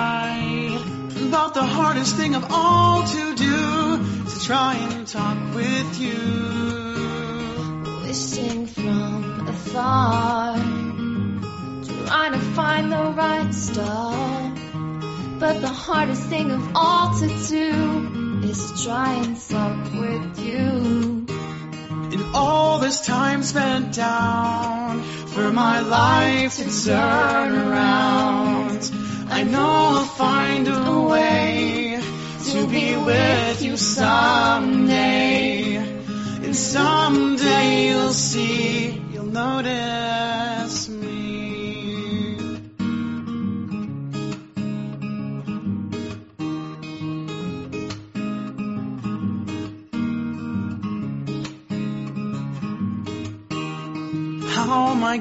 [1.28, 6.18] About the hardest thing of all to do is to try and talk with you.
[8.02, 14.54] Wishing from afar, trying to find the right star.
[15.38, 21.26] But the hardest thing of all to do is to try and talk with you.
[22.12, 28.90] And all this time spent down for my life to turn around.
[29.30, 31.98] I know I'll find a way
[32.50, 35.76] to be with you someday.
[35.76, 40.21] And someday you'll see, you'll notice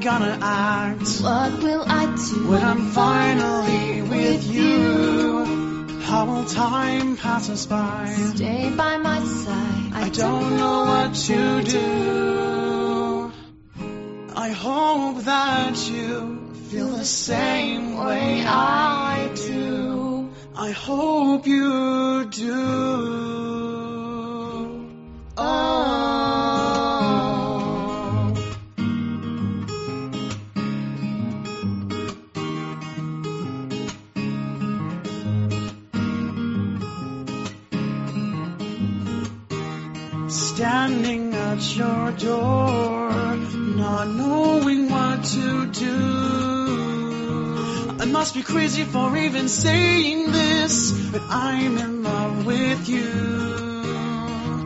[0.01, 5.99] gonna act What will I do when I'm finally with you?
[6.01, 8.11] How will time pass us by?
[8.35, 9.93] Stay by my side.
[9.93, 13.31] I don't know what to do.
[14.35, 20.31] I hope that you feel the same way I do.
[20.55, 22.55] I hope you do.
[25.37, 26.00] Oh.
[45.31, 45.95] To do.
[48.01, 53.11] I must be crazy for even saying this, but I'm in love with you.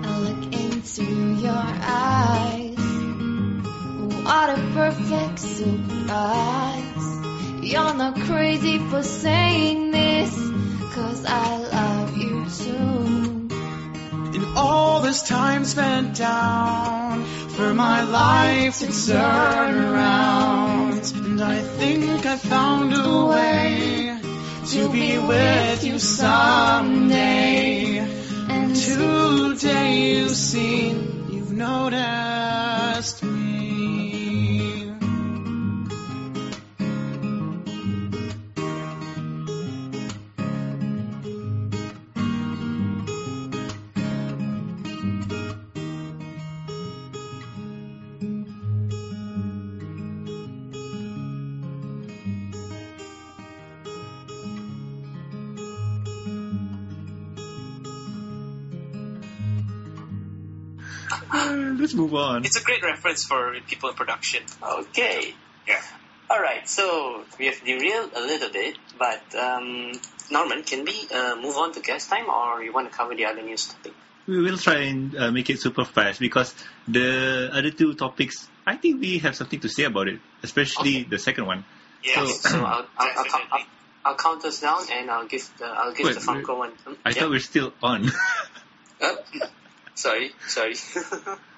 [0.04, 1.04] I look into
[1.36, 2.80] your eyes.
[4.26, 7.08] What a perfect surprise.
[7.62, 10.34] You're not crazy for saying this,
[10.96, 13.50] cause I love you too.
[14.36, 17.24] In all this time spent down
[17.56, 21.12] for my life to turn around.
[21.16, 24.20] And I think I found a way
[24.72, 27.98] to be with you someday.
[28.50, 33.45] And Today you've seen, you've noticed me.
[61.96, 62.46] Move on.
[62.46, 64.44] It's a great reference for people in production.
[64.62, 65.34] Okay.
[65.68, 65.82] Yeah.
[66.30, 66.68] All right.
[66.68, 69.92] So we have derailed a little bit, but um,
[70.32, 73.26] Norman, can we uh, move on to guest time, or you want to cover the
[73.26, 73.94] other news topic?
[74.28, 76.54] We will try and uh, make it super fast because
[76.88, 81.20] the other two topics, I think we have something to say about it, especially the
[81.20, 81.64] second one.
[82.04, 82.26] Yeah.
[82.26, 83.66] So- So I'll, I'll, I'll, I'll,
[84.06, 86.72] I'll count us down, and I'll give the I'll give Wait, the Funko one.
[87.06, 87.14] I Yeah.
[87.22, 88.10] thought we're still on.
[89.02, 89.16] Uh,
[89.96, 90.74] sorry, sorry.